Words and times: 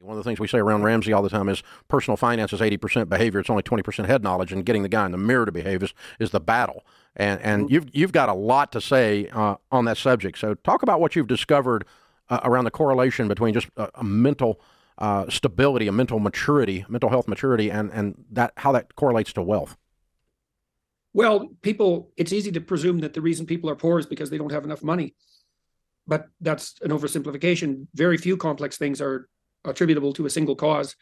One 0.00 0.18
of 0.18 0.22
the 0.22 0.28
things 0.28 0.38
we 0.38 0.48
say 0.48 0.58
around 0.58 0.82
Ramsey 0.82 1.12
all 1.12 1.22
the 1.22 1.30
time 1.30 1.48
is 1.48 1.62
personal 1.88 2.16
finance 2.16 2.52
is 2.52 2.60
80% 2.60 3.08
behavior. 3.08 3.40
It's 3.40 3.48
only 3.48 3.62
20% 3.62 4.06
head 4.06 4.22
knowledge, 4.22 4.52
and 4.52 4.64
getting 4.64 4.82
the 4.82 4.88
guy 4.88 5.06
in 5.06 5.12
the 5.12 5.18
mirror 5.18 5.46
to 5.46 5.52
behave 5.52 5.82
is, 5.82 5.94
is 6.18 6.30
the 6.30 6.40
battle. 6.40 6.84
And, 7.16 7.40
and 7.40 7.70
you've, 7.70 7.86
you've 7.92 8.12
got 8.12 8.28
a 8.28 8.34
lot 8.34 8.70
to 8.72 8.80
say 8.80 9.28
uh, 9.28 9.56
on 9.70 9.86
that 9.86 9.96
subject. 9.96 10.38
So, 10.38 10.54
talk 10.54 10.82
about 10.82 11.00
what 11.00 11.16
you've 11.16 11.28
discovered 11.28 11.86
uh, 12.28 12.40
around 12.42 12.64
the 12.64 12.70
correlation 12.70 13.28
between 13.28 13.54
just 13.54 13.68
a, 13.76 13.88
a 13.94 14.04
mental 14.04 14.60
uh, 14.98 15.28
stability, 15.28 15.86
a 15.86 15.92
mental 15.92 16.18
maturity, 16.18 16.84
mental 16.88 17.10
health 17.10 17.28
maturity, 17.28 17.70
and, 17.70 17.90
and 17.92 18.24
that 18.30 18.52
how 18.58 18.72
that 18.72 18.94
correlates 18.96 19.32
to 19.34 19.42
wealth. 19.42 19.76
Well, 21.12 21.48
people, 21.62 22.10
it's 22.16 22.32
easy 22.32 22.50
to 22.52 22.60
presume 22.60 22.98
that 23.00 23.14
the 23.14 23.20
reason 23.20 23.46
people 23.46 23.70
are 23.70 23.76
poor 23.76 24.00
is 24.00 24.06
because 24.06 24.30
they 24.30 24.38
don't 24.38 24.52
have 24.52 24.64
enough 24.64 24.82
money. 24.82 25.14
But 26.06 26.26
that's 26.40 26.74
an 26.82 26.90
oversimplification. 26.90 27.86
Very 27.94 28.18
few 28.18 28.36
complex 28.36 28.76
things 28.76 29.00
are 29.00 29.28
attributable 29.64 30.12
to 30.14 30.26
a 30.26 30.30
single 30.30 30.56
cause. 30.56 30.96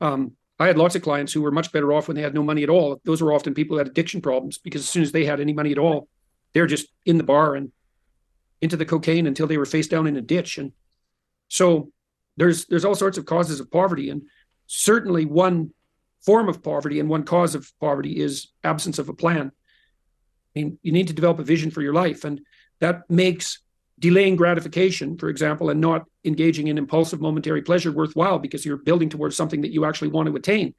Um, 0.00 0.32
I 0.58 0.66
had 0.66 0.78
lots 0.78 0.94
of 0.94 1.02
clients 1.02 1.32
who 1.32 1.42
were 1.42 1.50
much 1.50 1.72
better 1.72 1.92
off 1.92 2.08
when 2.08 2.14
they 2.14 2.22
had 2.22 2.34
no 2.34 2.42
money 2.42 2.62
at 2.62 2.70
all. 2.70 3.00
Those 3.04 3.22
were 3.22 3.32
often 3.32 3.54
people 3.54 3.74
who 3.74 3.78
had 3.78 3.88
addiction 3.88 4.20
problems 4.20 4.58
because 4.58 4.82
as 4.82 4.88
soon 4.88 5.02
as 5.02 5.12
they 5.12 5.24
had 5.24 5.40
any 5.40 5.52
money 5.52 5.72
at 5.72 5.78
all, 5.78 6.08
they're 6.52 6.66
just 6.66 6.88
in 7.04 7.18
the 7.18 7.24
bar 7.24 7.54
and 7.54 7.72
into 8.60 8.76
the 8.76 8.84
cocaine 8.84 9.26
until 9.26 9.46
they 9.46 9.58
were 9.58 9.64
face 9.64 9.88
down 9.88 10.06
in 10.06 10.16
a 10.16 10.20
ditch. 10.20 10.58
And 10.58 10.72
so 11.48 11.90
there's 12.36 12.66
there's 12.66 12.84
all 12.84 12.94
sorts 12.94 13.18
of 13.18 13.26
causes 13.26 13.60
of 13.60 13.70
poverty, 13.70 14.08
and 14.10 14.22
certainly 14.66 15.24
one 15.24 15.72
form 16.20 16.48
of 16.48 16.62
poverty 16.62 17.00
and 17.00 17.08
one 17.08 17.24
cause 17.24 17.54
of 17.54 17.72
poverty 17.80 18.20
is 18.20 18.48
absence 18.62 18.98
of 18.98 19.08
a 19.08 19.14
plan. 19.14 19.50
I 20.54 20.60
mean, 20.60 20.78
you 20.82 20.92
need 20.92 21.08
to 21.08 21.14
develop 21.14 21.38
a 21.38 21.44
vision 21.44 21.70
for 21.70 21.82
your 21.82 21.94
life, 21.94 22.24
and 22.24 22.40
that 22.78 23.10
makes 23.10 23.60
delaying 24.02 24.34
gratification, 24.34 25.16
for 25.16 25.28
example, 25.28 25.70
and 25.70 25.80
not 25.80 26.04
engaging 26.24 26.66
in 26.66 26.76
impulsive 26.76 27.20
momentary 27.20 27.62
pleasure 27.62 27.92
worthwhile 27.92 28.40
because 28.40 28.66
you're 28.66 28.76
building 28.76 29.08
towards 29.08 29.36
something 29.36 29.60
that 29.60 29.70
you 29.70 29.84
actually 29.84 30.08
want 30.08 30.26
to 30.28 30.34
attain. 30.34 30.74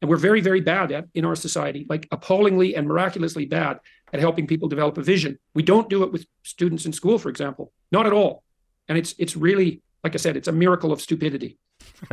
And 0.00 0.08
we're 0.08 0.16
very, 0.16 0.40
very 0.40 0.60
bad 0.60 0.92
at 0.92 1.06
in 1.12 1.24
our 1.24 1.34
society, 1.34 1.84
like 1.88 2.06
appallingly 2.12 2.76
and 2.76 2.86
miraculously 2.86 3.46
bad 3.46 3.80
at 4.12 4.20
helping 4.20 4.46
people 4.46 4.68
develop 4.68 4.96
a 4.96 5.02
vision. 5.02 5.40
We 5.54 5.64
don't 5.64 5.90
do 5.90 6.04
it 6.04 6.12
with 6.12 6.24
students 6.44 6.86
in 6.86 6.92
school, 6.92 7.18
for 7.18 7.30
example, 7.30 7.72
not 7.90 8.06
at 8.06 8.12
all. 8.12 8.44
And 8.88 8.96
it's 8.96 9.12
it's 9.18 9.36
really, 9.36 9.82
like 10.04 10.14
I 10.14 10.18
said, 10.18 10.36
it's 10.36 10.48
a 10.48 10.52
miracle 10.52 10.92
of 10.92 11.00
stupidity. 11.00 11.58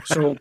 So 0.04 0.36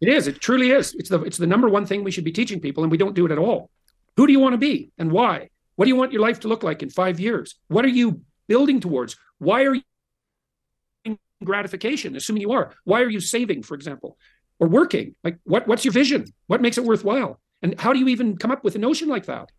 it 0.00 0.08
is, 0.08 0.26
it 0.26 0.40
truly 0.40 0.72
is. 0.72 0.92
It's 0.94 1.08
the 1.08 1.20
it's 1.22 1.38
the 1.38 1.46
number 1.46 1.68
one 1.68 1.86
thing 1.86 2.02
we 2.02 2.10
should 2.10 2.24
be 2.24 2.32
teaching 2.32 2.60
people, 2.60 2.82
and 2.82 2.90
we 2.90 2.98
don't 2.98 3.14
do 3.14 3.26
it 3.26 3.30
at 3.30 3.38
all. 3.38 3.70
Who 4.16 4.26
do 4.26 4.32
you 4.32 4.40
want 4.40 4.54
to 4.54 4.58
be 4.58 4.90
and 4.98 5.12
why? 5.12 5.50
What 5.76 5.84
do 5.84 5.88
you 5.88 5.96
want 5.96 6.12
your 6.12 6.20
life 6.28 6.40
to 6.40 6.48
look 6.48 6.64
like 6.64 6.82
in 6.82 6.90
five 6.90 7.20
years? 7.20 7.54
What 7.68 7.84
are 7.84 7.94
you 8.00 8.22
building 8.52 8.80
towards? 8.80 9.16
Why 9.38 9.64
are 9.64 9.76
you 9.76 11.18
gratification, 11.42 12.14
assuming 12.16 12.42
you 12.42 12.52
are? 12.52 12.74
Why 12.84 13.00
are 13.00 13.08
you 13.08 13.18
saving, 13.18 13.62
for 13.62 13.74
example, 13.74 14.18
or 14.58 14.68
working? 14.68 15.14
Like, 15.24 15.38
what, 15.44 15.66
what's 15.66 15.86
your 15.86 15.92
vision? 15.92 16.26
What 16.48 16.60
makes 16.60 16.76
it 16.76 16.84
worthwhile? 16.84 17.40
And 17.62 17.80
how 17.80 17.94
do 17.94 17.98
you 17.98 18.08
even 18.08 18.36
come 18.36 18.50
up 18.50 18.62
with 18.62 18.74
a 18.74 18.78
notion 18.78 19.08
like 19.08 19.24
that? 19.24 19.50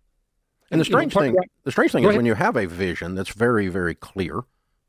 And 0.69 0.79
the 0.79 0.85
strange 0.85 1.15
you 1.15 1.21
know, 1.21 1.27
thing, 1.27 1.49
the 1.63 1.71
strange 1.71 1.91
thing 1.91 2.03
is 2.03 2.15
when 2.15 2.27
you 2.27 2.35
have 2.35 2.55
a 2.55 2.67
vision 2.67 3.15
that's 3.15 3.31
very, 3.31 3.67
very 3.67 3.95
clear 3.95 4.41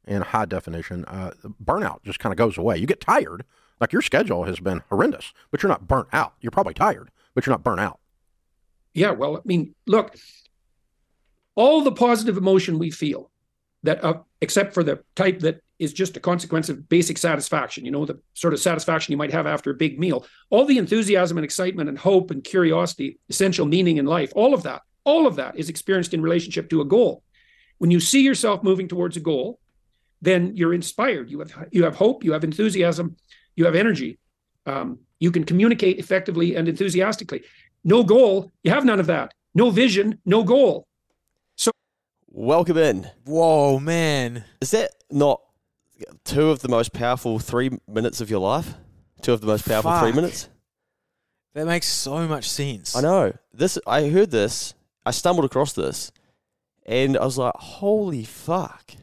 in 0.07 0.21
high 0.21 0.45
definition, 0.45 1.07
uh, 1.07 1.31
burnout 1.65 2.03
just 2.05 2.19
kind 2.19 2.33
of 2.33 2.37
goes 2.37 2.59
away. 2.59 2.77
You 2.77 2.87
get 2.87 3.01
tired, 3.01 3.45
like 3.81 3.91
your 3.91 4.03
schedule 4.03 4.45
has 4.45 4.61
been 4.61 4.83
horrendous, 4.91 5.33
but 5.51 5.63
you're 5.63 5.71
not 5.71 5.89
burnt 5.89 6.09
out. 6.13 6.35
You're 6.43 6.51
probably 6.51 6.75
tired, 6.75 7.11
but 7.35 7.47
you're 7.47 7.55
not 7.55 7.65
burnt 7.65 7.81
out. 7.81 8.01
Yeah, 8.93 9.13
well, 9.13 9.39
I 9.39 9.41
mean, 9.47 9.75
look, 9.87 10.15
all 11.55 11.81
the 11.83 11.93
positive 11.93 12.37
emotion 12.37 12.79
we 12.79 12.91
feel, 12.91 13.31
that 13.85 14.03
uh, 14.03 14.15
except 14.41 14.75
for 14.75 14.83
the 14.83 14.99
type 15.15 15.41
that 15.41 15.61
is 15.79 15.93
just 15.93 16.17
a 16.17 16.21
consequence 16.21 16.69
of 16.69 16.89
basic 16.89 17.19
satisfaction, 17.19 17.85
you 17.85 17.91
know, 17.91 18.05
the 18.05 18.19
sort 18.33 18.55
of 18.55 18.61
satisfaction 18.61 19.13
you 19.13 19.19
might 19.19 19.33
have 19.33 19.47
after 19.47 19.71
a 19.71 19.75
big 19.75 19.99
meal. 19.99 20.27
All 20.51 20.65
the 20.65 20.79
enthusiasm 20.79 21.37
and 21.39 21.45
excitement 21.45 21.89
and 21.89 21.99
hope 21.99 22.31
and 22.31 22.43
curiosity, 22.43 23.19
essential 23.29 23.67
meaning 23.67 23.99
in 23.99 24.07
life, 24.07 24.33
all 24.35 24.55
of 24.55 24.63
that, 24.65 24.83
all 25.05 25.27
of 25.27 25.37
that 25.37 25.57
is 25.57 25.69
experienced 25.69 26.15
in 26.15 26.23
relationship 26.23 26.71
to 26.71 26.81
a 26.81 26.85
goal. 26.85 27.23
When 27.79 27.91
you 27.91 28.01
see 28.01 28.23
yourself 28.23 28.63
moving 28.63 28.89
towards 28.89 29.17
a 29.17 29.21
goal, 29.21 29.59
then 30.23 30.57
you're 30.57 30.75
inspired. 30.75 31.31
You 31.31 31.41
have 31.41 31.69
you 31.71 31.85
have 31.85 31.97
hope, 31.97 32.25
you 32.25 32.33
have 32.33 32.45
enthusiasm, 32.45 33.17
you 33.57 33.67
have 33.67 33.75
energy. 33.75 34.19
Um, 34.65 35.01
you 35.21 35.31
can 35.31 35.45
communicate 35.45 35.99
effectively 35.99 36.57
and 36.57 36.69
enthusiastically. 36.69 37.43
No 37.85 38.03
goal, 38.03 38.51
you 38.63 38.71
have 38.71 38.85
none 38.85 39.01
of 39.01 39.07
that. 39.07 39.35
No 39.55 39.71
vision, 39.71 40.19
no 40.25 40.43
goal. 40.43 40.87
Welcome 42.37 42.79
in. 42.79 43.09
Whoa, 43.27 43.79
man. 43.79 44.45
Is 44.61 44.73
that 44.73 44.91
not 45.09 45.41
two 46.25 46.51
of 46.51 46.63
the 46.63 46.69
most 46.69 46.93
powerful 46.93 47.39
three 47.39 47.71
minutes 47.87 48.21
of 48.21 48.29
your 48.29 48.41
life? 48.41 48.75
Two 49.23 49.33
of 49.33 49.41
the 49.41 49.47
most 49.47 49.65
powerful 49.69 49.93
Fuck. 49.93 50.03
three 50.03 50.13
minutes? 50.13 50.49
That 51.55 51.65
makes 51.65 51.87
so 51.87 52.27
much 52.27 52.51
sense. 52.51 52.97
I 52.97 53.03
know. 53.03 53.35
This 53.53 53.79
I 53.87 54.09
heard 54.09 54.33
this. 54.33 54.75
I 55.07 55.13
stumbled 55.13 55.45
across 55.45 55.75
this 55.75 56.11
and 56.85 57.17
I 57.17 57.25
was 57.25 57.39
like, 57.39 57.55
holy 57.55 58.25
fuck. 58.25 58.95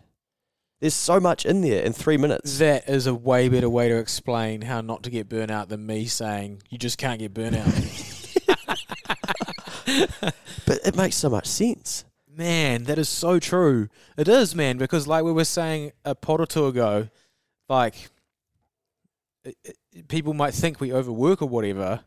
There's 0.82 0.94
so 0.94 1.22
much 1.22 1.46
in 1.46 1.62
there 1.62 1.84
in 1.84 1.94
three 1.94 2.18
minutes. 2.18 2.58
That 2.58 2.90
is 2.90 3.08
a 3.08 3.16
way 3.16 3.48
better 3.48 3.70
way 3.70 3.88
to 3.88 3.96
explain 3.96 4.64
how 4.64 4.82
not 4.82 5.04
to 5.04 5.10
get 5.10 5.30
burnout 5.30 5.70
than 5.70 5.86
me 5.86 6.04
saying 6.06 6.64
you 6.70 6.78
just 6.78 6.98
can't 6.98 7.20
get 7.20 7.34
burnout. 7.34 7.64
but 10.66 10.80
it 10.86 10.98
makes 10.98 11.16
so 11.16 11.30
much 11.30 11.48
sense. 11.48 12.04
Man, 12.38 12.84
that 12.84 12.98
is 12.98 13.10
so 13.10 13.40
true. 13.40 13.90
It 14.18 14.28
is, 14.28 14.56
man, 14.56 14.78
because 14.78 15.08
like 15.08 15.24
we 15.24 15.34
were 15.34 15.46
saying 15.46 15.92
a 16.06 16.16
pot 16.16 16.40
or 16.40 16.46
two 16.46 16.68
ago, 16.68 17.10
like 17.68 17.96
it, 19.44 19.58
it, 19.64 20.08
people 20.08 20.34
might 20.34 20.54
think 20.54 20.80
we 20.80 20.94
overwork 20.94 21.42
or 21.42 21.50
whatever, 21.50 22.02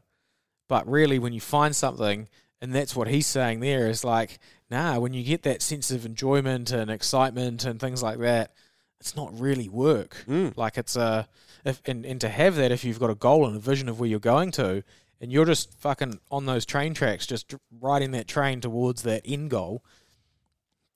but 0.68 0.88
really 0.88 1.18
when 1.18 1.32
you 1.32 1.40
find 1.40 1.76
something, 1.76 2.28
and 2.60 2.74
that's 2.74 2.96
what 2.96 3.08
he's 3.08 3.26
saying 3.26 3.60
there 3.60 3.88
is 3.88 4.04
like, 4.04 4.38
nah, 4.70 4.98
when 4.98 5.12
you 5.12 5.22
get 5.22 5.42
that 5.42 5.60
sense 5.60 5.90
of 5.90 6.06
enjoyment 6.06 6.70
and 6.70 6.90
excitement 6.90 7.64
and 7.64 7.78
things 7.78 8.02
like 8.02 8.18
that, 8.20 8.52
it's 9.00 9.14
not 9.14 9.38
really 9.38 9.68
work. 9.68 10.24
Mm. 10.26 10.56
Like 10.56 10.78
it's 10.78 10.96
a, 10.96 11.28
if 11.66 11.82
and, 11.84 12.06
and 12.06 12.20
to 12.22 12.30
have 12.30 12.56
that 12.56 12.72
if 12.72 12.82
you've 12.82 13.00
got 13.00 13.10
a 13.10 13.14
goal 13.14 13.46
and 13.46 13.56
a 13.56 13.60
vision 13.60 13.90
of 13.90 14.00
where 14.00 14.08
you're 14.08 14.20
going 14.20 14.50
to, 14.52 14.82
and 15.20 15.30
you're 15.30 15.44
just 15.44 15.72
fucking 15.78 16.20
on 16.30 16.46
those 16.46 16.64
train 16.64 16.94
tracks, 16.94 17.26
just 17.26 17.54
riding 17.80 18.12
that 18.12 18.26
train 18.26 18.60
towards 18.60 19.02
that 19.02 19.22
end 19.26 19.50
goal 19.50 19.82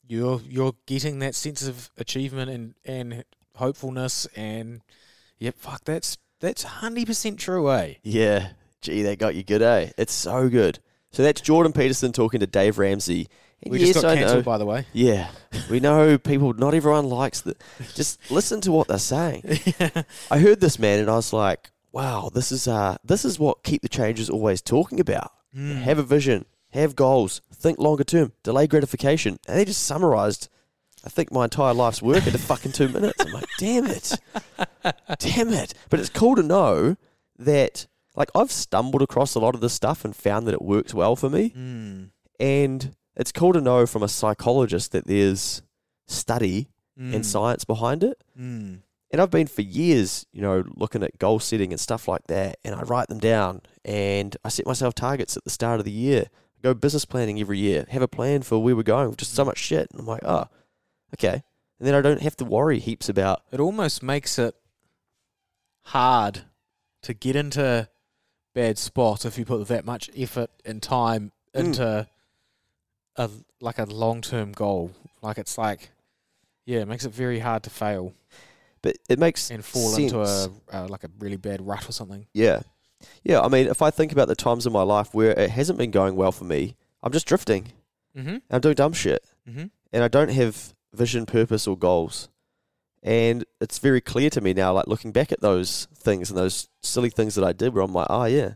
you're 0.08 0.40
you're 0.48 0.74
getting 0.86 1.18
that 1.20 1.34
sense 1.34 1.66
of 1.66 1.90
achievement 1.96 2.50
and 2.50 2.74
and 2.84 3.24
hopefulness 3.54 4.26
and 4.36 4.80
yep, 5.38 5.56
fuck, 5.58 5.84
that's 5.84 6.18
that's 6.40 6.62
hundred 6.62 7.06
percent 7.06 7.38
true, 7.38 7.70
eh? 7.70 7.94
Yeah, 8.02 8.50
gee, 8.80 9.02
that 9.02 9.18
got 9.18 9.34
you 9.34 9.42
good, 9.42 9.62
eh? 9.62 9.90
It's 9.98 10.12
so 10.12 10.48
good. 10.48 10.78
So 11.12 11.22
that's 11.22 11.40
Jordan 11.40 11.72
Peterson 11.72 12.12
talking 12.12 12.40
to 12.40 12.46
Dave 12.46 12.78
Ramsey. 12.78 13.28
And 13.62 13.72
we 13.72 13.80
yes, 13.80 13.88
just 13.88 14.02
got 14.02 14.16
cancelled, 14.16 14.44
by 14.44 14.58
the 14.58 14.66
way. 14.66 14.86
Yeah, 14.92 15.30
we 15.68 15.80
know 15.80 16.16
people. 16.16 16.52
Not 16.52 16.74
everyone 16.74 17.06
likes 17.06 17.40
that. 17.40 17.60
Just 17.94 18.18
listen 18.30 18.60
to 18.62 18.72
what 18.72 18.86
they're 18.86 18.98
saying. 18.98 19.42
yeah. 19.80 20.02
I 20.30 20.38
heard 20.38 20.60
this 20.60 20.78
man, 20.78 21.00
and 21.00 21.10
I 21.10 21.16
was 21.16 21.32
like, 21.32 21.72
"Wow, 21.90 22.30
this 22.32 22.52
is 22.52 22.68
uh, 22.68 22.98
this 23.02 23.24
is 23.24 23.38
what 23.38 23.64
keep 23.64 23.82
the 23.82 23.88
changes 23.88 24.30
always 24.30 24.62
talking 24.62 25.00
about. 25.00 25.32
Mm. 25.56 25.82
Have 25.82 25.98
a 25.98 26.04
vision, 26.04 26.44
have 26.70 26.96
goals, 26.96 27.40
think 27.52 27.78
longer 27.78 28.04
term, 28.04 28.32
delay 28.42 28.66
gratification. 28.66 29.38
And 29.46 29.58
they 29.58 29.64
just 29.64 29.84
summarized, 29.84 30.48
I 31.04 31.08
think, 31.08 31.32
my 31.32 31.44
entire 31.44 31.74
life's 31.74 32.02
work 32.02 32.26
into 32.26 32.38
fucking 32.38 32.72
two 32.72 32.88
minutes. 32.88 33.24
I'm 33.24 33.32
like, 33.32 33.48
damn 33.58 33.86
it. 33.86 34.12
damn 35.18 35.52
it. 35.52 35.74
But 35.90 36.00
it's 36.00 36.10
cool 36.10 36.36
to 36.36 36.42
know 36.42 36.96
that, 37.38 37.86
like, 38.16 38.30
I've 38.34 38.52
stumbled 38.52 39.02
across 39.02 39.34
a 39.34 39.40
lot 39.40 39.54
of 39.54 39.60
this 39.60 39.72
stuff 39.72 40.04
and 40.04 40.14
found 40.14 40.46
that 40.46 40.54
it 40.54 40.62
works 40.62 40.92
well 40.92 41.16
for 41.16 41.30
me. 41.30 41.50
Mm. 41.56 42.10
And 42.38 42.94
it's 43.16 43.32
cool 43.32 43.52
to 43.52 43.60
know 43.60 43.86
from 43.86 44.02
a 44.02 44.08
psychologist 44.08 44.92
that 44.92 45.06
there's 45.06 45.62
study 46.06 46.68
mm. 46.98 47.14
and 47.14 47.24
science 47.24 47.64
behind 47.64 48.04
it. 48.04 48.22
Mm. 48.38 48.80
And 49.10 49.22
I've 49.22 49.30
been 49.30 49.46
for 49.46 49.62
years, 49.62 50.26
you 50.32 50.42
know, 50.42 50.64
looking 50.76 51.02
at 51.02 51.18
goal 51.18 51.38
setting 51.38 51.72
and 51.72 51.80
stuff 51.80 52.08
like 52.08 52.26
that. 52.26 52.58
And 52.62 52.74
I 52.74 52.82
write 52.82 53.08
them 53.08 53.18
down 53.18 53.62
and 53.84 54.36
I 54.44 54.50
set 54.50 54.66
myself 54.66 54.94
targets 54.94 55.36
at 55.36 55.44
the 55.44 55.50
start 55.50 55.78
of 55.80 55.86
the 55.86 55.90
year 55.90 56.26
go 56.62 56.74
business 56.74 57.04
planning 57.04 57.40
every 57.40 57.58
year, 57.58 57.86
have 57.90 58.02
a 58.02 58.08
plan 58.08 58.42
for 58.42 58.62
where 58.62 58.76
we're 58.76 58.82
going, 58.82 59.14
just 59.16 59.34
so 59.34 59.44
much 59.44 59.58
shit. 59.58 59.88
And 59.90 60.00
I'm 60.00 60.06
like, 60.06 60.24
oh, 60.24 60.46
okay. 61.14 61.42
And 61.78 61.86
then 61.86 61.94
I 61.94 62.00
don't 62.00 62.22
have 62.22 62.36
to 62.36 62.44
worry 62.44 62.78
heaps 62.78 63.08
about. 63.08 63.42
It 63.52 63.60
almost 63.60 64.02
makes 64.02 64.38
it 64.38 64.54
hard 65.82 66.42
to 67.02 67.14
get 67.14 67.36
into 67.36 67.88
bad 68.54 68.78
spots 68.78 69.24
if 69.24 69.38
you 69.38 69.44
put 69.44 69.68
that 69.68 69.84
much 69.84 70.10
effort 70.16 70.50
and 70.64 70.82
time 70.82 71.32
mm. 71.54 71.60
into 71.60 71.82
mm. 71.82 72.06
a 73.16 73.30
like 73.60 73.78
a 73.78 73.84
long 73.84 74.20
term 74.20 74.52
goal. 74.52 74.92
Like 75.22 75.38
it's 75.38 75.56
like, 75.56 75.90
yeah, 76.66 76.80
it 76.80 76.88
makes 76.88 77.04
it 77.04 77.12
very 77.12 77.38
hard 77.38 77.62
to 77.64 77.70
fail. 77.70 78.14
But 78.82 78.96
it 79.08 79.18
makes 79.18 79.50
and 79.50 79.64
fall 79.64 79.90
sense. 79.90 80.12
into 80.12 80.20
a 80.20 80.50
uh, 80.72 80.88
like 80.88 81.04
a 81.04 81.10
really 81.18 81.36
bad 81.36 81.64
rut 81.66 81.88
or 81.88 81.92
something. 81.92 82.26
Yeah, 82.32 82.60
yeah, 83.22 83.40
I 83.40 83.48
mean, 83.48 83.66
if 83.66 83.82
I 83.82 83.90
think 83.90 84.12
about 84.12 84.28
the 84.28 84.34
times 84.34 84.66
in 84.66 84.72
my 84.72 84.82
life 84.82 85.14
where 85.14 85.30
it 85.30 85.50
hasn't 85.50 85.78
been 85.78 85.90
going 85.90 86.16
well 86.16 86.32
for 86.32 86.44
me, 86.44 86.76
I'm 87.02 87.12
just 87.12 87.26
drifting. 87.26 87.72
Mm-hmm. 88.16 88.38
I'm 88.50 88.60
doing 88.60 88.74
dumb 88.74 88.92
shit. 88.92 89.24
Mm-hmm. 89.48 89.66
And 89.92 90.04
I 90.04 90.08
don't 90.08 90.30
have 90.30 90.74
vision, 90.92 91.26
purpose, 91.26 91.66
or 91.66 91.76
goals. 91.76 92.28
And 93.02 93.44
it's 93.60 93.78
very 93.78 94.00
clear 94.00 94.28
to 94.30 94.40
me 94.40 94.52
now, 94.52 94.72
like 94.72 94.88
looking 94.88 95.12
back 95.12 95.30
at 95.30 95.40
those 95.40 95.86
things 95.94 96.30
and 96.30 96.38
those 96.38 96.68
silly 96.82 97.10
things 97.10 97.36
that 97.36 97.44
I 97.44 97.52
did, 97.52 97.72
where 97.72 97.84
I'm 97.84 97.92
like, 97.92 98.08
oh 98.10 98.24
yeah, 98.24 98.54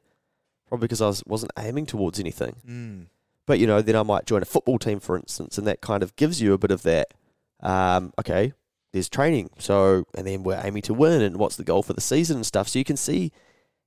probably 0.67 0.87
because 0.87 1.00
I 1.00 1.06
was, 1.06 1.23
wasn't 1.27 1.53
aiming 1.59 1.87
towards 1.87 2.19
anything. 2.19 2.56
Mm. 2.69 3.06
But 3.47 3.61
you 3.61 3.67
know, 3.67 3.83
then 3.83 3.97
I 3.97 4.03
might 4.03 4.27
join 4.27 4.43
a 4.43 4.47
football 4.47 4.79
team, 4.79 5.00
for 5.00 5.17
instance, 5.17 5.59
and 5.59 5.67
that 5.67 5.81
kind 5.81 6.03
of 6.03 6.17
gives 6.17 6.43
you 6.43 6.53
a 6.53 6.59
bit 6.59 6.71
of 6.71 6.83
that. 6.83 7.15
Um, 7.61 8.12
okay, 8.19 8.53
there's 8.93 9.09
training, 9.09 9.50
so 9.59 10.06
and 10.15 10.27
then 10.27 10.43
we're 10.43 10.61
aiming 10.62 10.83
to 10.83 10.94
win, 10.94 11.23
and 11.23 11.37
what's 11.37 11.56
the 11.56 11.65
goal 11.65 11.83
for 11.83 11.93
the 11.93 12.00
season 12.00 12.37
and 12.37 12.47
stuff. 12.47 12.69
So 12.69 12.79
you 12.79 12.85
can 12.85 12.97
see 12.97 13.33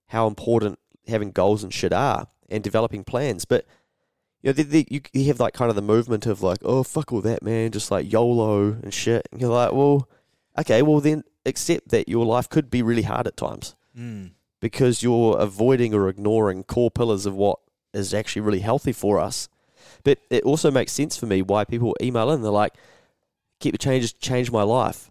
how 0.07 0.27
important 0.27 0.79
having 1.07 1.31
goals 1.31 1.63
and 1.63 1.73
shit 1.73 1.93
are, 1.93 2.27
and 2.49 2.63
developing 2.63 3.03
plans. 3.03 3.45
But 3.45 3.65
you 4.41 4.49
know, 4.49 4.53
the, 4.53 4.63
the, 4.63 4.87
you, 4.89 5.01
you 5.13 5.25
have 5.27 5.39
like 5.39 5.53
kind 5.53 5.69
of 5.69 5.75
the 5.75 5.81
movement 5.81 6.25
of 6.25 6.41
like, 6.43 6.59
oh 6.63 6.83
fuck 6.83 7.11
all 7.11 7.21
that, 7.21 7.41
man, 7.43 7.71
just 7.71 7.89
like 7.91 8.11
YOLO 8.11 8.73
and 8.83 8.93
shit. 8.93 9.27
And 9.31 9.41
you're 9.41 9.49
like, 9.51 9.71
well, 9.71 10.07
okay, 10.59 10.81
well 10.81 10.99
then 10.99 11.23
accept 11.45 11.89
that 11.89 12.07
your 12.09 12.25
life 12.25 12.47
could 12.49 12.69
be 12.69 12.81
really 12.81 13.03
hard 13.03 13.27
at 13.27 13.37
times 13.37 13.75
Mm. 13.97 14.31
because 14.59 15.01
you're 15.01 15.37
avoiding 15.39 15.93
or 15.93 16.09
ignoring 16.09 16.63
core 16.65 16.91
pillars 16.91 17.25
of 17.25 17.33
what 17.33 17.59
is 17.93 18.13
actually 18.13 18.41
really 18.41 18.59
healthy 18.59 18.91
for 18.91 19.19
us. 19.19 19.47
But 20.03 20.19
it 20.29 20.43
also 20.43 20.69
makes 20.69 20.91
sense 20.91 21.15
for 21.15 21.27
me 21.27 21.41
why 21.41 21.63
people 21.63 21.95
email 22.01 22.29
in. 22.31 22.41
They're 22.41 22.51
like, 22.51 22.73
keep 23.61 23.71
the 23.71 23.77
changes, 23.77 24.11
change 24.11 24.51
my 24.51 24.63
life. 24.63 25.09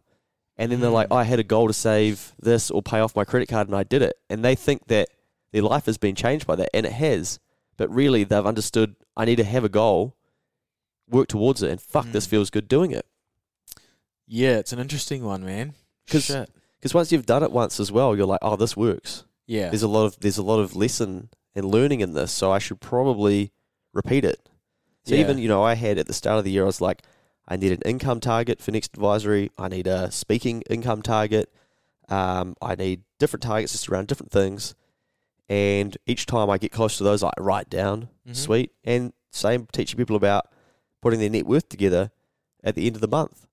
And 0.56 0.70
then 0.70 0.80
they're 0.80 0.90
like, 0.90 1.08
Mm. 1.08 1.16
I 1.16 1.24
had 1.24 1.38
a 1.40 1.44
goal 1.44 1.66
to 1.68 1.72
save 1.74 2.32
this 2.38 2.70
or 2.70 2.82
pay 2.82 3.00
off 3.00 3.16
my 3.16 3.24
credit 3.24 3.48
card 3.48 3.66
and 3.68 3.76
I 3.76 3.82
did 3.82 4.02
it. 4.02 4.14
And 4.30 4.44
they 4.44 4.54
think 4.54 4.86
that 4.86 5.08
their 5.52 5.62
life 5.62 5.86
has 5.86 5.98
been 5.98 6.14
changed 6.14 6.46
by 6.46 6.56
that. 6.56 6.70
And 6.74 6.86
it 6.86 6.92
has. 6.92 7.40
But 7.76 7.92
really, 7.92 8.22
they've 8.24 8.46
understood 8.46 8.94
I 9.16 9.24
need 9.24 9.36
to 9.36 9.44
have 9.44 9.64
a 9.64 9.68
goal, 9.68 10.14
work 11.08 11.26
towards 11.28 11.62
it, 11.62 11.70
and 11.70 11.80
fuck, 11.80 12.06
this 12.12 12.26
Mm. 12.26 12.30
feels 12.30 12.50
good 12.50 12.68
doing 12.68 12.92
it. 12.92 13.04
Yeah, 14.26 14.56
it's 14.58 14.72
an 14.72 14.78
interesting 14.78 15.24
one, 15.24 15.44
man. 15.44 15.74
Because 16.06 16.46
once 16.94 17.12
you've 17.12 17.26
done 17.26 17.42
it 17.42 17.52
once 17.52 17.80
as 17.80 17.90
well, 17.92 18.16
you're 18.16 18.26
like, 18.26 18.40
oh, 18.42 18.56
this 18.56 18.76
works. 18.76 19.24
Yeah. 19.46 19.68
there's 19.68 19.82
a 19.82 19.88
lot 19.88 20.06
of 20.06 20.18
there's 20.20 20.38
a 20.38 20.42
lot 20.42 20.60
of 20.60 20.74
lesson 20.74 21.28
and 21.54 21.66
learning 21.66 22.00
in 22.00 22.14
this, 22.14 22.32
so 22.32 22.50
I 22.50 22.58
should 22.58 22.80
probably 22.80 23.52
repeat 23.92 24.24
it. 24.24 24.48
So 25.04 25.14
Yeah. 25.14 25.20
even 25.20 25.36
you 25.38 25.48
know, 25.48 25.62
I 25.62 25.74
had 25.74 25.98
at 25.98 26.06
the 26.06 26.14
start 26.14 26.38
of 26.38 26.44
the 26.44 26.50
year, 26.50 26.62
I 26.62 26.66
was 26.66 26.80
like, 26.80 27.02
I 27.46 27.56
need 27.56 27.72
an 27.72 27.82
income 27.84 28.20
target 28.20 28.60
for 28.60 28.70
next 28.70 28.90
advisory. 28.94 29.50
I 29.58 29.68
need 29.68 29.86
a 29.86 30.10
speaking 30.10 30.62
income 30.70 31.02
target. 31.02 31.52
Um, 32.08 32.56
I 32.60 32.74
need 32.74 33.02
different 33.18 33.42
targets 33.42 33.72
just 33.72 33.88
around 33.88 34.08
different 34.08 34.32
things. 34.32 34.74
And 35.48 35.96
each 36.06 36.26
time 36.26 36.48
I 36.48 36.58
get 36.58 36.72
close 36.72 36.96
to 36.98 37.04
those, 37.04 37.22
I 37.22 37.32
write 37.38 37.68
down, 37.68 38.08
Mhm. 38.26 38.36
sweet. 38.36 38.72
And 38.82 39.12
same 39.30 39.66
teaching 39.72 39.98
people 39.98 40.16
about 40.16 40.48
putting 41.02 41.20
their 41.20 41.28
net 41.28 41.46
worth 41.46 41.68
together 41.68 42.10
at 42.62 42.74
the 42.74 42.86
end 42.86 42.94
of 42.96 43.02
the 43.02 43.08
month. 43.08 43.46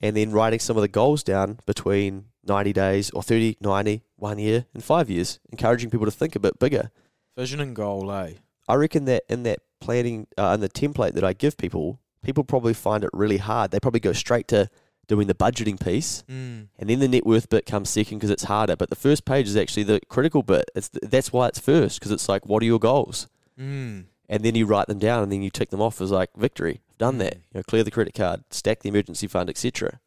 And 0.00 0.16
then 0.16 0.30
writing 0.32 0.60
some 0.60 0.76
of 0.76 0.82
the 0.82 0.88
goals 0.88 1.22
down 1.24 1.58
between 1.66 2.26
90 2.44 2.72
days 2.72 3.10
or 3.10 3.22
30, 3.22 3.56
90, 3.60 4.02
one 4.16 4.38
year, 4.38 4.66
and 4.74 4.84
five 4.84 5.10
years, 5.10 5.40
encouraging 5.50 5.90
people 5.90 6.04
to 6.06 6.10
think 6.12 6.36
a 6.36 6.40
bit 6.40 6.58
bigger. 6.58 6.90
Vision 7.36 7.58
and 7.60 7.74
goal, 7.74 8.10
eh? 8.12 8.34
I 8.68 8.74
reckon 8.74 9.06
that 9.06 9.24
in 9.28 9.42
that 9.42 9.60
planning, 9.80 10.26
uh, 10.38 10.52
in 10.54 10.60
the 10.60 10.68
template 10.68 11.14
that 11.14 11.24
I 11.24 11.32
give 11.32 11.56
people, 11.56 12.00
people 12.24 12.42
probably 12.44 12.74
find 12.74 13.04
it 13.04 13.10
really 13.12 13.38
hard. 13.38 13.70
They 13.70 13.78
probably 13.80 14.00
go 14.00 14.12
straight 14.12 14.48
to 14.48 14.68
doing 15.06 15.26
the 15.26 15.34
budgeting 15.34 15.78
piece, 15.78 16.24
Mm. 16.28 16.68
and 16.78 16.88
then 16.90 16.98
the 17.00 17.08
net 17.08 17.26
worth 17.26 17.48
bit 17.50 17.66
comes 17.66 17.90
second 17.90 18.18
because 18.18 18.30
it's 18.30 18.44
harder. 18.44 18.74
But 18.74 18.88
the 18.90 18.96
first 18.96 19.24
page 19.26 19.46
is 19.46 19.56
actually 19.56 19.82
the 19.82 20.00
critical 20.08 20.42
bit. 20.42 20.70
It's 20.74 20.88
th- 20.88 21.10
that's 21.10 21.32
why 21.32 21.48
it's 21.48 21.58
first 21.58 21.98
because 22.00 22.10
it's 22.10 22.28
like, 22.28 22.46
what 22.46 22.62
are 22.62 22.66
your 22.66 22.78
goals? 22.78 23.28
Mm. 23.60 24.06
And 24.30 24.42
then 24.42 24.54
you 24.54 24.64
write 24.64 24.86
them 24.86 24.98
down, 24.98 25.22
and 25.22 25.30
then 25.30 25.42
you 25.42 25.50
tick 25.50 25.68
them 25.70 25.82
off 25.82 26.00
as 26.00 26.10
like 26.10 26.30
victory. 26.36 26.80
I've 26.90 26.98
done 26.98 27.18
that. 27.18 27.34
Mm. 27.34 27.40
You 27.52 27.58
know, 27.58 27.62
clear 27.64 27.84
the 27.84 27.90
credit 27.90 28.14
card, 28.14 28.44
stack 28.50 28.80
the 28.80 28.88
emergency 28.88 29.26
fund, 29.26 29.50
etc. 29.50 30.00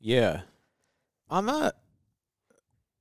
Yeah. 0.00 0.42
I'm 1.28 1.48
a, 1.48 1.72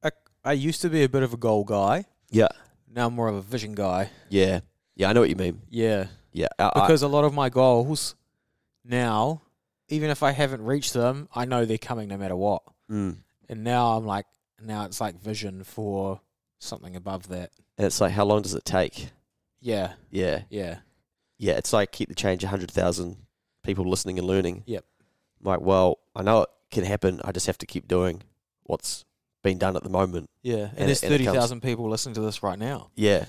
a. 0.04 0.12
I 0.44 0.54
used 0.54 0.82
to 0.82 0.90
be 0.90 1.04
a 1.04 1.10
bit 1.10 1.24
of 1.24 1.34
a 1.34 1.38
goal 1.38 1.64
guy. 1.64 2.06
Yeah, 2.32 2.48
Now 2.94 3.08
I'm 3.08 3.14
more 3.14 3.28
of 3.30 3.36
a 3.36 3.42
vision 3.42 3.74
guy. 3.74 4.10
yeah, 4.30 4.60
yeah. 4.96 5.10
I 5.10 5.14
know 5.14 5.22
what 5.22 5.30
you 5.30 5.36
mean. 5.38 5.62
Yeah. 5.70 6.08
Yeah, 6.36 6.48
I- 6.60 6.72
Because 6.82 7.02
a 7.02 7.08
lot 7.08 7.24
of 7.24 7.34
my 7.34 7.50
goals 7.50 8.16
now, 8.84 9.42
even 9.88 10.10
if 10.10 10.22
I 10.24 10.32
haven't 10.32 10.64
reached 10.64 10.94
them, 10.94 11.30
I 11.34 11.46
know 11.46 11.66
they're 11.66 11.78
coming 11.78 12.08
no 12.10 12.18
matter 12.18 12.36
what. 12.36 12.62
mm. 12.92 13.18
And 13.48 13.64
now 13.64 13.96
I'm 13.98 14.06
like, 14.06 14.26
now 14.62 14.86
it's 14.86 15.00
like 15.00 15.20
vision 15.22 15.64
for 15.64 16.20
something 16.60 16.96
above 16.96 17.28
that. 17.30 17.52
and 17.78 17.86
it's 17.86 18.00
like, 18.02 18.12
how 18.12 18.26
long 18.26 18.42
does 18.42 18.54
it 18.54 18.66
take? 18.66 19.10
Yeah. 19.62 19.94
Yeah, 20.12 20.44
Yeah. 20.50 20.80
yeah. 21.38 21.54
It's 21.54 21.72
like 21.74 21.92
keep 21.92 22.10
the 22.10 22.16
change. 22.16 22.44
hundred 22.44 22.72
thousand 22.72 23.18
people 23.64 23.88
listening 23.90 24.18
and 24.20 24.28
learning. 24.28 24.64
Yep. 24.66 24.84
I'm 25.42 25.46
like, 25.52 25.62
well, 25.62 26.00
I 26.16 26.22
know 26.24 26.44
it 26.44 26.50
can 26.72 26.84
happen. 26.86 27.22
I 27.24 27.32
just 27.32 27.48
have 27.48 27.58
to 27.60 27.66
keep 27.66 27.88
doing 27.88 28.24
what's 28.64 29.06
been 29.44 29.58
done 29.60 29.76
at 29.76 29.84
the 29.84 29.90
moment. 29.90 30.30
Yeah. 30.42 30.56
And 30.56 30.78
And, 30.80 30.88
there's 30.90 31.04
it- 31.04 31.12
and 31.12 31.20
30,000 31.26 31.62
people 31.62 31.88
listening 31.90 32.16
to 32.16 32.22
this 32.22 32.42
right 32.44 32.58
now. 32.60 32.90
Yeah. 32.96 33.26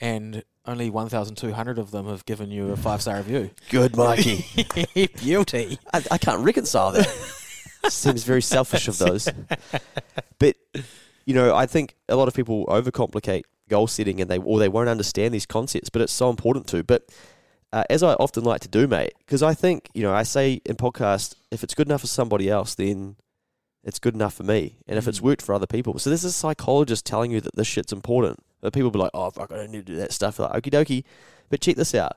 And 0.00 0.42
only 0.66 0.90
1,200 0.90 1.78
of 1.78 1.90
them 1.90 2.06
have 2.06 2.26
given 2.26 2.50
you 2.50 2.70
a 2.70 2.76
five 2.76 3.00
star 3.00 3.16
review. 3.16 3.50
Good, 3.70 3.96
Mikey. 3.96 4.44
Beauty. 5.18 5.78
I, 5.92 6.02
I 6.10 6.18
can't 6.18 6.42
reconcile 6.44 6.92
that. 6.92 7.06
Seems 7.88 8.24
very 8.24 8.42
selfish 8.42 8.88
of 8.88 8.98
those. 8.98 9.28
But 10.38 10.56
you 11.24 11.34
know, 11.34 11.54
I 11.54 11.66
think 11.66 11.94
a 12.08 12.16
lot 12.16 12.28
of 12.28 12.34
people 12.34 12.66
overcomplicate 12.66 13.42
goal 13.68 13.86
setting, 13.86 14.20
and 14.20 14.30
they 14.30 14.38
or 14.38 14.58
they 14.58 14.68
won't 14.68 14.88
understand 14.88 15.32
these 15.32 15.46
concepts. 15.46 15.88
But 15.88 16.02
it's 16.02 16.12
so 16.12 16.28
important 16.30 16.66
to. 16.68 16.82
But 16.82 17.08
uh, 17.72 17.84
as 17.88 18.02
I 18.02 18.14
often 18.14 18.44
like 18.44 18.60
to 18.62 18.68
do, 18.68 18.86
mate, 18.86 19.12
because 19.20 19.42
I 19.42 19.54
think 19.54 19.88
you 19.94 20.02
know, 20.02 20.12
I 20.12 20.24
say 20.24 20.60
in 20.66 20.76
podcast, 20.76 21.36
if 21.50 21.62
it's 21.62 21.74
good 21.74 21.86
enough 21.88 22.00
for 22.02 22.06
somebody 22.08 22.50
else, 22.50 22.74
then 22.74 23.16
it's 23.84 23.98
good 24.00 24.14
enough 24.14 24.34
for 24.34 24.42
me, 24.42 24.78
and 24.88 24.98
if 24.98 25.06
it's 25.06 25.20
Mm. 25.20 25.24
worked 25.24 25.42
for 25.42 25.54
other 25.54 25.66
people. 25.66 25.96
So 26.00 26.10
there's 26.10 26.24
a 26.24 26.32
psychologist 26.32 27.06
telling 27.06 27.30
you 27.30 27.40
that 27.40 27.54
this 27.54 27.68
shit's 27.68 27.92
important. 27.92 28.40
But 28.66 28.72
people 28.72 28.90
be 28.90 28.98
like, 28.98 29.12
"Oh, 29.14 29.30
fuck, 29.30 29.52
I 29.52 29.56
don't 29.58 29.70
need 29.70 29.86
to 29.86 29.92
do 29.92 29.96
that 29.98 30.12
stuff." 30.12 30.40
Like, 30.40 30.50
okie 30.60 30.72
dokie. 30.72 31.04
But 31.50 31.60
check 31.60 31.76
this 31.76 31.94
out, 31.94 32.16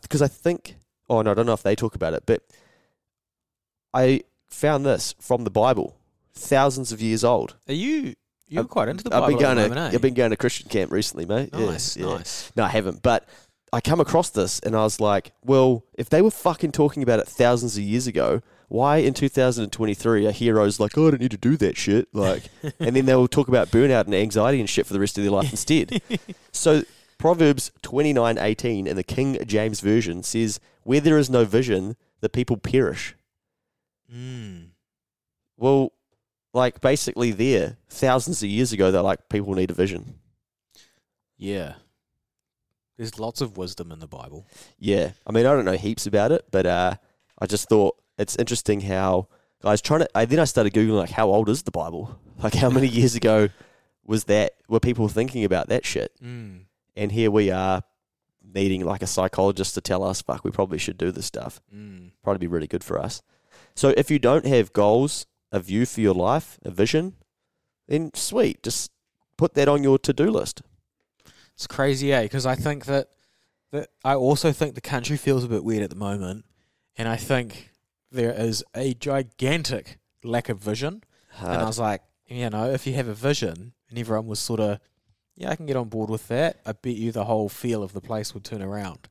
because 0.00 0.22
I 0.22 0.28
think. 0.28 0.76
Oh 1.10 1.22
no, 1.22 1.32
I 1.32 1.34
don't 1.34 1.44
know 1.46 1.54
if 1.54 1.64
they 1.64 1.74
talk 1.74 1.96
about 1.96 2.14
it, 2.14 2.22
but 2.24 2.42
I 3.92 4.22
found 4.48 4.86
this 4.86 5.14
from 5.20 5.42
the 5.42 5.50
Bible, 5.50 5.96
thousands 6.34 6.92
of 6.92 7.02
years 7.02 7.24
old. 7.24 7.56
Are 7.68 7.74
you. 7.74 8.14
You're 8.46 8.60
I've- 8.62 8.68
quite 8.68 8.88
into 8.88 9.02
the 9.02 9.10
Bible. 9.10 9.24
I've 9.24 9.30
been 9.30 9.38
going 9.40 9.58
at 9.58 9.62
the 9.62 9.68
to 9.70 9.74
moment, 9.74 9.92
eh? 9.92 9.96
I've 9.96 10.02
been 10.02 10.14
going 10.14 10.30
to 10.30 10.36
Christian 10.36 10.68
camp 10.68 10.92
recently, 10.92 11.26
mate. 11.26 11.50
Yeah, 11.52 11.66
Nice, 11.66 11.96
yeah. 11.96 12.06
nice. 12.06 12.52
No, 12.54 12.62
I 12.64 12.68
haven't. 12.68 13.02
But 13.02 13.26
I 13.72 13.80
come 13.80 13.98
across 14.00 14.30
this 14.30 14.60
and 14.60 14.76
I 14.76 14.84
was 14.84 15.00
like, 15.00 15.32
well, 15.44 15.84
if 15.94 16.10
they 16.10 16.22
were 16.22 16.30
fucking 16.30 16.70
talking 16.72 17.02
about 17.02 17.18
it 17.18 17.26
thousands 17.26 17.76
of 17.76 17.82
years 17.82 18.06
ago, 18.06 18.40
why 18.74 18.96
in 18.96 19.14
2023 19.14 20.26
are 20.26 20.32
heroes 20.32 20.80
like, 20.80 20.98
oh, 20.98 21.06
I 21.06 21.10
don't 21.12 21.20
need 21.20 21.30
to 21.30 21.36
do 21.36 21.56
that 21.58 21.76
shit? 21.76 22.08
Like, 22.12 22.42
and 22.80 22.96
then 22.96 23.06
they'll 23.06 23.28
talk 23.28 23.46
about 23.46 23.68
burnout 23.68 24.06
and 24.06 24.14
anxiety 24.16 24.58
and 24.58 24.68
shit 24.68 24.84
for 24.84 24.92
the 24.92 24.98
rest 24.98 25.16
of 25.16 25.22
their 25.22 25.30
life 25.30 25.50
instead. 25.50 26.02
So 26.50 26.82
Proverbs 27.18 27.72
29:18 27.82 28.86
in 28.86 28.96
the 28.96 29.02
King 29.02 29.38
James 29.46 29.80
version 29.80 30.22
says, 30.22 30.60
"Where 30.82 31.00
there 31.00 31.18
is 31.18 31.28
no 31.28 31.44
vision, 31.44 31.96
the 32.20 32.28
people 32.28 32.56
perish." 32.56 33.16
Mm. 34.12 34.68
Well, 35.56 35.92
like 36.52 36.80
basically 36.80 37.32
there, 37.32 37.76
thousands 37.88 38.42
of 38.42 38.48
years 38.48 38.72
ago, 38.72 38.90
they're 38.90 39.02
like, 39.02 39.28
people 39.28 39.54
need 39.54 39.70
a 39.70 39.74
vision. 39.74 40.14
Yeah. 41.36 41.74
There's 42.96 43.18
lots 43.18 43.40
of 43.40 43.56
wisdom 43.56 43.90
in 43.90 43.98
the 43.98 44.06
Bible. 44.06 44.46
Yeah, 44.78 45.10
I 45.26 45.32
mean, 45.32 45.44
I 45.46 45.52
don't 45.52 45.64
know 45.64 45.72
heaps 45.72 46.06
about 46.06 46.30
it, 46.30 46.44
but 46.52 46.66
uh, 46.66 46.94
I 47.38 47.46
just 47.46 47.68
thought 47.68 47.96
it's 48.18 48.36
interesting 48.36 48.80
how 48.80 49.28
guys 49.62 49.80
trying 49.80 50.00
to. 50.00 50.08
I, 50.14 50.24
then 50.24 50.40
I 50.40 50.44
started 50.44 50.72
googling 50.72 50.96
like, 50.96 51.10
how 51.10 51.28
old 51.28 51.48
is 51.48 51.62
the 51.62 51.70
Bible? 51.70 52.18
Like, 52.42 52.54
how 52.54 52.68
many 52.68 52.88
years 52.88 53.14
ago 53.14 53.48
was 54.04 54.24
that? 54.24 54.54
Were 54.68 54.80
people 54.80 55.06
thinking 55.06 55.44
about 55.44 55.68
that 55.68 55.86
shit? 55.86 56.10
Mm. 56.20 56.62
And 56.96 57.12
here 57.12 57.30
we 57.30 57.52
are, 57.52 57.84
needing 58.42 58.84
like 58.84 59.02
a 59.02 59.06
psychologist 59.06 59.74
to 59.74 59.80
tell 59.80 60.02
us, 60.02 60.20
fuck, 60.20 60.44
we 60.44 60.50
probably 60.50 60.78
should 60.78 60.98
do 60.98 61.12
this 61.12 61.26
stuff. 61.26 61.60
Mm. 61.74 62.10
Probably 62.24 62.40
be 62.40 62.46
really 62.48 62.66
good 62.66 62.82
for 62.82 62.98
us. 62.98 63.22
So 63.76 63.94
if 63.96 64.10
you 64.10 64.18
don't 64.18 64.46
have 64.46 64.72
goals, 64.72 65.26
a 65.52 65.60
view 65.60 65.86
for 65.86 66.00
your 66.00 66.12
life, 66.14 66.58
a 66.64 66.70
vision, 66.70 67.14
then 67.86 68.10
sweet, 68.14 68.62
just 68.62 68.90
put 69.36 69.54
that 69.54 69.68
on 69.68 69.82
your 69.82 69.98
to-do 69.98 70.28
list. 70.28 70.62
It's 71.54 71.66
crazy, 71.66 72.12
eh? 72.12 72.22
Because 72.22 72.46
I 72.46 72.56
think 72.56 72.86
that 72.86 73.08
that 73.70 73.90
I 74.04 74.14
also 74.14 74.52
think 74.52 74.74
the 74.74 74.80
country 74.80 75.16
feels 75.16 75.44
a 75.44 75.48
bit 75.48 75.64
weird 75.64 75.82
at 75.82 75.90
the 75.90 75.96
moment, 75.96 76.44
and 76.96 77.08
I 77.08 77.16
think 77.16 77.70
there 78.14 78.32
is 78.32 78.64
a 78.74 78.94
gigantic 78.94 79.98
lack 80.22 80.48
of 80.48 80.58
vision. 80.58 81.02
And 81.40 81.60
I 81.60 81.64
was 81.64 81.78
like, 81.78 82.02
you 82.28 82.48
know, 82.50 82.70
if 82.70 82.86
you 82.86 82.94
have 82.94 83.08
a 83.08 83.14
vision, 83.14 83.72
and 83.90 83.98
everyone 83.98 84.26
was 84.26 84.38
sort 84.40 84.60
of, 84.60 84.78
yeah, 85.36 85.50
I 85.50 85.56
can 85.56 85.66
get 85.66 85.76
on 85.76 85.88
board 85.88 86.08
with 86.10 86.28
that. 86.28 86.58
I 86.64 86.72
bet 86.72 86.94
you 86.94 87.10
the 87.12 87.24
whole 87.24 87.48
feel 87.48 87.82
of 87.82 87.92
the 87.92 88.00
place 88.00 88.32
would 88.34 88.44
turn 88.44 88.62
around. 88.62 89.08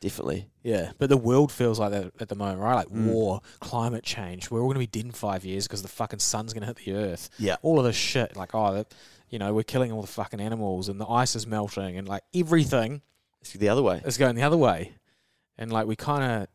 Definitely. 0.00 0.48
Yeah, 0.62 0.92
but 0.98 1.08
the 1.08 1.16
world 1.16 1.50
feels 1.52 1.78
like 1.78 1.90
that 1.90 2.12
at 2.20 2.28
the 2.28 2.34
moment, 2.34 2.60
right? 2.60 2.74
Like 2.74 2.88
Mm. 2.88 3.06
war, 3.12 3.40
climate 3.60 4.04
change. 4.04 4.50
We're 4.50 4.60
all 4.60 4.66
going 4.66 4.74
to 4.74 4.78
be 4.80 4.86
dead 4.86 5.04
in 5.06 5.12
five 5.12 5.44
years 5.44 5.66
because 5.66 5.82
the 5.82 5.88
fucking 5.88 6.18
sun's 6.18 6.52
going 6.52 6.62
to 6.62 6.66
hit 6.66 6.76
the 6.84 6.92
earth. 6.92 7.30
Yeah. 7.38 7.56
All 7.62 7.78
of 7.78 7.84
this 7.84 7.96
shit, 7.96 8.36
like 8.36 8.54
oh, 8.54 8.74
that, 8.74 8.94
you 9.30 9.38
know, 9.38 9.52
we're 9.54 9.62
killing 9.64 9.92
all 9.92 10.02
the 10.02 10.06
fucking 10.08 10.40
animals, 10.40 10.88
and 10.88 11.00
the 11.00 11.06
ice 11.08 11.34
is 11.34 11.46
melting, 11.46 11.96
and 11.96 12.06
like 12.08 12.22
everything 12.34 13.00
It's 13.40 13.52
the 13.52 13.68
other 13.68 13.82
way. 13.82 14.02
is 14.04 14.18
going 14.18 14.34
the 14.36 14.42
other 14.42 14.56
way, 14.58 14.92
and 15.58 15.72
like 15.72 15.86
we 15.86 15.96
kind 15.96 16.42
of, 16.42 16.48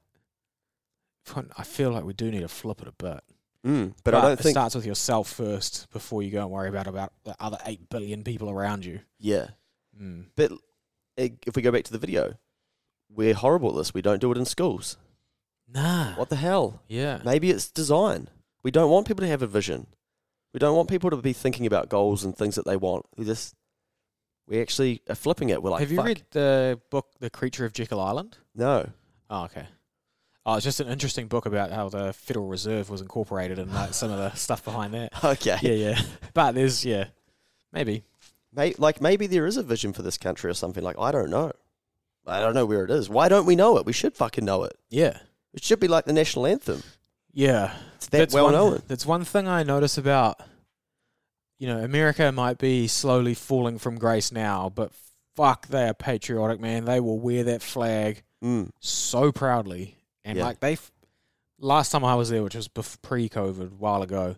I 1.57 1.63
feel 1.63 1.91
like 1.91 2.03
we 2.03 2.13
do 2.13 2.31
need 2.31 2.41
to 2.41 2.47
flip 2.47 2.81
it 2.81 2.87
a 2.87 2.91
bit. 2.91 3.21
Mm, 3.65 3.93
but, 4.03 4.15
I 4.15 4.21
don't 4.21 4.31
it 4.31 4.39
think. 4.39 4.53
starts 4.53 4.73
with 4.73 4.87
yourself 4.87 5.31
first 5.31 5.87
before 5.91 6.23
you 6.23 6.31
go 6.31 6.41
and 6.41 6.49
worry 6.49 6.67
about 6.67 6.87
about 6.87 7.13
the 7.23 7.35
other 7.39 7.57
eight 7.65 7.89
billion 7.89 8.23
people 8.23 8.49
around 8.49 8.85
you. 8.85 9.01
Yeah. 9.19 9.49
Mm. 9.99 10.25
But 10.35 10.51
eh, 11.17 11.29
if 11.45 11.55
we 11.55 11.61
go 11.61 11.71
back 11.71 11.83
to 11.83 11.91
the 11.91 11.99
video, 11.99 12.33
we're 13.07 13.35
horrible 13.35 13.69
at 13.69 13.75
this. 13.75 13.93
We 13.93 14.01
don't 14.01 14.19
do 14.19 14.31
it 14.31 14.37
in 14.37 14.45
schools. 14.45 14.97
Nah. 15.71 16.15
What 16.15 16.29
the 16.29 16.37
hell? 16.37 16.81
Yeah. 16.87 17.19
Maybe 17.23 17.51
it's 17.51 17.69
design. 17.69 18.29
We 18.63 18.71
don't 18.71 18.89
want 18.89 19.07
people 19.07 19.21
to 19.23 19.29
have 19.29 19.41
a 19.43 19.47
vision. 19.47 19.87
We 20.53 20.59
don't 20.59 20.75
want 20.75 20.89
people 20.89 21.09
to 21.11 21.17
be 21.17 21.33
thinking 21.33 21.65
about 21.65 21.87
goals 21.87 22.23
and 22.23 22.35
things 22.35 22.55
that 22.55 22.65
they 22.65 22.75
want. 22.77 23.05
We 23.15 23.25
just, 23.25 23.55
we 24.47 24.59
actually 24.59 25.01
are 25.07 25.15
flipping 25.15 25.49
it. 25.49 25.61
We're 25.63 25.69
like, 25.69 25.79
Have 25.81 25.91
you 25.91 25.97
Fuck. 25.97 26.05
read 26.07 26.23
the 26.31 26.79
book 26.89 27.07
The 27.19 27.29
Creature 27.29 27.65
of 27.65 27.73
Jekyll 27.73 27.99
Island? 28.01 28.37
No. 28.55 28.89
Oh, 29.29 29.45
okay. 29.45 29.67
Oh, 30.45 30.55
it's 30.55 30.63
just 30.63 30.79
an 30.79 30.87
interesting 30.87 31.27
book 31.27 31.45
about 31.45 31.71
how 31.71 31.89
the 31.89 32.13
Federal 32.13 32.47
Reserve 32.47 32.89
was 32.89 32.99
incorporated 33.01 33.59
and 33.59 33.71
like 33.73 33.93
some 33.93 34.09
of 34.11 34.17
the 34.17 34.31
stuff 34.35 34.63
behind 34.65 34.93
that. 34.95 35.23
Okay. 35.23 35.57
Yeah, 35.61 35.73
yeah. 35.89 36.01
But 36.33 36.53
there's 36.55 36.83
yeah, 36.85 37.05
maybe. 37.71 38.03
May, 38.53 38.73
like 38.77 38.99
maybe 39.01 39.27
there 39.27 39.45
is 39.45 39.55
a 39.57 39.63
vision 39.63 39.93
for 39.93 40.01
this 40.01 40.17
country 40.17 40.49
or 40.49 40.53
something. 40.53 40.83
Like 40.83 40.97
I 40.99 41.11
don't 41.11 41.29
know. 41.29 41.51
I 42.25 42.39
don't 42.39 42.53
know 42.53 42.65
where 42.65 42.83
it 42.83 42.91
is. 42.91 43.09
Why 43.09 43.29
don't 43.29 43.45
we 43.45 43.55
know 43.55 43.77
it? 43.77 43.85
We 43.85 43.93
should 43.93 44.15
fucking 44.15 44.45
know 44.45 44.63
it. 44.63 44.73
Yeah, 44.89 45.17
It 45.53 45.63
should 45.63 45.79
be 45.79 45.87
like 45.87 46.05
the 46.05 46.13
national 46.13 46.45
anthem. 46.47 46.83
yeah. 47.33 47.73
It's 47.95 48.07
that 48.07 48.17
that's 48.17 48.33
well 48.33 48.45
one, 48.45 48.53
known. 48.53 48.81
That's 48.87 49.05
one 49.05 49.23
thing 49.25 49.47
I 49.47 49.63
notice 49.63 49.97
about. 49.97 50.39
You 51.59 51.67
know, 51.67 51.77
America 51.79 52.31
might 52.31 52.57
be 52.57 52.87
slowly 52.87 53.35
falling 53.35 53.77
from 53.77 53.99
grace 53.99 54.31
now, 54.31 54.71
but 54.73 54.91
fuck, 55.35 55.67
they 55.67 55.87
are 55.87 55.93
patriotic, 55.93 56.59
man. 56.59 56.85
They 56.85 56.99
will 56.99 57.19
wear 57.19 57.43
that 57.43 57.61
flag 57.61 58.23
Mm. 58.43 58.71
so 58.79 59.31
proudly, 59.31 59.97
and 60.25 60.37
Yeah. 60.37 60.45
like 60.45 60.59
they. 60.59 60.73
f- 60.73 60.91
Last 61.63 61.91
time 61.91 62.03
I 62.03 62.15
was 62.15 62.29
there, 62.29 62.41
which 62.41 62.55
was 62.55 62.67
bef- 62.67 62.99
pre-COVID, 63.03 63.71
a 63.73 63.75
while 63.75 64.01
ago, 64.01 64.35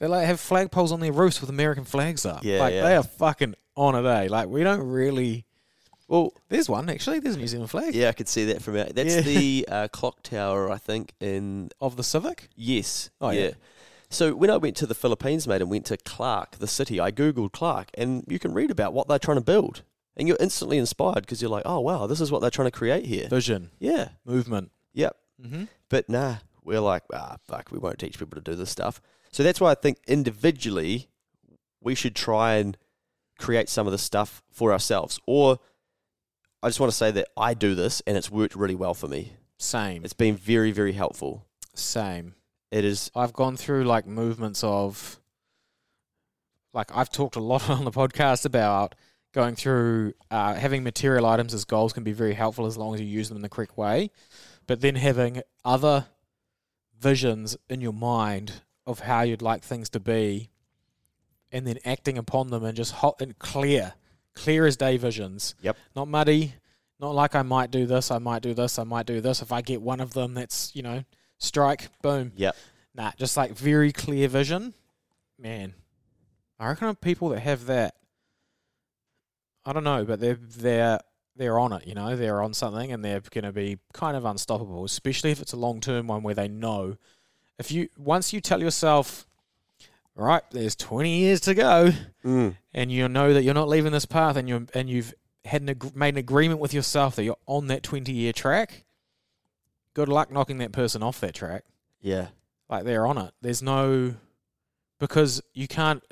they 0.00 0.08
like 0.08 0.26
have 0.26 0.38
flagpoles 0.40 0.90
on 0.90 0.98
their 0.98 1.12
roofs 1.12 1.40
with 1.40 1.48
American 1.50 1.84
flags 1.84 2.26
up. 2.26 2.42
Yeah, 2.42 2.58
like 2.58 2.74
yeah. 2.74 2.82
they 2.82 2.96
are 2.96 3.02
fucking 3.04 3.54
on 3.76 3.94
a 3.94 4.02
day. 4.02 4.26
Like 4.28 4.48
we 4.48 4.64
don't 4.64 4.82
really. 4.88 5.44
Well, 6.08 6.32
There's 6.48 6.68
one 6.68 6.88
actually. 6.90 7.20
There's 7.20 7.36
a 7.36 7.38
New 7.38 7.46
Zealand 7.46 7.70
flag 7.70 7.94
yeah, 7.94 8.08
I 8.08 8.12
could 8.12 8.26
see 8.28 8.46
that 8.46 8.60
from 8.62 8.76
out. 8.76 8.94
That's 8.94 9.14
Yeah. 9.14 9.20
the 9.20 9.68
uh, 9.70 9.88
clock 9.88 10.22
tower, 10.22 10.68
I 10.70 10.78
think. 10.78 11.12
In 11.20 11.70
of 11.80 11.96
the 11.96 12.02
Civic. 12.02 12.48
yes, 12.56 13.10
Oh, 13.20 13.30
yeah. 13.30 13.40
yeah. 13.40 13.50
So 14.10 14.34
when 14.34 14.48
I 14.50 14.56
went 14.56 14.74
to 14.78 14.86
the 14.86 14.94
Philippines, 14.94 15.46
mate, 15.46 15.60
and 15.60 15.70
went 15.70 15.84
to 15.86 15.96
Clark, 15.98 16.56
the 16.58 16.66
city, 16.66 16.98
I 16.98 17.12
googled 17.12 17.52
Clark, 17.52 17.90
and 17.94 18.24
you 18.26 18.38
can 18.38 18.52
read 18.54 18.70
about 18.72 18.94
what 18.94 19.06
they're 19.06 19.18
trying 19.18 19.36
to 19.36 19.42
build, 19.44 19.82
and 20.16 20.26
you're 20.26 20.38
instantly 20.40 20.78
inspired 20.78 21.20
because 21.20 21.40
you're 21.42 21.50
like, 21.50 21.64
oh 21.66 21.78
wow, 21.80 22.06
this 22.08 22.20
is 22.20 22.32
what 22.32 22.40
they're 22.40 22.50
trying 22.50 22.66
to 22.70 22.76
create 22.76 23.04
here. 23.04 23.28
Vision, 23.28 23.70
Yeah, 23.78 24.08
movement. 24.24 24.70
Yep. 24.98 25.16
Mm-hmm. 25.42 25.64
But 25.88 26.08
nah, 26.08 26.36
we're 26.64 26.80
like, 26.80 27.04
ah, 27.12 27.36
fuck, 27.46 27.70
we 27.70 27.78
won't 27.78 27.98
teach 27.98 28.18
people 28.18 28.40
to 28.40 28.50
do 28.50 28.56
this 28.56 28.70
stuff. 28.70 29.00
So 29.30 29.42
that's 29.42 29.60
why 29.60 29.70
I 29.70 29.74
think 29.74 29.98
individually 30.06 31.08
we 31.80 31.94
should 31.94 32.16
try 32.16 32.56
and 32.56 32.76
create 33.38 33.68
some 33.68 33.86
of 33.86 33.92
the 33.92 33.98
stuff 33.98 34.42
for 34.50 34.72
ourselves. 34.72 35.20
Or 35.26 35.58
I 36.62 36.68
just 36.68 36.80
want 36.80 36.90
to 36.90 36.96
say 36.96 37.10
that 37.12 37.28
I 37.36 37.54
do 37.54 37.74
this 37.74 38.02
and 38.06 38.16
it's 38.16 38.30
worked 38.30 38.56
really 38.56 38.74
well 38.74 38.94
for 38.94 39.06
me. 39.06 39.34
Same. 39.58 40.04
It's 40.04 40.12
been 40.12 40.36
very, 40.36 40.72
very 40.72 40.92
helpful. 40.92 41.46
Same. 41.74 42.34
It 42.70 42.84
is, 42.84 43.10
I've 43.14 43.32
gone 43.32 43.56
through 43.56 43.84
like 43.84 44.06
movements 44.06 44.62
of 44.64 45.20
like 46.74 46.94
I've 46.94 47.10
talked 47.10 47.36
a 47.36 47.40
lot 47.40 47.70
on 47.70 47.84
the 47.84 47.90
podcast 47.90 48.44
about 48.44 48.94
going 49.32 49.54
through 49.54 50.14
uh, 50.30 50.54
having 50.54 50.82
material 50.82 51.26
items 51.26 51.54
as 51.54 51.64
goals 51.64 51.92
can 51.92 52.02
be 52.02 52.12
very 52.12 52.34
helpful 52.34 52.66
as 52.66 52.76
long 52.76 52.94
as 52.94 53.00
you 53.00 53.06
use 53.06 53.28
them 53.28 53.36
in 53.36 53.42
the 53.42 53.48
correct 53.48 53.76
way, 53.76 54.10
but 54.68 54.80
then 54.80 54.94
having 54.94 55.42
other 55.64 56.06
visions 57.00 57.56
in 57.68 57.80
your 57.80 57.92
mind 57.92 58.62
of 58.86 59.00
how 59.00 59.22
you'd 59.22 59.42
like 59.42 59.64
things 59.64 59.88
to 59.88 59.98
be, 59.98 60.50
and 61.50 61.66
then 61.66 61.78
acting 61.84 62.16
upon 62.16 62.50
them 62.50 62.62
and 62.62 62.76
just 62.76 62.92
hot 62.92 63.20
and 63.20 63.36
clear, 63.38 63.94
clear 64.34 64.66
as 64.66 64.76
day 64.76 64.96
visions. 64.96 65.56
Yep. 65.62 65.76
Not 65.96 66.06
muddy. 66.06 66.54
Not 67.00 67.14
like 67.14 67.34
I 67.34 67.42
might 67.42 67.70
do 67.70 67.86
this, 67.86 68.10
I 68.10 68.18
might 68.18 68.42
do 68.42 68.54
this, 68.54 68.78
I 68.78 68.84
might 68.84 69.06
do 69.06 69.20
this. 69.20 69.40
If 69.40 69.52
I 69.52 69.62
get 69.62 69.80
one 69.80 70.00
of 70.00 70.14
them, 70.14 70.34
that's 70.34 70.74
you 70.74 70.82
know, 70.82 71.04
strike, 71.38 71.88
boom. 72.02 72.32
Yep. 72.36 72.56
Nah, 72.94 73.12
just 73.16 73.36
like 73.36 73.52
very 73.52 73.92
clear 73.92 74.28
vision. 74.28 74.74
Man, 75.38 75.74
I 76.58 76.68
reckon 76.68 76.94
people 76.96 77.28
that 77.28 77.40
have 77.40 77.66
that, 77.66 77.94
I 79.64 79.72
don't 79.72 79.84
know, 79.84 80.04
but 80.04 80.18
they're 80.18 80.38
they're 80.40 80.98
they're 81.38 81.58
on 81.58 81.72
it. 81.72 81.86
You 81.86 81.94
know, 81.94 82.16
they're 82.16 82.42
on 82.42 82.54
something, 82.54 82.92
and 82.92 83.04
they're 83.04 83.20
going 83.20 83.44
to 83.44 83.52
be 83.52 83.78
kind 83.92 84.16
of 84.16 84.24
unstoppable. 84.24 84.84
Especially 84.84 85.30
if 85.30 85.40
it's 85.40 85.52
a 85.52 85.56
long 85.56 85.80
term 85.80 86.06
one 86.06 86.22
where 86.22 86.34
they 86.34 86.48
know. 86.48 86.96
If 87.58 87.72
you 87.72 87.88
once 87.96 88.32
you 88.32 88.40
tell 88.40 88.60
yourself, 88.60 89.26
right, 90.14 90.42
there's 90.50 90.76
20 90.76 91.18
years 91.18 91.40
to 91.40 91.54
go, 91.54 91.92
mm, 92.24 92.56
and 92.72 92.92
you 92.92 93.08
know 93.08 93.32
that 93.32 93.42
you're 93.42 93.54
not 93.54 93.68
leaving 93.68 93.92
this 93.92 94.06
path, 94.06 94.36
and 94.36 94.48
you 94.48 94.66
and 94.74 94.90
you've 94.90 95.14
had 95.44 95.62
an 95.62 95.70
ag- 95.70 95.96
made 95.96 96.14
an 96.14 96.18
agreement 96.18 96.60
with 96.60 96.74
yourself 96.74 97.16
that 97.16 97.24
you're 97.24 97.38
on 97.46 97.68
that 97.68 97.82
20 97.82 98.12
year 98.12 98.32
track. 98.32 98.84
Good 99.94 100.08
luck 100.08 100.30
knocking 100.30 100.58
that 100.58 100.72
person 100.72 101.02
off 101.02 101.20
that 101.20 101.34
track 101.34 101.64
yeah, 102.00 102.28
like 102.68 102.84
they're 102.84 103.06
on 103.06 103.18
it. 103.18 103.32
There's 103.40 103.62
no 103.62 104.14
because 104.98 105.42
you 105.52 105.68
can't 105.68 106.02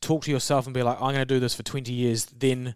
talk 0.00 0.24
to 0.24 0.30
yourself 0.30 0.66
and 0.66 0.74
be 0.74 0.82
like, 0.82 0.96
I'm 0.96 1.12
going 1.12 1.16
to 1.16 1.24
do 1.24 1.40
this 1.40 1.54
for 1.54 1.62
20 1.62 1.92
years. 1.92 2.26
Then 2.26 2.74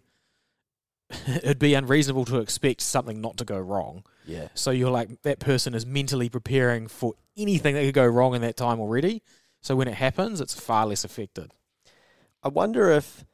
it'd 1.27 1.59
be 1.59 1.73
unreasonable 1.73 2.25
to 2.25 2.39
expect 2.39 2.81
something 2.81 3.21
not 3.21 3.37
to 3.37 3.45
go 3.45 3.57
wrong. 3.59 4.03
yeah. 4.25 4.49
So 4.53 4.71
you're 4.71 4.91
like 4.91 5.21
that 5.21 5.39
person 5.39 5.73
is 5.73 5.85
mentally 5.85 6.29
preparing 6.29 6.87
for 6.87 7.13
anything 7.35 7.75
that 7.75 7.83
could 7.83 7.93
go 7.93 8.05
wrong 8.05 8.35
in 8.35 8.41
that 8.41 8.57
time 8.57 8.79
already. 8.79 9.21
So 9.61 9.75
when 9.75 9.87
it 9.87 9.95
happens, 9.95 10.41
it's 10.41 10.59
far 10.59 10.85
less 10.85 11.03
affected. 11.03 11.53
I 12.43 12.49
wonder 12.49 12.91
if 12.91 13.25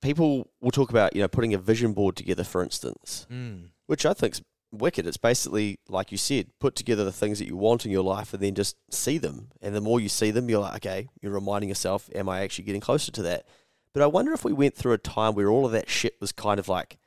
people 0.00 0.50
will 0.60 0.70
talk 0.70 0.90
about, 0.90 1.14
you 1.14 1.22
know, 1.22 1.28
putting 1.28 1.54
a 1.54 1.58
vision 1.58 1.92
board 1.92 2.16
together, 2.16 2.44
for 2.44 2.62
instance. 2.62 3.26
Mm. 3.30 3.70
which 3.86 4.06
I 4.06 4.12
think's 4.12 4.42
wicked. 4.70 5.06
It's 5.06 5.16
basically 5.16 5.78
like 5.88 6.12
you 6.12 6.18
said, 6.18 6.48
put 6.60 6.76
together 6.76 7.04
the 7.04 7.12
things 7.12 7.38
that 7.38 7.46
you 7.46 7.56
want 7.56 7.84
in 7.86 7.90
your 7.90 8.04
life 8.04 8.34
and 8.34 8.42
then 8.42 8.54
just 8.54 8.76
see 8.90 9.18
them. 9.18 9.48
And 9.62 9.74
the 9.74 9.80
more 9.80 10.00
you 10.00 10.08
see 10.08 10.30
them, 10.30 10.48
you're 10.48 10.60
like, 10.60 10.76
okay, 10.76 11.08
you're 11.20 11.32
reminding 11.32 11.68
yourself, 11.68 12.08
am 12.14 12.28
I 12.28 12.40
actually 12.40 12.64
getting 12.64 12.80
closer 12.80 13.10
to 13.12 13.22
that? 13.22 13.46
But 13.92 14.02
I 14.02 14.06
wonder 14.06 14.32
if 14.32 14.44
we 14.44 14.52
went 14.52 14.74
through 14.74 14.92
a 14.92 14.98
time 14.98 15.34
where 15.34 15.48
all 15.50 15.66
of 15.66 15.72
that 15.72 15.88
shit 15.88 16.20
was 16.20 16.32
kind 16.32 16.60
of 16.60 16.68
like 16.68 16.98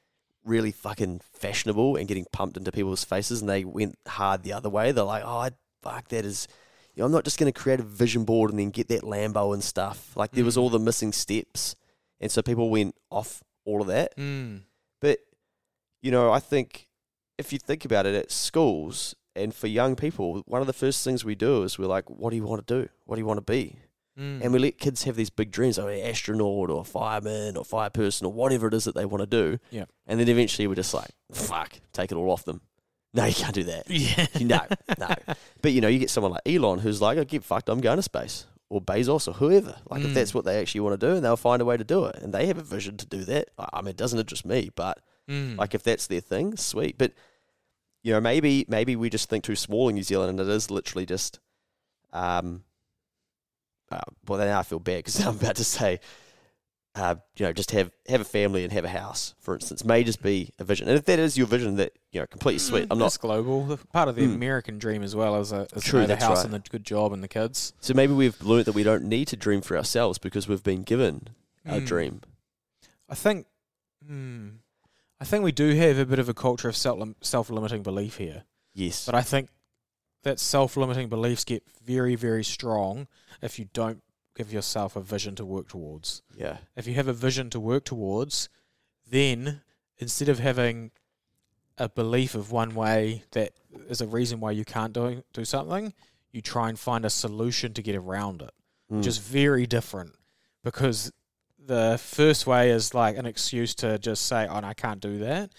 really 0.44 0.72
fucking 0.72 1.22
fashionable 1.34 1.96
and 1.96 2.08
getting 2.08 2.26
pumped 2.32 2.58
into 2.58 2.72
people's 2.72 3.04
faces 3.04 3.42
and 3.42 3.50
they 3.50 3.64
went 3.64 3.98
hard 4.08 4.44
the 4.44 4.54
other 4.54 4.70
way. 4.70 4.92
They're 4.92 5.04
like, 5.04 5.24
oh, 5.26 5.50
fuck, 5.82 6.08
that 6.10 6.26
is. 6.26 6.48
You 6.96 7.02
know, 7.02 7.06
I'm 7.06 7.12
not 7.12 7.24
just 7.24 7.40
going 7.40 7.52
to 7.52 7.58
create 7.58 7.80
a 7.80 7.84
vision 7.84 8.26
board 8.26 8.50
and 8.50 8.60
then 8.60 8.70
get 8.70 8.90
that 8.90 9.04
Lambo 9.04 9.54
and 9.54 9.64
stuff. 9.64 10.12
Like 10.18 10.32
there 10.32 10.44
was 10.44 10.56
Mm. 10.58 10.62
all 10.62 10.70
the 10.70 10.80
missing 10.80 11.14
steps, 11.14 11.76
and 12.20 12.30
so 12.30 12.42
people 12.42 12.70
went 12.70 12.96
off 13.10 13.42
all 13.64 13.80
of 13.82 13.88
that. 13.88 14.18
Mm. 14.18 14.64
But 15.00 15.20
you 16.02 16.12
know, 16.12 16.32
I 16.34 16.40
think 16.40 16.90
if 17.38 17.54
you 17.54 17.60
think 17.60 17.86
about 17.86 18.06
it, 18.06 18.14
at 18.16 18.30
schools 18.30 19.16
and 19.38 19.56
for 19.56 19.68
young 19.68 19.96
people, 19.96 20.42
one 20.48 20.60
of 20.60 20.68
the 20.68 20.74
first 20.74 21.04
things 21.06 21.24
we 21.24 21.34
do 21.36 21.64
is 21.64 21.80
we're 21.80 21.86
like, 21.86 22.10
"What 22.10 22.32
do 22.32 22.36
you 22.36 22.44
want 22.44 22.68
to 22.68 22.82
do? 22.82 22.90
What 23.06 23.16
do 23.16 23.22
you 23.22 23.26
want 23.26 23.38
to 23.38 23.42
be?" 23.54 23.78
Mm. 24.22 24.42
And 24.44 24.54
we 24.54 24.60
let 24.60 24.78
kids 24.78 25.04
have 25.06 25.16
these 25.16 25.30
big 25.32 25.50
dreams, 25.52 25.78
like 25.80 26.00
an 26.00 26.06
astronaut 26.06 26.70
or 26.70 26.82
a 26.82 26.84
fireman 26.84 27.58
or 27.58 27.66
fire 27.66 27.90
person 27.90 28.28
or 28.28 28.32
whatever 28.34 28.68
it 28.68 28.74
is 28.76 28.84
that 28.84 28.94
they 28.94 29.06
want 29.06 29.22
to 29.22 29.26
do. 29.28 29.58
Yeah. 29.72 29.86
And 30.06 30.20
then 30.20 30.28
eventually 30.30 30.68
we're 30.68 30.76
just 30.76 30.94
like, 30.94 31.10
"Fuck, 31.32 31.80
take 31.94 32.12
it 32.12 32.16
all 32.16 32.30
off 32.30 32.46
them." 32.46 32.62
No, 33.14 33.26
you 33.26 33.34
can't 33.34 33.54
do 33.56 33.64
that. 33.64 33.84
yeah. 33.90 34.28
no, 34.40 34.60
no. 35.00 35.16
But 35.62 35.72
you 35.72 35.82
know, 35.82 35.88
you 35.88 36.00
get 36.00 36.10
someone 36.12 36.32
like 36.34 36.42
Elon 36.46 36.80
who's 36.80 37.02
like, 37.02 37.18
"I 37.18 37.24
get 37.24 37.44
fucked. 37.44 37.68
I'm 37.70 37.82
going 37.82 37.98
to 37.98 38.04
space." 38.04 38.46
Or 38.70 38.80
Bezos 38.82 39.28
or 39.28 39.34
whoever. 39.34 39.76
Like, 39.90 40.02
if 40.02 40.12
Mm. 40.12 40.14
that's 40.14 40.34
what 40.34 40.46
they 40.46 40.62
actually 40.62 40.80
want 40.80 40.98
to 40.98 41.06
do, 41.08 41.16
and 41.16 41.26
they'll 41.26 41.36
find 41.36 41.62
a 41.62 41.66
way 41.66 41.76
to 41.76 41.84
do 41.84 42.06
it, 42.06 42.16
and 42.22 42.34
they 42.34 42.46
have 42.46 42.58
a 42.58 42.64
vision 42.64 42.96
to 42.98 43.06
do 43.06 43.26
that. 43.26 43.50
I 43.58 43.68
I 43.74 43.82
mean, 43.82 43.90
it 43.90 43.98
doesn't 43.98 44.18
interest 44.20 44.46
me, 44.46 44.70
but 44.76 45.00
Mm. 45.30 45.58
like 45.58 45.74
if 45.76 45.84
that's 45.84 46.08
their 46.08 46.22
thing, 46.22 46.56
sweet. 46.56 46.98
But 46.98 47.12
you 48.04 48.14
know, 48.14 48.22
maybe 48.22 48.66
maybe 48.70 48.96
we 48.96 49.10
just 49.10 49.30
think 49.30 49.44
too 49.44 49.56
small 49.58 49.90
in 49.90 49.96
New 49.96 50.04
Zealand, 50.04 50.40
and 50.40 50.50
it 50.50 50.54
is 50.54 50.72
literally 50.72 51.06
just, 51.06 51.40
um, 52.14 52.64
uh, 53.92 54.00
well, 54.28 54.40
then 54.40 54.50
I 54.56 54.64
feel 54.64 54.80
bad 54.80 54.98
because 54.98 55.20
I'm 55.26 55.36
about 55.36 55.56
to 55.58 55.64
say, 55.64 56.00
uh, 56.96 57.16
you 57.38 57.46
know, 57.46 57.54
just 57.54 57.72
have 57.72 57.90
have 58.10 58.20
a 58.22 58.26
family 58.26 58.64
and 58.64 58.74
have 58.74 58.84
a 58.86 58.90
house, 58.90 59.34
for 59.40 59.54
instance, 59.56 59.86
may 59.86 60.04
just 60.04 60.22
be 60.22 60.50
a 60.60 60.64
vision. 60.64 60.90
And 60.90 60.98
if 60.98 61.06
that 61.06 61.20
is 61.20 61.38
your 61.38 61.48
vision, 61.48 61.76
that 61.78 61.94
you 62.12 62.20
know, 62.20 62.28
completely 62.28 62.60
sweet. 62.60 62.88
I'm 62.92 62.98
not. 62.98 63.06
That's 63.06 63.18
global. 63.18 63.78
Part 63.94 64.10
of 64.10 64.16
the 64.16 64.24
Mm. 64.24 64.36
American 64.36 64.78
dream 64.78 65.02
as 65.02 65.16
well 65.16 65.40
is, 65.40 65.52
a, 65.54 65.68
is 65.74 65.84
True, 65.84 66.06
the 66.06 66.18
house 66.18 66.38
right. 66.38 66.46
and 66.46 66.54
the 66.54 66.60
good 66.60 66.84
job 66.84 67.14
and 67.14 67.24
the 67.24 67.30
kids. 67.30 67.74
So 67.80 67.94
maybe 67.94 68.14
we've 68.14 68.42
learned 68.42 68.66
that 68.66 68.74
we 68.76 68.84
don't 68.84 69.04
need 69.06 69.30
to 69.30 69.38
dream 69.38 69.62
for 69.62 69.78
ourselves 69.78 70.18
because 70.18 70.48
we've 70.50 70.64
been 70.64 70.84
given 70.84 71.30
our 71.66 71.80
Mm. 71.80 71.86
dream. 71.86 72.22
I 73.08 73.16
think, 73.16 73.46
hmm, 74.06 74.50
I 75.20 75.24
think 75.26 75.44
we 75.46 75.52
do 75.54 75.74
have 75.76 75.98
a 75.98 76.06
bit 76.06 76.20
of 76.20 76.28
a 76.28 76.34
culture 76.34 76.68
of 76.68 76.76
self 76.76 77.00
self 77.22 77.50
limiting 77.50 77.84
belief 77.84 78.18
here, 78.18 78.44
Yes. 78.74 79.06
but 79.06 79.16
I 79.16 79.22
think 79.22 79.50
that 80.24 80.40
self 80.40 80.78
limiting 80.78 81.10
beliefs 81.10 81.44
get 81.44 81.64
very 81.84 82.16
very 82.16 82.44
strong 82.44 83.08
if 83.42 83.58
you 83.60 83.66
don't 83.74 84.02
give 84.36 84.54
yourself 84.54 84.96
a 84.96 85.02
vision 85.02 85.36
to 85.36 85.44
work 85.46 85.68
towards. 85.68 86.22
yeah. 86.36 86.58
If 86.76 86.88
you 86.88 86.94
have 86.94 87.08
a 87.08 87.14
vision 87.14 87.50
to 87.50 87.60
work 87.60 87.84
towards, 87.84 88.48
then 89.10 89.62
instead 89.98 90.30
of 90.30 90.40
having 90.40 90.92
a 91.78 91.90
belief 91.90 92.34
of 92.36 92.52
one 92.52 92.74
way 92.76 93.24
that 93.32 93.52
is 93.90 94.00
a 94.02 94.08
reason 94.08 94.40
why 94.40 94.52
you 94.52 94.64
can't 94.66 94.94
do 94.94 95.24
do 95.34 95.44
something, 95.46 95.94
you 96.32 96.42
try 96.42 96.70
and 96.70 96.80
find 96.80 97.06
a 97.06 97.10
solution 97.10 97.74
to 97.74 97.82
get 97.82 97.96
around 97.96 98.42
it, 98.42 98.52
Mm. 98.92 98.98
which 98.98 99.08
is 99.08 99.18
very 99.18 99.66
different 99.66 100.16
because 100.64 101.12
the 101.58 102.00
first 102.02 102.46
way 102.48 102.70
is 102.72 102.94
like 102.94 103.18
an 103.18 103.26
excuse 103.26 103.74
to 103.76 103.98
just 104.00 104.26
say, 104.26 104.48
"Oh, 104.48 104.60
no, 104.60 104.68
I 104.68 104.74
can't 104.74 105.00
do 105.02 105.20
that." 105.20 105.52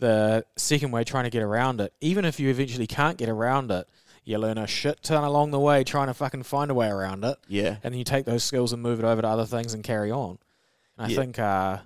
The 0.00 0.44
second 0.56 0.90
way, 0.90 1.04
trying 1.04 1.24
to 1.24 1.30
get 1.30 1.42
around 1.42 1.80
it, 1.80 1.92
even 2.00 2.24
if 2.24 2.40
you 2.40 2.48
eventually 2.50 2.86
can't 2.86 3.16
get 3.18 3.28
around 3.28 3.70
it, 3.70 3.86
you 4.24 4.38
learn 4.38 4.58
a 4.58 4.66
shit 4.66 5.02
ton 5.02 5.24
along 5.24 5.50
the 5.50 5.58
way 5.60 5.82
trying 5.84 6.06
to 6.08 6.14
fucking 6.14 6.42
find 6.42 6.70
a 6.70 6.74
way 6.74 6.88
around 6.88 7.24
it, 7.24 7.36
yeah. 7.48 7.76
and 7.82 7.92
then 7.92 7.98
you 7.98 8.04
take 8.04 8.24
those 8.26 8.44
skills 8.44 8.72
and 8.72 8.82
move 8.82 8.98
it 8.98 9.04
over 9.04 9.22
to 9.22 9.28
other 9.28 9.46
things 9.46 9.72
and 9.74 9.82
carry 9.84 10.10
on. 10.10 10.38
And 10.98 11.06
I 11.06 11.08
Yeah. 11.10 11.16
think 11.16 11.38
uh, 11.38 11.78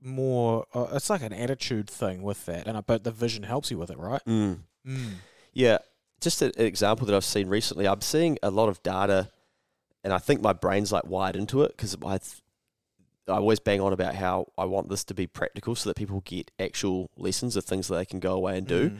more, 0.00 0.66
uh, 0.74 0.86
it's 0.92 1.10
like 1.10 1.22
an 1.22 1.32
attitude 1.32 1.88
thing 1.90 2.22
with 2.22 2.44
that, 2.46 2.66
and 2.66 2.76
I 2.76 2.80
bet 2.80 3.04
the 3.04 3.10
vision 3.10 3.42
helps 3.42 3.70
you 3.70 3.78
with 3.78 3.90
it, 3.90 3.98
right? 3.98 4.22
Mm. 4.26 4.60
Mm. 4.86 5.10
Yeah, 5.52 5.78
just 6.20 6.42
an 6.42 6.52
example 6.56 7.06
that 7.06 7.14
I've 7.14 7.24
seen 7.24 7.48
recently. 7.48 7.86
I'm 7.88 8.00
seeing 8.00 8.38
a 8.42 8.50
lot 8.50 8.68
of 8.68 8.82
data, 8.82 9.30
and 10.04 10.12
I 10.12 10.18
think 10.18 10.40
my 10.40 10.52
brain's 10.52 10.92
like 10.92 11.06
wired 11.06 11.36
into 11.36 11.62
it 11.62 11.72
because 11.76 11.96
I, 12.04 12.18
th- 12.18 12.42
I 13.28 13.32
always 13.34 13.58
bang 13.58 13.80
on 13.80 13.92
about 13.92 14.14
how 14.14 14.46
I 14.56 14.64
want 14.66 14.88
this 14.88 15.04
to 15.04 15.14
be 15.14 15.26
practical 15.26 15.74
so 15.74 15.90
that 15.90 15.96
people 15.96 16.20
get 16.24 16.50
actual 16.58 17.10
lessons 17.16 17.56
of 17.56 17.64
things 17.64 17.88
that 17.88 17.96
they 17.96 18.04
can 18.04 18.20
go 18.20 18.34
away 18.34 18.56
and 18.58 18.66
do. 18.66 18.90
Mm. 18.90 18.98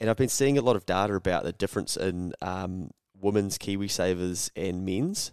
And 0.00 0.10
I've 0.10 0.16
been 0.16 0.28
seeing 0.28 0.58
a 0.58 0.62
lot 0.62 0.76
of 0.76 0.86
data 0.86 1.14
about 1.14 1.44
the 1.44 1.52
difference 1.52 1.96
in 1.96 2.34
um, 2.40 2.90
women's 3.20 3.58
KiwiSavers 3.58 4.50
and 4.54 4.84
men's. 4.84 5.32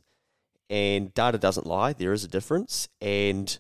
And 0.70 1.14
data 1.14 1.38
doesn't 1.38 1.68
lie, 1.68 1.94
there 1.94 2.14
is 2.14 2.24
a 2.24 2.28
difference. 2.28 2.88
And 3.02 3.58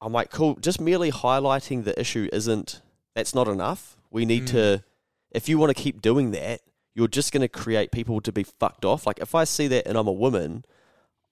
I'm 0.00 0.12
like, 0.12 0.30
cool, 0.30 0.56
just 0.56 0.80
merely 0.80 1.12
highlighting 1.12 1.84
the 1.84 1.98
issue 1.98 2.28
isn't, 2.32 2.82
that's 3.14 3.34
not 3.34 3.46
enough. 3.48 3.96
We 4.10 4.24
need 4.24 4.44
Mm. 4.44 4.50
to, 4.50 4.84
if 5.30 5.48
you 5.48 5.56
want 5.58 5.74
to 5.74 5.80
keep 5.80 6.02
doing 6.02 6.32
that, 6.32 6.60
you're 6.94 7.08
just 7.08 7.32
going 7.32 7.40
to 7.40 7.48
create 7.48 7.92
people 7.92 8.20
to 8.20 8.32
be 8.32 8.42
fucked 8.42 8.84
off. 8.84 9.06
Like, 9.06 9.20
if 9.20 9.34
I 9.34 9.44
see 9.44 9.68
that 9.68 9.86
and 9.86 9.96
I'm 9.96 10.08
a 10.08 10.12
woman, 10.12 10.64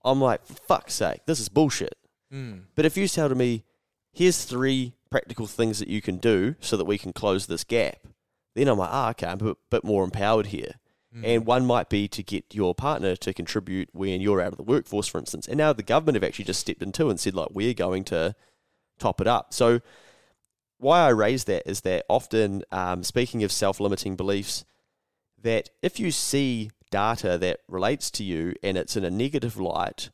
I'm 0.04 0.20
like, 0.20 0.46
fuck's 0.46 0.94
sake, 0.94 1.26
this 1.26 1.40
is 1.40 1.48
bullshit. 1.50 1.98
Mm. 2.32 2.62
But 2.74 2.84
if 2.84 2.96
you 2.96 3.08
tell 3.08 3.28
to 3.28 3.34
me, 3.34 3.64
here's 4.12 4.44
three 4.44 4.94
practical 5.10 5.46
things 5.46 5.78
that 5.78 5.88
you 5.88 6.00
can 6.00 6.18
do 6.18 6.54
so 6.60 6.76
that 6.76 6.84
we 6.84 6.98
can 6.98 7.12
close 7.12 7.46
this 7.46 7.64
gap, 7.64 8.06
then 8.54 8.68
I'm 8.68 8.78
like, 8.78 8.90
ah, 8.92 9.10
okay, 9.10 9.26
I'm 9.26 9.46
a 9.46 9.56
bit, 9.70 9.84
more 9.84 10.04
empowered 10.04 10.46
here. 10.46 10.74
Mm. 11.16 11.22
And 11.24 11.46
one 11.46 11.66
might 11.66 11.88
be 11.88 12.06
to 12.08 12.22
get 12.22 12.54
your 12.54 12.74
partner 12.74 13.16
to 13.16 13.34
contribute 13.34 13.88
when 13.92 14.20
you're 14.20 14.40
out 14.40 14.52
of 14.52 14.56
the 14.56 14.62
workforce, 14.62 15.08
for 15.08 15.18
instance. 15.18 15.48
And 15.48 15.58
now 15.58 15.72
the 15.72 15.82
government 15.82 16.16
have 16.16 16.24
actually 16.24 16.44
just 16.44 16.60
stepped 16.60 16.82
in 16.82 16.88
into 16.88 17.10
and 17.10 17.18
said, 17.18 17.34
like, 17.34 17.48
we're 17.52 17.74
going 17.74 18.04
to 18.04 18.34
top 18.98 19.20
it 19.20 19.26
up. 19.26 19.52
So 19.52 19.80
why 20.78 21.00
I 21.00 21.08
raise 21.08 21.44
that 21.44 21.68
is 21.68 21.80
that 21.82 22.04
often, 22.08 22.62
um, 22.70 23.02
speaking 23.02 23.42
of 23.42 23.52
self-limiting 23.52 24.16
beliefs, 24.16 24.64
that 25.42 25.70
if 25.82 25.98
you 25.98 26.10
see 26.10 26.70
data 26.90 27.38
that 27.38 27.60
relates 27.68 28.10
to 28.12 28.24
you 28.24 28.54
and 28.62 28.76
it's 28.76 28.96
in 28.96 29.04
a 29.04 29.10
negative 29.10 29.58
light, 29.58 30.10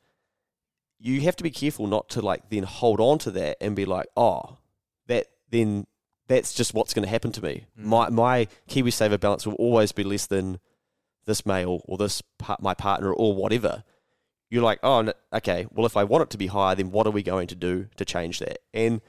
you 0.98 1.20
have 1.22 1.36
to 1.36 1.42
be 1.42 1.50
careful 1.50 1.86
not 1.86 2.08
to 2.10 2.22
like 2.22 2.48
then 2.50 2.62
hold 2.62 3.00
on 3.00 3.18
to 3.18 3.30
that 3.32 3.56
and 3.60 3.76
be 3.76 3.84
like, 3.84 4.06
oh, 4.16 4.58
that 5.06 5.26
then 5.50 5.86
that's 6.28 6.54
just 6.54 6.74
what's 6.74 6.94
going 6.94 7.04
to 7.04 7.10
happen 7.10 7.32
to 7.32 7.42
me. 7.42 7.66
Mm. 7.78 7.84
My 7.84 8.08
my 8.08 8.48
KiwiSaver 8.68 9.20
balance 9.20 9.46
will 9.46 9.54
always 9.54 9.92
be 9.92 10.04
less 10.04 10.26
than 10.26 10.58
this 11.26 11.44
male 11.44 11.82
or 11.86 11.98
this 11.98 12.22
part, 12.38 12.62
my 12.62 12.74
partner 12.74 13.12
or 13.12 13.34
whatever. 13.34 13.84
You're 14.48 14.62
like, 14.62 14.78
oh, 14.84 15.12
okay. 15.32 15.66
Well, 15.72 15.86
if 15.86 15.96
I 15.96 16.04
want 16.04 16.22
it 16.22 16.30
to 16.30 16.38
be 16.38 16.46
higher, 16.46 16.76
then 16.76 16.92
what 16.92 17.06
are 17.06 17.10
we 17.10 17.24
going 17.24 17.48
to 17.48 17.56
do 17.56 17.88
to 17.96 18.04
change 18.04 18.38
that? 18.38 18.58
And 18.72 19.00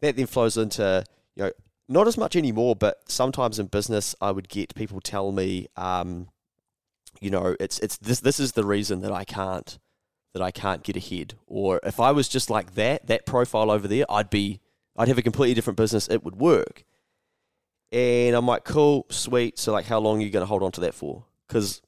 that 0.00 0.16
then 0.16 0.26
flows 0.26 0.56
into 0.56 1.04
you 1.34 1.44
know 1.44 1.52
not 1.88 2.06
as 2.06 2.16
much 2.16 2.36
anymore, 2.36 2.76
but 2.76 3.02
sometimes 3.08 3.58
in 3.58 3.66
business, 3.66 4.14
I 4.20 4.30
would 4.30 4.48
get 4.48 4.74
people 4.76 5.00
tell 5.00 5.32
me, 5.32 5.66
um, 5.76 6.28
you 7.20 7.30
know, 7.30 7.56
it's 7.58 7.80
it's 7.80 7.96
this 7.98 8.20
this 8.20 8.38
is 8.38 8.52
the 8.52 8.64
reason 8.64 9.00
that 9.00 9.12
I 9.12 9.24
can't 9.24 9.78
that 10.32 10.42
I 10.42 10.50
can't 10.50 10.82
get 10.82 10.96
ahead. 10.96 11.34
Or 11.46 11.80
if 11.82 11.98
I 12.00 12.12
was 12.12 12.28
just 12.28 12.50
like 12.50 12.74
that, 12.74 13.06
that 13.08 13.26
profile 13.26 13.70
over 13.70 13.88
there, 13.88 14.04
I'd 14.08 14.30
be 14.30 14.60
I'd 14.96 15.08
have 15.08 15.18
a 15.18 15.22
completely 15.22 15.54
different 15.54 15.76
business. 15.76 16.08
It 16.08 16.24
would 16.24 16.36
work. 16.36 16.84
And 17.92 18.36
I'm 18.36 18.46
like, 18.46 18.64
cool, 18.64 19.06
sweet. 19.10 19.58
So 19.58 19.72
like, 19.72 19.86
how 19.86 19.98
long 19.98 20.20
are 20.20 20.24
you 20.24 20.30
going 20.30 20.42
to 20.42 20.46
hold 20.46 20.62
on 20.62 20.72
to 20.72 20.80
that 20.82 20.94
for? 20.94 21.24
Because 21.48 21.82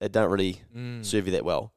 it 0.00 0.12
don't 0.12 0.30
really 0.30 0.60
Mm. 0.76 1.04
serve 1.04 1.26
you 1.26 1.32
that 1.32 1.44
well. 1.44 1.72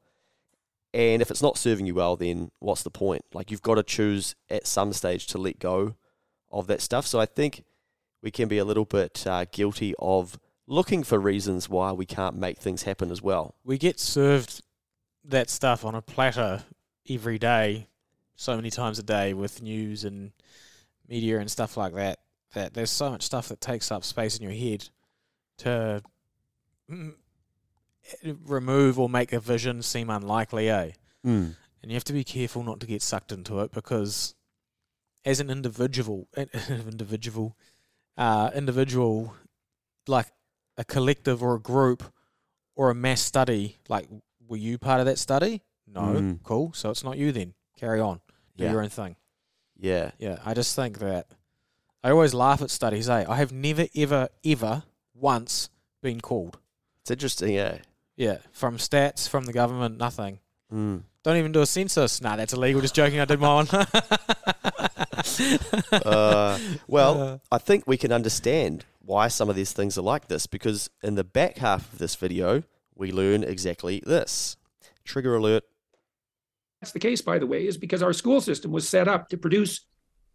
And 0.94 1.22
if 1.22 1.30
it's 1.30 1.42
not 1.42 1.56
serving 1.56 1.86
you 1.86 1.94
well, 1.94 2.16
then 2.16 2.50
what's 2.58 2.82
the 2.82 2.90
point? 2.90 3.24
Like 3.32 3.50
you've 3.50 3.62
got 3.62 3.76
to 3.76 3.82
choose 3.82 4.34
at 4.50 4.66
some 4.66 4.92
stage 4.92 5.26
to 5.28 5.38
let 5.38 5.58
go 5.58 5.96
of 6.50 6.66
that 6.66 6.82
stuff. 6.82 7.06
So 7.06 7.18
I 7.18 7.26
think 7.26 7.64
we 8.22 8.30
can 8.30 8.46
be 8.46 8.58
a 8.58 8.64
little 8.64 8.84
bit 8.84 9.26
uh, 9.26 9.46
guilty 9.50 9.94
of 9.98 10.38
looking 10.66 11.02
for 11.02 11.18
reasons 11.18 11.68
why 11.68 11.92
we 11.92 12.06
can't 12.06 12.36
make 12.36 12.58
things 12.58 12.82
happen 12.82 13.10
as 13.10 13.22
well. 13.22 13.54
we 13.64 13.78
get 13.78 13.98
served 13.98 14.62
that 15.24 15.50
stuff 15.50 15.84
on 15.84 15.94
a 15.94 16.02
platter 16.02 16.64
every 17.08 17.38
day, 17.38 17.88
so 18.36 18.56
many 18.56 18.70
times 18.70 18.98
a 18.98 19.02
day 19.02 19.34
with 19.34 19.62
news 19.62 20.04
and 20.04 20.32
media 21.08 21.38
and 21.38 21.50
stuff 21.50 21.76
like 21.76 21.94
that. 21.94 22.18
That 22.54 22.74
there's 22.74 22.90
so 22.90 23.10
much 23.10 23.22
stuff 23.22 23.48
that 23.48 23.60
takes 23.60 23.90
up 23.90 24.04
space 24.04 24.36
in 24.36 24.42
your 24.42 24.52
head 24.52 24.88
to 25.58 26.02
remove 28.44 28.98
or 28.98 29.08
make 29.08 29.32
a 29.32 29.40
vision 29.40 29.82
seem 29.82 30.10
unlikely, 30.10 30.68
eh? 30.68 30.92
Mm. 31.24 31.56
And 31.82 31.90
you 31.90 31.94
have 31.94 32.04
to 32.04 32.12
be 32.12 32.24
careful 32.24 32.62
not 32.62 32.80
to 32.80 32.86
get 32.86 33.02
sucked 33.02 33.32
into 33.32 33.60
it 33.60 33.72
because, 33.72 34.34
as 35.24 35.40
an 35.40 35.50
individual, 35.50 36.28
an 36.36 36.48
individual, 36.68 37.56
uh, 38.16 38.50
individual, 38.54 39.34
like 40.06 40.26
a 40.76 40.84
collective 40.84 41.42
or 41.42 41.54
a 41.54 41.60
group 41.60 42.02
or 42.74 42.90
a 42.90 42.94
mass 42.94 43.20
study, 43.20 43.78
like 43.88 44.08
were 44.48 44.56
you 44.56 44.78
part 44.78 45.00
of 45.00 45.06
that 45.06 45.18
study? 45.18 45.62
No, 45.86 46.00
Mm. 46.00 46.42
cool. 46.42 46.72
So 46.74 46.90
it's 46.90 47.04
not 47.04 47.16
you 47.18 47.32
then. 47.32 47.54
Carry 47.78 48.00
on, 48.00 48.20
do 48.56 48.64
Yeah. 48.64 48.72
your 48.72 48.82
own 48.82 48.88
thing. 48.88 49.16
Yeah. 49.78 50.12
Yeah, 50.18 50.38
I 50.44 50.54
just 50.54 50.74
think 50.76 50.98
that 50.98 51.26
I 52.04 52.10
always 52.10 52.34
laugh 52.34 52.62
at 52.62 52.70
studies. 52.70 53.08
Eh? 53.08 53.24
I 53.28 53.36
have 53.36 53.52
never, 53.52 53.86
ever, 53.96 54.28
ever 54.44 54.82
once 55.14 55.68
been 56.02 56.20
called. 56.20 56.58
It's 57.02 57.10
interesting, 57.10 57.54
yeah. 57.54 57.78
Yeah, 58.16 58.38
from 58.52 58.76
stats, 58.78 59.28
from 59.28 59.44
the 59.44 59.52
government, 59.52 59.98
nothing. 59.98 60.38
Mm. 60.72 61.02
Don't 61.22 61.36
even 61.36 61.52
do 61.52 61.62
a 61.62 61.66
census. 61.66 62.20
Nah, 62.20 62.36
that's 62.36 62.52
illegal. 62.52 62.80
Just 62.80 62.94
joking. 62.94 63.20
I 63.20 63.24
did 63.24 63.40
my 63.40 63.48
own. 63.60 63.66
Uh, 65.92 66.58
well, 66.88 67.20
Uh. 67.22 67.38
I 67.50 67.58
think 67.58 67.84
we 67.86 67.96
can 67.96 68.12
understand 68.12 68.84
why 69.04 69.28
some 69.28 69.48
of 69.48 69.56
these 69.56 69.72
things 69.72 69.96
are 69.98 70.02
like 70.02 70.28
this 70.28 70.46
because 70.46 70.90
in 71.02 71.14
the 71.14 71.24
back 71.24 71.58
half 71.58 71.92
of 71.92 71.98
this 71.98 72.14
video, 72.16 72.62
we 73.02 73.10
learn 73.12 73.42
exactly 73.42 74.00
this. 74.06 74.56
Trigger 75.04 75.34
alert. 75.34 75.64
That's 76.80 76.92
the 76.92 77.00
case, 77.00 77.20
by 77.20 77.38
the 77.40 77.46
way, 77.48 77.66
is 77.66 77.76
because 77.76 78.00
our 78.02 78.12
school 78.12 78.40
system 78.40 78.70
was 78.70 78.88
set 78.88 79.08
up 79.08 79.28
to 79.30 79.36
produce 79.36 79.84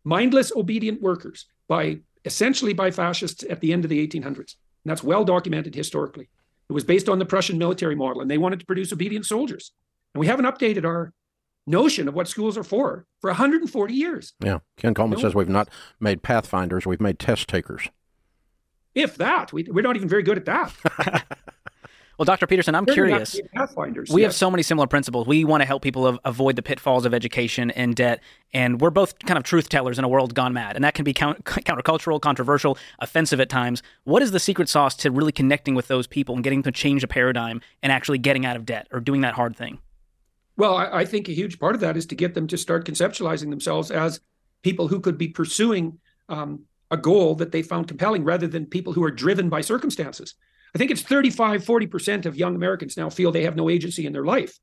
mindless, 0.03 0.51
obedient 0.53 1.01
workers 1.01 1.45
by 1.69 1.99
essentially 2.25 2.73
by 2.73 2.91
fascists 2.91 3.45
at 3.49 3.61
the 3.61 3.71
end 3.71 3.85
of 3.85 3.89
the 3.89 4.05
1800s. 4.05 4.37
And 4.83 4.91
that's 4.91 5.01
well 5.01 5.23
documented 5.23 5.75
historically. 5.75 6.27
It 6.69 6.73
was 6.73 6.83
based 6.83 7.07
on 7.07 7.19
the 7.19 7.25
Prussian 7.25 7.57
military 7.57 7.95
model, 7.95 8.21
and 8.21 8.29
they 8.29 8.37
wanted 8.37 8.59
to 8.59 8.65
produce 8.65 8.91
obedient 8.91 9.25
soldiers. 9.25 9.71
And 10.13 10.19
we 10.19 10.27
haven't 10.27 10.45
updated 10.45 10.83
our 10.83 11.13
notion 11.65 12.09
of 12.09 12.13
what 12.13 12.27
schools 12.27 12.57
are 12.57 12.63
for 12.65 13.05
for 13.21 13.29
140 13.29 13.93
years, 13.93 14.33
Yeah. 14.43 14.59
Ken 14.75 14.93
Coleman 14.93 15.17
No. 15.17 15.21
says 15.21 15.35
we've 15.35 15.47
not 15.49 15.69
made 16.01 16.21
pathfinders, 16.21 16.85
we've 16.85 16.99
made 17.01 17.17
test 17.19 17.47
takers. 17.47 17.87
if 18.93 19.15
that. 19.17 19.53
We, 19.53 19.63
we're 19.69 19.83
not 19.83 19.95
even 19.95 20.09
very 20.09 20.23
good 20.23 20.37
at 20.37 20.45
that. 20.45 21.23
Well, 22.17 22.25
Dr. 22.25 22.47
Peterson, 22.47 22.73
I'm 22.73 22.85
curious. 22.87 23.39
Pathfinders. 23.53 24.09
We 24.09 24.23
have 24.23 24.33
so 24.33 24.49
many 24.49 24.63
similar 24.63 24.87
principles. 24.87 25.27
We 25.27 25.45
want 25.45 25.61
to 25.61 25.65
help 25.67 25.83
people 25.83 26.07
av- 26.07 26.19
avoid 26.25 26.55
the 26.55 26.63
pitfalls 26.63 27.05
of 27.05 27.13
education 27.13 27.69
and 27.71 27.95
debt, 27.95 28.21
and 28.53 28.81
we're 28.81 28.89
both 28.89 29.19
kind 29.19 29.37
of 29.37 29.43
truth 29.43 29.69
tellers 29.69 29.99
in 29.99 30.03
a 30.03 30.07
world 30.07 30.33
gone 30.33 30.51
mad, 30.51 30.75
and 30.75 30.83
that 30.83 30.95
can 30.95 31.05
be 31.05 31.13
count- 31.13 31.43
countercultural, 31.45 32.19
controversial, 32.19 32.77
offensive 32.99 33.39
at 33.39 33.49
times. 33.49 33.83
What 34.03 34.23
is 34.23 34.31
the 34.31 34.39
secret 34.39 34.67
sauce 34.67 34.95
to 34.97 35.11
really 35.11 35.31
connecting 35.31 35.75
with 35.75 35.89
those 35.89 36.07
people 36.07 36.33
and 36.33 36.43
getting 36.43 36.63
them 36.63 36.73
to 36.73 36.79
change 36.79 37.03
a 37.03 37.07
paradigm 37.07 37.61
and 37.83 37.91
actually 37.91 38.17
getting 38.17 38.45
out 38.47 38.55
of 38.55 38.65
debt 38.65 38.87
or 38.91 38.99
doing 38.99 39.21
that 39.21 39.35
hard 39.35 39.55
thing? 39.55 39.77
Well, 40.55 40.75
I, 40.75 41.01
I 41.01 41.05
think 41.05 41.29
a 41.29 41.33
huge 41.33 41.59
part 41.59 41.75
of 41.75 41.81
that 41.81 41.95
is 41.97 42.07
to 42.07 42.15
get 42.15 42.33
them 42.33 42.47
to 42.47 42.57
start 42.57 42.87
conceptualizing 42.87 43.51
themselves 43.51 43.91
as 43.91 44.21
people 44.63 44.87
who 44.87 44.99
could 44.99 45.19
be 45.19 45.27
pursuing 45.27 45.99
um, 46.29 46.63
a 46.89 46.97
goal 46.97 47.35
that 47.35 47.51
they 47.51 47.61
found 47.61 47.87
compelling 47.87 48.23
rather 48.23 48.47
than 48.47 48.65
people 48.65 48.93
who 48.93 49.03
are 49.03 49.11
driven 49.11 49.49
by 49.49 49.61
circumstances. 49.61 50.33
I 50.75 50.77
think 50.77 50.91
it's 50.91 51.01
35, 51.01 51.63
40% 51.63 52.25
of 52.25 52.35
young 52.35 52.55
Americans 52.55 52.97
now 52.97 53.09
feel 53.09 53.31
they 53.31 53.43
have 53.43 53.55
no 53.55 53.69
agency 53.69 54.05
in 54.05 54.13
their 54.13 54.25
life. 54.25 54.57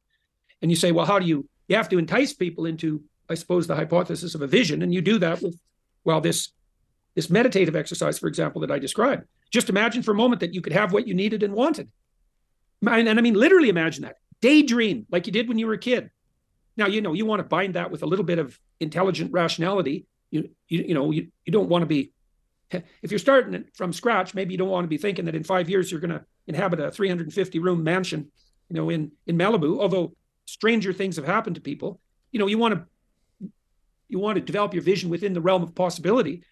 And 0.62 0.70
you 0.70 0.76
say, 0.76 0.92
well, 0.92 1.06
how 1.06 1.18
do 1.18 1.26
you, 1.26 1.48
you 1.68 1.76
have 1.76 1.88
to 1.90 1.98
entice 1.98 2.32
people 2.32 2.66
into, 2.66 3.02
I 3.28 3.34
suppose, 3.34 3.66
the 3.66 3.74
hypothesis 3.74 4.34
of 4.34 4.42
a 4.42 4.46
vision. 4.46 4.82
And 4.82 4.92
you 4.92 5.00
do 5.00 5.18
that 5.18 5.42
with, 5.42 5.58
well, 6.04 6.20
this, 6.20 6.52
this 7.14 7.30
meditative 7.30 7.76
exercise, 7.76 8.18
for 8.18 8.28
example, 8.28 8.60
that 8.60 8.70
I 8.70 8.78
described. 8.78 9.24
Just 9.50 9.68
imagine 9.68 10.02
for 10.02 10.12
a 10.12 10.16
moment 10.16 10.40
that 10.40 10.54
you 10.54 10.60
could 10.60 10.72
have 10.72 10.92
what 10.92 11.06
you 11.06 11.14
needed 11.14 11.42
and 11.42 11.54
wanted. 11.54 11.90
And, 12.86 13.08
and 13.08 13.18
I 13.18 13.22
mean, 13.22 13.34
literally 13.34 13.68
imagine 13.68 14.02
that 14.02 14.16
daydream 14.40 15.06
like 15.10 15.26
you 15.26 15.32
did 15.32 15.48
when 15.48 15.58
you 15.58 15.66
were 15.66 15.74
a 15.74 15.78
kid. 15.78 16.10
Now, 16.76 16.86
you 16.86 17.00
know, 17.00 17.12
you 17.12 17.24
want 17.24 17.40
to 17.40 17.44
bind 17.44 17.74
that 17.74 17.90
with 17.90 18.02
a 18.02 18.06
little 18.06 18.24
bit 18.24 18.38
of 18.38 18.58
intelligent 18.80 19.32
rationality. 19.32 20.06
You, 20.30 20.50
you, 20.68 20.84
you 20.88 20.94
know, 20.94 21.10
you, 21.12 21.28
you 21.44 21.52
don't 21.52 21.68
want 21.68 21.82
to 21.82 21.86
be 21.86 22.12
if 23.02 23.10
you're 23.10 23.18
starting 23.18 23.64
from 23.74 23.92
scratch, 23.92 24.34
maybe 24.34 24.52
you 24.52 24.58
don't 24.58 24.68
want 24.68 24.84
to 24.84 24.88
be 24.88 24.98
thinking 24.98 25.24
that 25.26 25.34
in 25.34 25.44
five 25.44 25.68
years 25.68 25.90
you're 25.90 26.00
going 26.00 26.10
to 26.10 26.24
inhabit 26.46 26.80
a 26.80 26.90
350 26.90 27.58
room 27.58 27.82
mansion, 27.82 28.30
you 28.68 28.76
know, 28.76 28.90
in 28.90 29.12
in 29.26 29.36
Malibu. 29.36 29.80
Although 29.80 30.14
stranger 30.46 30.92
things 30.92 31.16
have 31.16 31.24
happened 31.24 31.56
to 31.56 31.62
people, 31.62 32.00
you 32.32 32.38
know, 32.38 32.46
you 32.46 32.58
want 32.58 32.74
to 32.74 33.50
you 34.08 34.18
want 34.18 34.36
to 34.36 34.40
develop 34.40 34.74
your 34.74 34.82
vision 34.82 35.10
within 35.10 35.32
the 35.32 35.40
realm 35.40 35.62
of 35.62 35.74
possibility, 35.74 36.42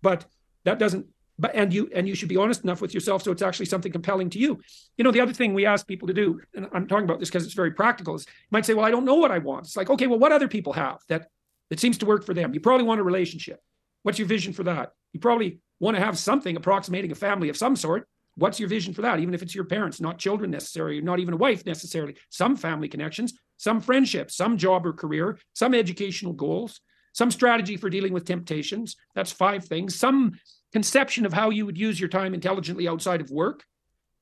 but 0.00 0.24
that 0.64 0.78
doesn't. 0.78 1.06
But 1.38 1.54
and 1.54 1.72
you 1.72 1.90
and 1.94 2.06
you 2.06 2.14
should 2.14 2.28
be 2.28 2.36
honest 2.36 2.62
enough 2.62 2.80
with 2.80 2.94
yourself 2.94 3.22
so 3.22 3.32
it's 3.32 3.42
actually 3.42 3.66
something 3.66 3.90
compelling 3.90 4.30
to 4.30 4.38
you. 4.38 4.60
You 4.96 5.04
know, 5.04 5.10
the 5.10 5.20
other 5.20 5.32
thing 5.32 5.54
we 5.54 5.66
ask 5.66 5.86
people 5.86 6.06
to 6.08 6.14
do, 6.14 6.40
and 6.54 6.68
I'm 6.72 6.86
talking 6.86 7.04
about 7.04 7.20
this 7.20 7.30
because 7.30 7.44
it's 7.44 7.54
very 7.54 7.72
practical, 7.72 8.14
is 8.14 8.26
you 8.26 8.48
might 8.50 8.66
say, 8.66 8.74
"Well, 8.74 8.84
I 8.84 8.90
don't 8.90 9.04
know 9.04 9.14
what 9.14 9.30
I 9.30 9.38
want." 9.38 9.66
It's 9.66 9.76
like, 9.76 9.90
okay, 9.90 10.06
well, 10.06 10.18
what 10.18 10.30
other 10.30 10.46
people 10.46 10.74
have 10.74 10.98
that 11.08 11.28
that 11.70 11.80
seems 11.80 11.98
to 11.98 12.06
work 12.06 12.24
for 12.24 12.34
them? 12.34 12.52
You 12.54 12.60
probably 12.60 12.86
want 12.86 13.00
a 13.00 13.04
relationship. 13.04 13.60
What's 14.02 14.18
your 14.18 14.28
vision 14.28 14.52
for 14.52 14.62
that? 14.64 14.92
You 15.12 15.20
probably 15.20 15.60
want 15.82 15.96
to 15.96 16.02
have 16.02 16.16
something 16.16 16.56
approximating 16.56 17.10
a 17.10 17.16
family 17.16 17.48
of 17.48 17.56
some 17.56 17.74
sort. 17.74 18.06
What's 18.36 18.60
your 18.60 18.68
vision 18.68 18.94
for 18.94 19.02
that? 19.02 19.18
Even 19.18 19.34
if 19.34 19.42
it's 19.42 19.54
your 19.54 19.64
parents, 19.64 20.00
not 20.00 20.16
children 20.16 20.52
necessarily, 20.52 21.00
not 21.00 21.18
even 21.18 21.34
a 21.34 21.36
wife 21.36 21.66
necessarily, 21.66 22.14
some 22.30 22.56
family 22.56 22.88
connections, 22.88 23.34
some 23.58 23.80
friendships, 23.80 24.36
some 24.36 24.56
job 24.56 24.86
or 24.86 24.92
career, 24.92 25.38
some 25.54 25.74
educational 25.74 26.32
goals, 26.32 26.80
some 27.12 27.32
strategy 27.32 27.76
for 27.76 27.90
dealing 27.90 28.12
with 28.12 28.24
temptations. 28.24 28.96
That's 29.16 29.32
five 29.32 29.64
things. 29.64 29.96
Some 29.96 30.38
conception 30.72 31.26
of 31.26 31.32
how 31.32 31.50
you 31.50 31.66
would 31.66 31.76
use 31.76 31.98
your 31.98 32.08
time 32.08 32.32
intelligently 32.32 32.86
outside 32.86 33.20
of 33.20 33.30
work. 33.30 33.64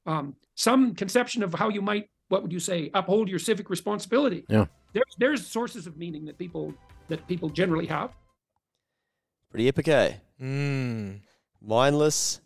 Um, 0.07 0.35
some 0.55 0.95
conception 0.95 1.43
of 1.43 1.55
how 1.55 1.69
you 1.69 1.83
might, 1.83 2.09
what 2.29 2.43
would 2.43 2.53
you 2.53 2.59
say, 2.59 2.91
uphold 2.95 3.29
your 3.29 3.39
civic 3.39 3.69
responsibility. 3.69 4.47
Yeah. 4.49 4.65
There's 4.95 5.15
there's 5.19 5.47
sources 5.47 5.87
of 5.87 5.99
meaning 5.99 6.25
that 6.25 6.39
people 6.39 6.75
that 7.09 7.29
people 7.29 7.51
generally 7.51 7.87
have. 7.87 8.11
Pretty 9.51 9.69
epic, 9.69 9.89
eh? 9.89 10.15
Mm. 10.41 11.21
Mindless, 11.63 12.41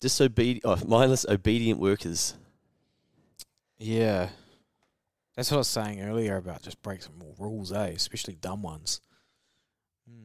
disobedient, 0.00 0.62
oh, 0.64 0.78
mindless, 0.86 1.26
obedient 1.28 1.80
workers. 1.80 2.34
Yeah. 3.78 4.28
That's 5.36 5.50
what 5.50 5.56
I 5.56 5.58
was 5.58 5.68
saying 5.68 6.02
earlier 6.02 6.36
about 6.36 6.62
just 6.62 6.82
break 6.82 7.02
some 7.02 7.18
more 7.18 7.34
rules, 7.38 7.72
eh? 7.72 7.88
Especially 7.88 8.34
dumb 8.34 8.62
ones. 8.62 9.00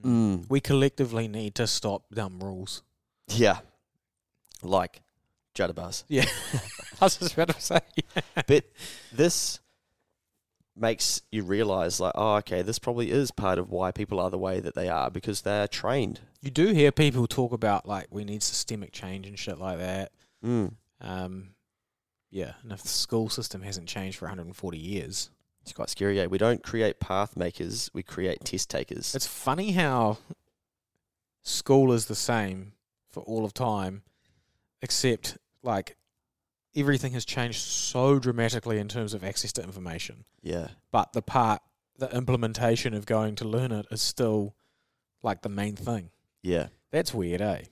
Mm. 0.03 0.45
We 0.49 0.59
collectively 0.59 1.27
need 1.27 1.55
to 1.55 1.67
stop 1.67 2.03
dumb 2.13 2.39
rules. 2.39 2.83
Yeah, 3.29 3.59
like 4.61 5.01
Judabuzz. 5.55 6.03
Yeah. 6.07 6.25
I 7.01 7.05
was 7.05 7.17
just 7.17 7.33
about 7.33 7.49
to 7.49 7.61
say. 7.61 7.79
but 8.47 8.65
this 9.11 9.59
makes 10.75 11.21
you 11.31 11.43
realize, 11.43 11.99
like, 11.99 12.13
oh, 12.15 12.35
okay, 12.35 12.61
this 12.61 12.79
probably 12.79 13.11
is 13.11 13.31
part 13.31 13.57
of 13.59 13.69
why 13.71 13.91
people 13.91 14.19
are 14.19 14.29
the 14.29 14.37
way 14.37 14.59
that 14.59 14.75
they 14.75 14.89
are 14.89 15.09
because 15.09 15.41
they're 15.41 15.67
trained. 15.67 16.19
You 16.41 16.51
do 16.51 16.67
hear 16.67 16.91
people 16.91 17.27
talk 17.27 17.53
about 17.53 17.87
like 17.87 18.07
we 18.11 18.23
need 18.23 18.43
systemic 18.43 18.91
change 18.91 19.25
and 19.25 19.37
shit 19.39 19.57
like 19.57 19.79
that. 19.79 20.11
Mm. 20.43 20.73
Um, 21.01 21.49
yeah, 22.29 22.53
and 22.63 22.71
if 22.71 22.81
the 22.81 22.89
school 22.89 23.29
system 23.29 23.61
hasn't 23.61 23.87
changed 23.87 24.17
for 24.17 24.25
140 24.25 24.77
years, 24.77 25.29
It's 25.61 25.73
quite 25.73 25.89
scary. 25.89 26.17
Yeah, 26.17 26.25
we 26.27 26.37
don't 26.37 26.61
create 26.61 26.99
path 26.99 27.35
makers; 27.37 27.89
we 27.93 28.03
create 28.03 28.43
test 28.43 28.69
takers. 28.69 29.15
it's 29.15 29.25
funny 29.27 29.71
how 29.71 30.17
school 31.43 31.93
is 31.93 32.05
the 32.05 32.15
same 32.15 32.73
for 33.09 33.23
all 33.23 33.45
of 33.45 33.53
time, 33.53 34.03
except 34.81 35.37
like 35.63 35.95
everything 36.75 37.13
has 37.13 37.25
changed 37.25 37.59
so 37.59 38.19
dramatically 38.19 38.77
in 38.79 38.87
terms 38.87 39.13
of 39.13 39.23
access 39.23 39.51
to 39.53 39.63
information. 39.63 40.25
yeah, 40.41 40.69
But 40.91 41.13
the 41.13 41.21
part, 41.21 41.61
the 41.97 42.13
implementation 42.15 42.93
of 42.93 43.05
going 43.05 43.35
to 43.35 43.45
learn 43.45 43.71
it 43.71 43.85
is 43.91 44.01
still 44.01 44.55
like 45.23 45.41
the 45.41 45.49
main 45.49 45.75
thing. 45.75 46.09
yeah. 46.43 46.67
That's 46.91 47.13
weird, 47.13 47.41
eh? 47.41 47.63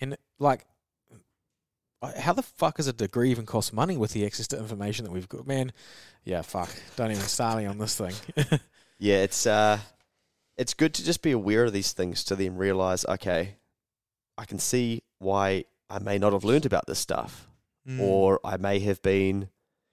And 0.00 0.16
like, 0.38 0.64
how 2.18 2.32
the 2.32 2.42
fuck 2.42 2.78
is 2.78 2.86
a 2.86 2.92
degree 2.92 3.30
even 3.30 3.44
cost 3.44 3.72
money 3.72 3.96
with 3.96 4.12
the 4.12 4.24
access 4.24 4.46
to 4.48 4.58
information 4.58 5.04
that 5.04 5.10
we've 5.10 5.28
got? 5.28 5.46
Man, 5.46 5.72
yeah, 6.24 6.40
fuck. 6.42 6.70
Don't 6.96 7.10
even 7.10 7.22
start 7.22 7.58
me 7.58 7.66
on 7.66 7.78
this 7.78 7.96
thing. 7.96 8.14
Yeah, 8.98 9.16
it's 9.16 9.46
uh 9.46 9.78
it's 10.56 10.72
good 10.72 10.94
to 10.94 11.04
just 11.04 11.20
be 11.20 11.32
aware 11.32 11.64
of 11.66 11.74
these 11.74 11.92
things 11.92 12.24
to 12.24 12.34
then 12.36 12.56
realize, 12.56 13.04
okay, 13.04 13.56
I 14.38 14.46
can 14.46 14.58
see 14.58 15.02
why 15.18 15.64
I 15.90 15.98
may 15.98 16.16
not 16.16 16.32
have 16.32 16.44
learned 16.44 16.64
about 16.64 16.86
this 16.86 16.98
stuff. 16.98 17.46
Mm. 17.88 18.00
Or 18.00 18.40
I 18.44 18.56
may 18.56 18.78
have 18.80 19.00
been, 19.02 19.48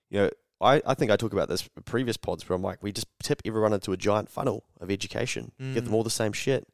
you 0.09 0.19
know, 0.19 0.29
I, 0.61 0.81
I 0.85 0.93
think 0.93 1.11
I 1.11 1.15
talk 1.15 1.33
about 1.33 1.49
this 1.49 1.69
in 1.75 1.83
previous 1.83 2.17
pods 2.17 2.47
where 2.47 2.55
I'm 2.55 2.61
like, 2.61 2.81
we 2.81 2.91
just 2.91 3.07
tip 3.21 3.41
everyone 3.45 3.73
into 3.73 3.91
a 3.91 3.97
giant 3.97 4.29
funnel 4.29 4.63
of 4.79 4.89
education, 4.89 5.51
give 5.59 5.83
them 5.83 5.93
Mm. 5.93 5.95
all 5.97 6.03
the 6.03 6.09
same 6.09 6.33
shit, 6.33 6.65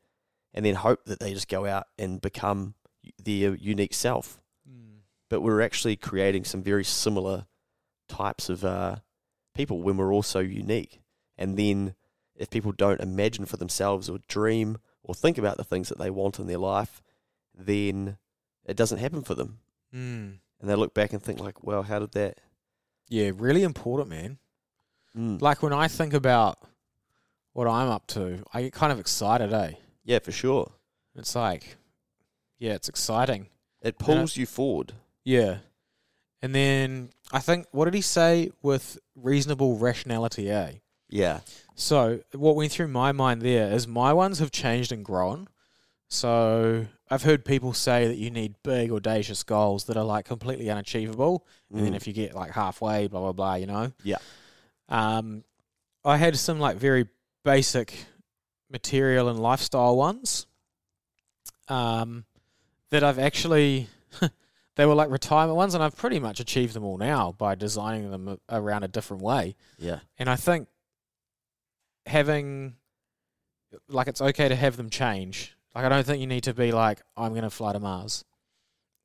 and 0.53 0.65
then 0.65 0.75
hope 0.75 1.05
that 1.05 1.19
they 1.19 1.33
just 1.33 1.47
go 1.49 1.65
out 1.65 1.87
and 1.97 2.21
become 2.21 2.75
their 3.17 3.55
unique 3.55 3.93
self. 3.93 4.39
Mm. 4.69 4.99
But 5.29 5.41
we're 5.41 5.61
actually 5.61 5.95
creating 5.95 6.43
some 6.45 6.61
very 6.63 6.83
similar 6.83 7.47
types 8.07 8.47
of 8.49 8.63
uh, 8.63 8.97
people 9.55 9.81
when 9.81 9.97
we're 9.97 10.13
all 10.13 10.23
so 10.23 10.39
unique. 10.39 11.01
And 11.37 11.57
then 11.57 11.95
if 12.35 12.49
people 12.49 12.71
don't 12.71 13.01
imagine 13.01 13.45
for 13.45 13.57
themselves 13.57 14.09
or 14.09 14.19
dream 14.27 14.77
or 15.03 15.13
think 15.15 15.37
about 15.37 15.57
the 15.57 15.63
things 15.63 15.89
that 15.89 15.97
they 15.97 16.09
want 16.09 16.39
in 16.39 16.47
their 16.47 16.57
life, 16.57 17.01
then 17.53 18.17
it 18.65 18.77
doesn't 18.77 18.99
happen 18.99 19.23
for 19.23 19.35
them. 19.35 19.59
Mm. 19.93 20.39
And 20.59 20.69
they 20.69 20.75
look 20.75 20.93
back 20.93 21.13
and 21.13 21.21
think 21.21 21.39
like, 21.39 21.63
well, 21.63 21.83
how 21.83 21.99
did 21.99 22.11
that? 22.13 22.39
Yeah, 23.07 23.31
really 23.35 23.63
important, 23.63 24.09
man. 24.09 24.37
Mm. 25.17 25.41
Like 25.41 25.63
when 25.63 25.73
I 25.73 25.87
think 25.87 26.13
about 26.13 26.59
what 27.53 27.67
I'm 27.67 27.89
up 27.89 28.07
to, 28.07 28.43
I 28.53 28.63
get 28.63 28.73
kind 28.73 28.91
of 28.91 28.99
excited, 28.99 29.53
eh? 29.53 29.71
Yeah, 30.03 30.19
for 30.19 30.31
sure. 30.31 30.71
It's 31.15 31.35
like, 31.35 31.77
yeah, 32.57 32.73
it's 32.73 32.89
exciting. 32.89 33.47
It 33.81 33.97
pulls 33.97 34.37
you 34.37 34.45
forward. 34.45 34.93
Yeah. 35.23 35.57
And 36.41 36.53
then 36.53 37.09
I 37.31 37.39
think, 37.39 37.67
what 37.71 37.85
did 37.85 37.93
he 37.93 38.01
say 38.01 38.51
with 38.61 38.97
reasonable 39.15 39.77
rationality, 39.77 40.49
eh? 40.49 40.73
Yeah. 41.09 41.39
So 41.75 42.19
what 42.33 42.55
went 42.55 42.71
through 42.71 42.89
my 42.89 43.11
mind 43.11 43.41
there 43.41 43.71
is 43.71 43.87
my 43.87 44.13
ones 44.13 44.39
have 44.39 44.51
changed 44.51 44.91
and 44.91 45.03
grown. 45.03 45.47
So 46.07 46.87
I've 47.11 47.23
heard 47.23 47.43
people 47.43 47.73
say 47.73 48.07
that 48.07 48.17
you 48.17 48.29
need 48.29 48.55
big 48.63 48.91
audacious 48.91 49.43
goals 49.43 49.85
that 49.85 49.97
are 49.97 50.03
like 50.03 50.25
completely 50.25 50.69
unachievable, 50.69 51.45
and 51.73 51.83
then 51.83 51.93
Mm. 51.93 51.95
if 51.95 52.05
you 52.07 52.13
get 52.13 52.35
like 52.35 52.51
halfway, 52.51 53.07
blah 53.07 53.19
blah 53.19 53.31
blah, 53.33 53.55
you 53.55 53.65
know. 53.65 53.91
Yeah. 54.03 54.17
Um, 54.89 55.43
I 56.05 56.17
had 56.17 56.37
some 56.37 56.59
like 56.59 56.77
very 56.77 57.07
basic 57.43 58.05
material 58.69 59.27
and 59.29 59.39
lifestyle 59.39 59.95
ones. 59.97 60.45
Um, 61.67 62.25
that 62.89 63.03
I've 63.03 63.19
actually. 63.19 63.87
They 64.75 64.85
were 64.85 64.95
like 64.95 65.09
retirement 65.09 65.57
ones, 65.57 65.73
and 65.73 65.83
I've 65.83 65.97
pretty 65.97 66.19
much 66.19 66.39
achieved 66.39 66.73
them 66.73 66.85
all 66.85 66.97
now 66.97 67.33
by 67.33 67.53
designing 67.55 68.11
them 68.11 68.39
around 68.47 68.83
a 68.83 68.87
different 68.87 69.21
way. 69.21 69.57
Yeah. 69.77 69.99
And 70.17 70.29
I 70.29 70.37
think 70.37 70.69
having 72.05 72.75
like 73.89 74.07
it's 74.07 74.21
okay 74.21 74.47
to 74.47 74.55
have 74.55 74.77
them 74.77 74.89
change. 74.89 75.53
Like 75.75 75.85
I 75.85 75.89
don't 75.89 76.05
think 76.05 76.19
you 76.19 76.27
need 76.27 76.43
to 76.43 76.53
be 76.53 76.71
like 76.71 77.01
I'm 77.15 77.31
going 77.31 77.43
to 77.43 77.49
fly 77.49 77.73
to 77.73 77.79
Mars. 77.79 78.25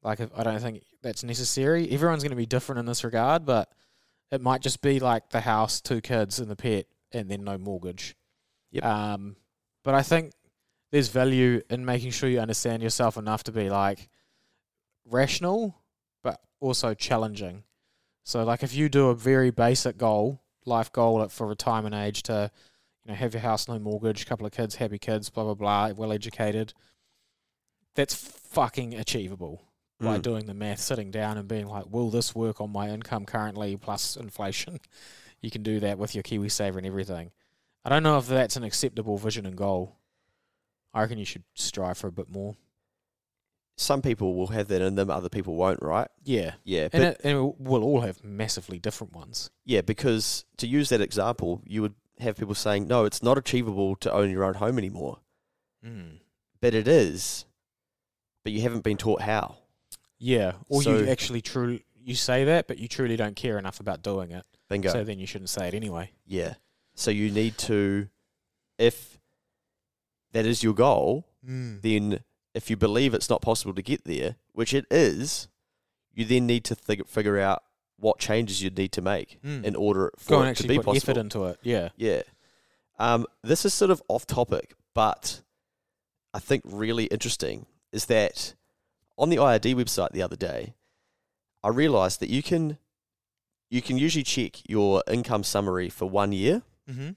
Like 0.02 0.20
if, 0.20 0.30
I 0.36 0.42
don't 0.42 0.60
think 0.60 0.82
that's 1.02 1.24
necessary. 1.24 1.90
Everyone's 1.90 2.22
going 2.22 2.30
to 2.30 2.36
be 2.36 2.46
different 2.46 2.78
in 2.78 2.86
this 2.86 3.04
regard, 3.04 3.46
but 3.46 3.70
it 4.30 4.40
might 4.40 4.60
just 4.60 4.82
be 4.82 5.00
like 5.00 5.30
the 5.30 5.40
house, 5.40 5.80
two 5.80 6.00
kids, 6.00 6.38
and 6.38 6.50
the 6.50 6.56
pet, 6.56 6.86
and 7.12 7.30
then 7.30 7.44
no 7.44 7.56
mortgage. 7.58 8.16
Yep. 8.72 8.84
Um, 8.84 9.36
but 9.82 9.94
I 9.94 10.02
think 10.02 10.32
there's 10.90 11.08
value 11.08 11.62
in 11.70 11.84
making 11.84 12.10
sure 12.10 12.28
you 12.28 12.40
understand 12.40 12.82
yourself 12.82 13.16
enough 13.16 13.44
to 13.44 13.52
be 13.52 13.70
like 13.70 14.08
rational, 15.04 15.74
but 16.22 16.40
also 16.60 16.94
challenging. 16.94 17.64
So, 18.24 18.42
like, 18.44 18.62
if 18.62 18.74
you 18.74 18.88
do 18.88 19.08
a 19.08 19.14
very 19.14 19.50
basic 19.50 19.98
goal, 19.98 20.40
life 20.64 20.90
goal 20.92 21.26
for 21.28 21.46
retirement 21.46 21.94
age 21.94 22.22
to, 22.24 22.50
you 23.04 23.10
know, 23.12 23.14
have 23.14 23.34
your 23.34 23.42
house, 23.42 23.68
no 23.68 23.78
mortgage, 23.78 24.26
couple 24.26 24.46
of 24.46 24.52
kids, 24.52 24.76
happy 24.76 24.98
kids, 24.98 25.30
blah 25.30 25.44
blah 25.44 25.54
blah, 25.54 25.90
well 25.96 26.12
educated, 26.12 26.72
that's 27.94 28.14
fucking 28.14 28.94
achievable 28.94 29.62
by 30.00 30.18
Mm. 30.18 30.22
doing 30.22 30.46
the 30.46 30.54
math, 30.54 30.80
sitting 30.80 31.10
down 31.10 31.38
and 31.38 31.46
being 31.48 31.66
like, 31.68 31.86
will 31.88 32.10
this 32.10 32.34
work 32.34 32.60
on 32.60 32.70
my 32.70 32.88
income 32.90 33.24
currently 33.24 33.76
plus 33.76 34.16
inflation? 34.16 34.78
You 35.40 35.50
can 35.50 35.62
do 35.62 35.78
that 35.80 35.98
with 35.98 36.14
your 36.14 36.22
KiwiSaver 36.22 36.78
and 36.78 36.86
everything. 36.86 37.30
I 37.84 37.90
don't 37.90 38.02
know 38.02 38.16
if 38.16 38.26
that's 38.26 38.56
an 38.56 38.64
acceptable 38.64 39.18
vision 39.18 39.44
and 39.44 39.54
goal. 39.54 39.98
I 40.94 41.02
reckon 41.02 41.18
you 41.18 41.26
should 41.26 41.44
strive 41.52 41.98
for 41.98 42.06
a 42.06 42.12
bit 42.12 42.30
more. 42.30 42.54
Some 43.76 44.00
people 44.00 44.34
will 44.36 44.46
have 44.46 44.68
that 44.68 44.80
in 44.80 44.94
them, 44.94 45.10
other 45.10 45.28
people 45.28 45.54
won't, 45.56 45.82
right? 45.82 46.08
Yeah. 46.22 46.54
Yeah. 46.64 46.88
But 46.90 46.94
And, 46.94 47.04
it, 47.04 47.20
and 47.24 47.54
we'll 47.58 47.84
all 47.84 48.00
have 48.00 48.24
massively 48.24 48.78
different 48.78 49.12
ones. 49.12 49.50
Yeah, 49.66 49.82
because 49.82 50.46
to 50.56 50.66
use 50.66 50.88
that 50.88 51.02
example, 51.02 51.60
you 51.66 51.82
would 51.82 51.94
have 52.20 52.36
people 52.36 52.54
saying, 52.54 52.86
no, 52.86 53.04
it's 53.04 53.22
not 53.22 53.38
achievable 53.38 53.96
to 53.96 54.12
own 54.12 54.30
your 54.30 54.44
own 54.44 54.54
home 54.54 54.78
anymore. 54.78 55.18
Mm. 55.84 56.18
But 56.60 56.74
it 56.74 56.86
is, 56.88 57.44
but 58.44 58.52
you 58.52 58.62
haven't 58.62 58.84
been 58.84 58.96
taught 58.96 59.22
how. 59.22 59.56
Yeah. 60.18 60.52
Or 60.68 60.82
So- 60.82 60.96
you 60.98 61.08
actually 61.08 61.40
truly 61.42 61.84
you 61.96 62.14
say 62.14 62.44
that, 62.44 62.68
but 62.68 62.78
you 62.78 62.86
truly 62.86 63.16
don't 63.16 63.34
care 63.34 63.58
enough 63.58 63.80
about 63.80 64.02
doing 64.02 64.30
it. 64.30 64.44
Bingo. 64.68 64.90
So 64.90 65.04
then 65.04 65.18
you 65.18 65.26
shouldn't 65.26 65.48
say 65.50 65.68
it 65.68 65.74
anyway. 65.74 66.10
yeah. 66.26 66.54
So 66.96 67.10
you 67.10 67.30
need 67.30 67.58
to, 67.58 68.08
if 68.78 69.18
that 70.32 70.46
is 70.46 70.62
your 70.62 70.74
goal, 70.74 71.26
Mm. 71.44 71.82
then 71.82 72.20
if 72.54 72.70
you 72.70 72.76
believe 72.76 73.14
it's 73.14 73.28
not 73.28 73.42
possible 73.42 73.74
to 73.74 73.82
get 73.82 74.04
there, 74.04 74.36
which 74.52 74.72
it 74.72 74.86
is, 74.90 75.48
you 76.12 76.24
then 76.24 76.46
need 76.46 76.62
to 76.64 76.76
fig- 76.76 77.06
figure 77.08 77.38
out 77.38 77.64
what 77.98 78.18
changes 78.18 78.62
you'd 78.62 78.76
need 78.76 78.92
to 78.92 79.00
make 79.02 79.38
Mm. 79.42 79.64
in 79.64 79.76
order 79.76 80.10
Go 80.26 80.38
for 80.38 80.46
and 80.46 80.50
it 80.56 80.60
to 80.62 80.68
be 80.68 80.76
put 80.76 80.86
possible. 80.86 81.10
effort 81.12 81.20
into 81.20 81.44
it. 81.46 81.58
Yeah. 81.62 81.88
Yeah. 81.96 82.22
Um, 82.98 83.26
this 83.42 83.64
is 83.64 83.72
sort 83.74 83.90
of 83.90 84.02
off 84.08 84.26
topic, 84.26 84.74
but 84.94 85.42
I 86.32 86.38
think 86.40 86.62
really 86.64 87.04
interesting 87.06 87.66
is 87.92 88.06
that 88.06 88.54
on 89.16 89.30
the 89.30 89.36
IRD 89.38 89.74
website 89.74 90.10
the 90.12 90.22
other 90.22 90.36
day, 90.36 90.74
I 91.62 91.68
realized 91.68 92.20
that 92.20 92.28
you 92.30 92.42
can 92.42 92.78
you 93.70 93.80
can 93.82 93.96
usually 93.98 94.22
check 94.24 94.68
your 94.68 95.02
income 95.08 95.42
summary 95.44 95.88
for 95.88 96.08
one 96.08 96.32
year 96.32 96.62
Mm-hmm. 96.90 97.10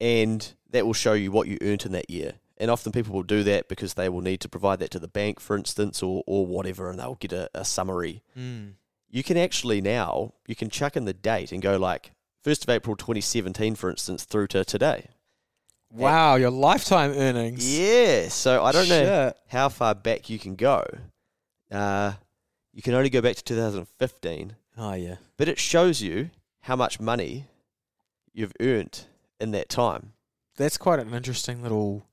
and 0.00 0.54
that 0.70 0.86
will 0.86 0.94
show 0.94 1.12
you 1.12 1.30
what 1.30 1.48
you 1.48 1.58
earned 1.62 1.84
in 1.84 1.92
that 1.92 2.10
year. 2.10 2.34
And 2.58 2.70
often 2.70 2.90
people 2.92 3.12
will 3.14 3.22
do 3.22 3.42
that 3.42 3.68
because 3.68 3.94
they 3.94 4.08
will 4.08 4.22
need 4.22 4.40
to 4.40 4.48
provide 4.48 4.78
that 4.78 4.90
to 4.92 4.98
the 4.98 5.08
bank, 5.08 5.40
for 5.40 5.56
instance, 5.56 6.02
or, 6.02 6.22
or 6.26 6.46
whatever, 6.46 6.88
and 6.88 6.98
they'll 6.98 7.16
get 7.16 7.32
a, 7.32 7.50
a 7.54 7.64
summary. 7.64 8.22
Mm. 8.36 8.72
You 9.08 9.22
can 9.22 9.36
actually 9.36 9.80
now, 9.80 10.32
you 10.46 10.54
can 10.56 10.68
chuck 10.68 10.96
in 10.96 11.04
the 11.04 11.12
date 11.14 11.52
and 11.52 11.62
go 11.62 11.76
like 11.76 12.12
1st 12.44 12.64
of 12.64 12.70
April 12.70 12.96
2017, 12.96 13.74
for 13.74 13.90
instance, 13.90 14.24
through 14.24 14.48
to 14.48 14.64
today. 14.64 15.08
Wow, 15.92 16.34
your 16.34 16.50
lifetime 16.50 17.12
earnings. 17.12 17.78
Yeah, 17.78 18.28
so 18.28 18.62
I 18.64 18.72
don't 18.72 18.88
know 18.88 19.32
how 19.48 19.68
far 19.68 19.94
back 19.94 20.28
you 20.28 20.38
can 20.38 20.56
go. 20.56 20.84
Uh, 21.70 22.14
you 22.72 22.82
can 22.82 22.94
only 22.94 23.08
go 23.10 23.20
back 23.22 23.36
to 23.36 23.44
2015, 23.44 24.56
Oh 24.78 24.92
yeah. 24.94 25.16
but 25.36 25.48
it 25.48 25.58
shows 25.58 26.02
you 26.02 26.30
how 26.62 26.76
much 26.76 27.00
money 27.00 27.46
you've 28.34 28.52
earned 28.60 29.04
in 29.40 29.52
that 29.52 29.68
time. 29.68 30.12
That's 30.56 30.76
quite 30.76 30.98
an 30.98 31.14
interesting 31.14 31.62
little 31.62 32.04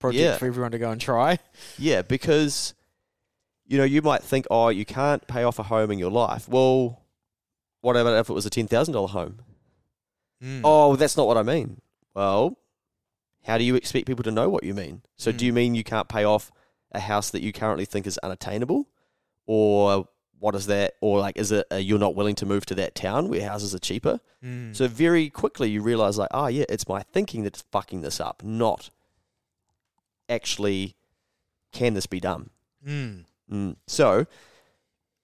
project 0.00 0.20
Yeah. 0.22 0.36
for 0.36 0.46
everyone 0.46 0.72
to 0.72 0.78
go 0.78 0.90
and 0.90 1.00
try. 1.00 1.38
Yeah, 1.78 2.02
because 2.02 2.74
you 3.66 3.78
know 3.78 3.84
you 3.84 4.02
might 4.02 4.22
think, 4.22 4.46
oh, 4.50 4.68
you 4.68 4.84
can't 4.84 5.26
pay 5.26 5.42
off 5.44 5.58
a 5.58 5.62
home 5.64 5.90
in 5.90 5.98
your 5.98 6.10
life. 6.10 6.48
Well, 6.48 7.02
what 7.80 7.96
about 7.96 8.18
if 8.18 8.30
it 8.30 8.32
was 8.34 8.46
a 8.46 8.50
ten 8.50 8.66
thousand 8.66 8.94
dollar 8.94 9.08
home? 9.08 9.40
Mm. 10.42 10.60
Oh, 10.64 10.96
that's 10.96 11.16
not 11.16 11.26
what 11.26 11.36
I 11.38 11.42
mean. 11.42 11.80
Well, 12.14 12.58
how 13.44 13.58
do 13.58 13.64
you 13.64 13.74
expect 13.76 14.06
people 14.06 14.24
to 14.24 14.30
know 14.30 14.48
what 14.48 14.64
you 14.64 14.74
mean? 14.74 15.02
So, 15.16 15.32
do 15.32 15.44
Mm. 15.44 15.46
you 15.46 15.52
mean 15.52 15.74
you 15.74 15.84
can't 15.84 16.08
pay 16.08 16.24
off 16.24 16.50
a 16.92 17.00
house 17.00 17.30
that 17.30 17.42
you 17.42 17.52
currently 17.52 17.84
think 17.84 18.06
is 18.06 18.18
unattainable, 18.18 18.86
or 19.46 20.08
what 20.38 20.54
is 20.54 20.66
that? 20.66 20.94
Or 21.00 21.18
like, 21.20 21.36
is 21.38 21.50
it 21.52 21.66
uh, 21.72 21.76
you're 21.76 21.98
not 21.98 22.14
willing 22.14 22.34
to 22.36 22.46
move 22.46 22.66
to 22.66 22.74
that 22.76 22.94
town 22.94 23.28
where 23.28 23.42
houses 23.48 23.74
are 23.74 23.78
cheaper? 23.78 24.20
Mm. 24.44 24.76
So 24.76 24.86
very 24.88 25.30
quickly 25.30 25.70
you 25.70 25.80
realize 25.82 26.18
like, 26.18 26.28
oh 26.32 26.46
yeah, 26.48 26.64
it's 26.68 26.86
my 26.88 27.02
thinking 27.02 27.42
that's 27.44 27.62
fucking 27.72 28.02
this 28.02 28.20
up, 28.20 28.42
not 28.44 28.90
actually 30.28 30.96
can 31.72 31.94
this 31.94 32.06
be 32.06 32.20
done. 32.20 32.50
Mm. 32.86 33.24
Mm. 33.50 33.76
So 33.86 34.26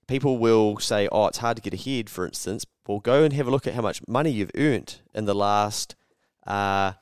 people 0.07 0.39
will 0.39 0.79
say, 0.79 1.09
oh, 1.11 1.27
it's 1.27 1.39
hard 1.39 1.57
to 1.57 1.63
get 1.63 1.75
ahead, 1.75 2.11
for 2.11 2.27
instance. 2.27 2.65
Well, 2.87 2.99
go 2.99 3.23
and 3.23 3.33
have 3.33 3.47
a 3.47 3.51
look 3.51 3.67
at 3.67 3.75
how 3.75 3.83
much 3.83 4.03
money 4.09 4.31
you've 4.31 4.51
earned 4.57 5.01
in 5.15 5.25
the 5.25 5.35
last 5.35 5.95
uh, 6.47 6.93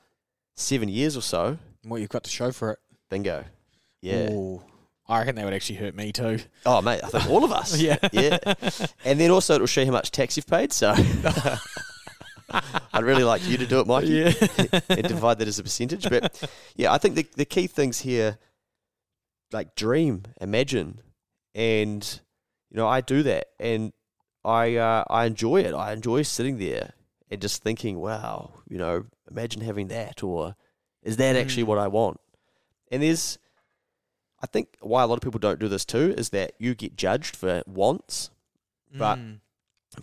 seven 0.55 0.89
years 0.89 1.17
or 1.17 1.21
so. 1.21 1.57
what 1.83 2.01
you've 2.01 2.09
got 2.09 2.23
to 2.25 2.29
show 2.29 2.51
for 2.51 2.71
it. 2.71 2.79
Bingo. 3.09 3.45
Yeah. 4.01 4.31
Ooh. 4.31 4.61
I 5.07 5.19
reckon 5.19 5.35
that 5.35 5.45
would 5.45 5.55
actually 5.55 5.77
hurt 5.77 5.95
me 5.95 6.11
too. 6.11 6.37
Oh, 6.67 6.81
mate, 6.83 7.01
I 7.03 7.07
think 7.07 7.27
all 7.27 7.43
of 7.43 7.51
us. 7.51 7.75
Yeah. 7.81 7.97
Yeah. 8.11 8.37
And 9.03 9.19
then 9.19 9.31
also 9.31 9.55
it'll 9.55 9.65
show 9.65 9.81
you 9.81 9.87
how 9.87 9.93
much 9.93 10.11
tax 10.11 10.37
you've 10.37 10.45
paid. 10.45 10.71
So 10.71 10.93
I'd 12.93 13.03
really 13.03 13.23
like 13.23 13.47
you 13.47 13.57
to 13.57 13.65
do 13.65 13.79
it, 13.79 13.87
Mikey. 13.87 14.07
Yeah. 14.07 14.31
and 14.89 15.07
divide 15.07 15.39
that 15.39 15.47
as 15.47 15.57
a 15.57 15.63
percentage. 15.63 16.07
But 16.07 16.47
yeah, 16.75 16.93
I 16.93 16.99
think 16.99 17.15
the 17.15 17.25
the 17.35 17.45
key 17.45 17.65
things 17.65 18.01
here, 18.01 18.37
like 19.51 19.73
dream, 19.75 20.23
imagine, 20.39 21.01
and 21.55 22.19
you 22.69 22.77
know, 22.77 22.87
I 22.87 23.01
do 23.01 23.23
that, 23.23 23.47
and 23.59 23.93
I 24.45 24.75
uh, 24.75 25.03
I 25.09 25.25
enjoy 25.25 25.61
it. 25.61 25.73
I 25.73 25.91
enjoy 25.93 26.21
sitting 26.23 26.57
there 26.59 26.93
and 27.31 27.41
just 27.41 27.63
thinking, 27.63 27.99
wow, 27.99 28.51
you 28.69 28.77
know, 28.77 29.05
imagine 29.29 29.61
having 29.61 29.87
that, 29.89 30.23
or 30.23 30.55
is 31.03 31.17
that 31.17 31.35
actually 31.35 31.63
Mm. 31.63 31.67
what 31.67 31.77
I 31.79 31.87
want? 31.87 32.19
And 32.91 33.01
there's, 33.03 33.37
I 34.41 34.47
think, 34.47 34.77
why 34.81 35.03
a 35.03 35.07
lot 35.07 35.15
of 35.15 35.21
people 35.21 35.39
don't 35.39 35.59
do 35.59 35.67
this 35.67 35.85
too 35.85 36.13
is 36.17 36.29
that 36.29 36.53
you 36.59 36.73
get 36.75 36.95
judged 36.95 37.35
for 37.35 37.61
wants, 37.67 38.31
But- 38.91 39.19
Mm. 39.19 39.39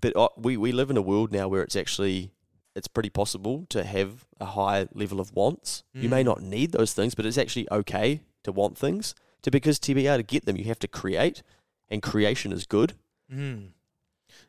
but 0.00 0.14
uh, 0.16 0.28
we 0.36 0.56
we 0.56 0.70
live 0.72 0.90
in 0.90 0.96
a 0.96 1.02
world 1.02 1.32
now 1.32 1.48
where 1.48 1.62
it's 1.62 1.76
actually 1.76 2.32
it's 2.76 2.86
pretty 2.88 3.08
possible 3.10 3.64
to 3.70 3.82
have 3.84 4.26
a 4.38 4.44
high 4.44 4.86
level 4.92 5.18
of 5.18 5.32
wants. 5.32 5.82
You 5.94 6.08
may 6.10 6.22
Mm. 6.22 6.26
not 6.26 6.42
need 6.42 6.72
those 6.72 6.92
things, 6.92 7.14
but 7.14 7.24
it's 7.26 7.38
actually 7.38 7.66
okay 7.72 8.20
to 8.44 8.52
want 8.52 8.76
things. 8.78 9.14
To 9.46 9.50
because 9.52 9.78
to 9.78 9.94
be 9.94 10.08
able 10.08 10.16
to 10.16 10.22
get 10.24 10.44
them, 10.44 10.56
you 10.56 10.64
have 10.64 10.80
to 10.80 10.88
create, 10.88 11.44
and 11.88 12.02
creation 12.02 12.50
is 12.50 12.66
good. 12.66 12.94
Mm. 13.32 13.68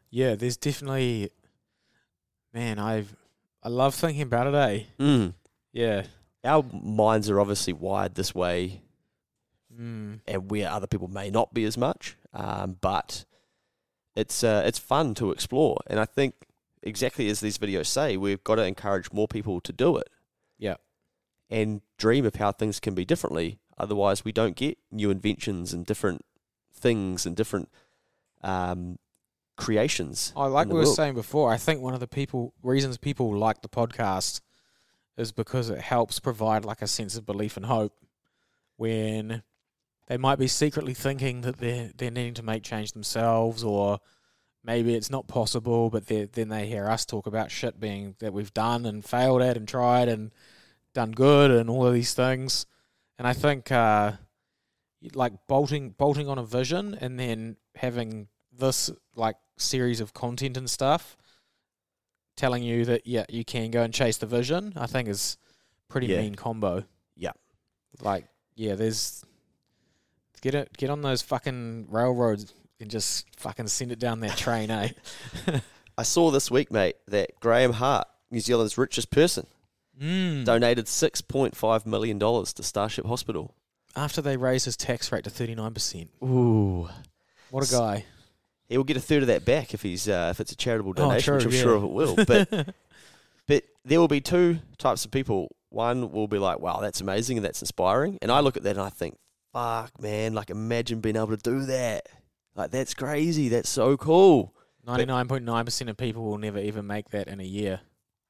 Yeah, 0.09 0.33
there's 0.33 0.57
definitely 0.57 1.29
man, 2.51 2.79
I've 2.79 3.15
I 3.61 3.69
love 3.69 3.93
thinking 3.93 4.23
about 4.23 4.47
it, 4.47 4.55
eh? 4.55 4.83
Mm. 4.99 5.33
Yeah. 5.71 6.07
Our 6.43 6.63
minds 6.73 7.29
are 7.29 7.39
obviously 7.39 7.73
wired 7.73 8.15
this 8.15 8.33
way, 8.33 8.81
Mm. 9.79 10.21
and 10.27 10.49
where 10.49 10.67
other 10.71 10.87
people 10.87 11.09
may 11.09 11.29
not 11.29 11.53
be 11.53 11.63
as 11.65 11.77
much. 11.77 12.17
Um, 12.33 12.77
but 12.81 13.23
it's 14.15 14.43
uh, 14.43 14.63
it's 14.65 14.79
fun 14.79 15.13
to 15.15 15.29
explore, 15.29 15.77
and 15.85 15.99
I 15.99 16.05
think 16.05 16.33
exactly 16.81 17.29
as 17.29 17.39
these 17.39 17.59
videos 17.59 17.85
say, 17.85 18.17
we've 18.17 18.43
got 18.43 18.55
to 18.55 18.63
encourage 18.65 19.11
more 19.11 19.27
people 19.27 19.61
to 19.61 19.71
do 19.71 19.95
it. 19.97 20.09
Yeah. 20.57 20.77
and 21.51 21.81
dream 21.99 22.25
of 22.25 22.33
how 22.37 22.51
things 22.51 22.79
can 22.79 22.95
be 22.95 23.05
differently. 23.05 23.59
Otherwise, 23.77 24.25
we 24.25 24.31
don't 24.31 24.55
get 24.55 24.77
new 24.91 25.11
inventions 25.11 25.73
and 25.73 25.85
different 25.85 26.25
things 26.73 27.25
and 27.25 27.35
different 27.35 27.69
um, 28.41 28.97
creations. 29.55 30.33
I 30.35 30.47
like 30.47 30.67
we 30.67 30.73
were 30.73 30.83
world. 30.83 30.95
saying 30.95 31.13
before, 31.15 31.51
I 31.51 31.57
think 31.57 31.81
one 31.81 31.93
of 31.93 31.99
the 31.99 32.07
people 32.07 32.53
reasons 32.63 32.97
people 32.97 33.35
like 33.35 33.61
the 33.61 33.69
podcast 33.69 34.41
is 35.17 35.31
because 35.31 35.69
it 35.69 35.81
helps 35.81 36.19
provide 36.19 36.63
like 36.63 36.81
a 36.81 36.87
sense 36.87 37.17
of 37.17 37.25
belief 37.25 37.57
and 37.57 37.65
hope 37.65 37.93
when 38.77 39.43
they 40.07 40.17
might 40.17 40.39
be 40.39 40.47
secretly 40.47 40.93
thinking 40.93 41.41
that 41.41 41.57
they're 41.57 41.91
they're 41.97 42.11
needing 42.11 42.35
to 42.35 42.43
make 42.43 42.63
change 42.63 42.91
themselves 42.91 43.63
or 43.63 43.99
maybe 44.63 44.93
it's 44.93 45.09
not 45.09 45.27
possible 45.27 45.89
but 45.89 46.05
then 46.07 46.49
they 46.49 46.67
hear 46.67 46.87
us 46.87 47.05
talk 47.05 47.25
about 47.25 47.49
shit 47.49 47.79
being 47.79 48.15
that 48.19 48.33
we've 48.33 48.53
done 48.53 48.85
and 48.85 49.03
failed 49.03 49.41
at 49.41 49.57
and 49.57 49.67
tried 49.67 50.07
and 50.07 50.31
done 50.93 51.11
good 51.11 51.51
and 51.51 51.69
all 51.69 51.87
of 51.87 51.93
these 51.93 52.13
things 52.13 52.65
and 53.17 53.27
I 53.27 53.33
think 53.33 53.71
uh 53.71 54.13
like 55.13 55.33
bolting 55.47 55.91
bolting 55.91 56.27
on 56.27 56.37
a 56.37 56.43
vision 56.43 56.97
and 56.99 57.19
then 57.19 57.57
having 57.75 58.27
this 58.51 58.89
like 59.15 59.35
series 59.57 60.01
of 60.01 60.13
content 60.13 60.57
and 60.57 60.69
stuff 60.69 61.15
telling 62.35 62.63
you 62.63 62.85
that 62.85 63.05
yeah 63.05 63.25
you 63.29 63.45
can 63.45 63.69
go 63.71 63.81
and 63.83 63.93
chase 63.93 64.17
the 64.17 64.25
vision 64.25 64.73
i 64.75 64.85
think 64.87 65.07
is 65.07 65.37
pretty 65.87 66.07
Yeah. 66.07 66.21
mean 66.21 66.35
combo 66.35 66.83
Yeah. 67.15 67.31
like 68.01 68.25
yeah 68.55 68.75
there's 68.75 69.23
get 70.41 70.55
it 70.55 70.75
get 70.77 70.89
on 70.89 71.01
those 71.01 71.21
fucking 71.21 71.87
railroads 71.89 72.53
and 72.79 72.89
just 72.91 73.25
fucking 73.37 73.67
send 73.67 73.91
it 73.91 73.99
down 73.99 74.19
that 74.21 74.35
train 74.37 74.69
eh 74.71 74.89
I 75.99 76.03
saw 76.03 76.29
this 76.29 76.51
week, 76.51 76.71
mate, 76.71 76.95
that 77.07 77.31
Graeme 77.39 77.73
Hart, 77.73 78.07
New 78.29 78.39
Zealand's 78.39 78.77
richest 78.77 79.09
person, 79.09 79.47
mm. 80.01 80.43
donated 80.45 80.87
six 80.87 81.21
point 81.21 81.55
five 81.55 81.85
million 81.85 82.17
dollars 82.19 82.53
to 82.53 82.63
Starship 82.63 83.05
Hospital. 83.05 83.53
after 83.95 84.21
they 84.21 84.37
raise 84.37 84.65
his 84.65 84.77
tax 84.77 85.11
rate 85.11 85.23
to 85.23 85.29
39% 85.29 86.07
Ooh, 86.23 86.89
what 87.49 87.67
a 87.67 87.71
guy 87.71 88.05
he 88.69 88.75
will 88.77 88.83
get 88.83 88.97
a 88.97 89.01
third 89.01 89.23
of 89.23 89.27
that 89.27 89.45
back 89.45 89.73
if 89.73 89.81
he's 89.81 90.09
uh, 90.09 90.27
if 90.31 90.39
it's 90.41 90.51
a 90.51 90.55
charitable 90.55 90.91
Oh, 90.91 90.93
donation, 90.93 91.35
which 91.35 91.45
I'm 91.45 91.51
yeah. 91.51 91.61
sure 91.61 91.75
it 91.77 91.87
will. 91.87 92.15
But 92.15 92.49
but 93.47 93.63
there 93.85 93.99
will 93.99 94.09
be 94.09 94.19
two 94.19 94.59
types 94.77 95.05
of 95.05 95.11
people. 95.11 95.55
One 95.69 96.11
will 96.11 96.27
be 96.27 96.37
like, 96.37 96.59
"Wow, 96.59 96.81
that's 96.81 96.99
amazing 96.99 97.37
and 97.37 97.45
that's 97.45 97.61
inspiring," 97.61 98.17
and 98.21 98.29
I 98.29 98.41
look 98.41 98.57
at 98.57 98.63
that 98.63 98.71
and 98.71 98.81
I 98.81 98.89
think, 98.89 99.17
"Fuck, 99.53 100.01
man! 100.01 100.33
Like, 100.33 100.49
imagine 100.49 100.99
being 100.99 101.15
able 101.15 101.27
to 101.27 101.37
do 101.37 101.61
that. 101.67 102.07
Like, 102.55 102.71
that's 102.71 102.93
crazy. 102.93 103.47
That's 103.47 103.69
so 103.69 103.95
cool." 103.95 104.53
99.9% 104.85 105.89
of 105.89 105.97
people 105.97 106.23
will 106.23 106.37
never 106.37 106.59
even 106.59 106.87
make 106.87 107.09
that 107.11 107.27
in 107.29 107.39
a 107.39 107.45
year 107.45 107.81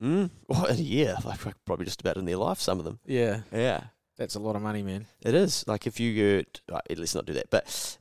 Mm. 0.02 0.30
Well, 0.48 0.66
in 0.66 0.78
a 0.78 0.82
year, 0.82 1.16
like 1.26 1.40
probably 1.66 1.86
just 1.86 2.02
about 2.02 2.18
in 2.18 2.26
their 2.26 2.38
life, 2.38 2.60
some 2.60 2.78
of 2.80 2.86
them. 2.86 3.00
yeah 3.06 3.42
Yeah. 3.52 3.86
that's 4.18 4.36
a 4.36 4.40
lot 4.40 4.56
of 4.56 4.62
money 4.62 4.84
man 4.84 5.06
It 5.24 5.34
is 5.36 5.66
like 5.68 5.88
if 5.88 6.00
you 6.00 6.14
get, 6.14 6.62
right, 6.72 6.82
let's 6.98 7.16
not 7.16 7.26
do 7.26 7.34
that. 7.34 7.50
But 7.50 7.98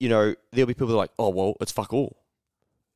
you 0.00 0.08
know, 0.08 0.34
there'll 0.52 0.66
be 0.66 0.74
people 0.74 0.88
that 0.88 0.94
are 0.94 1.04
like, 1.06 1.12
oh 1.18 1.28
well, 1.30 1.54
it's 1.60 1.72
fuck 1.72 1.92
all. 1.92 2.16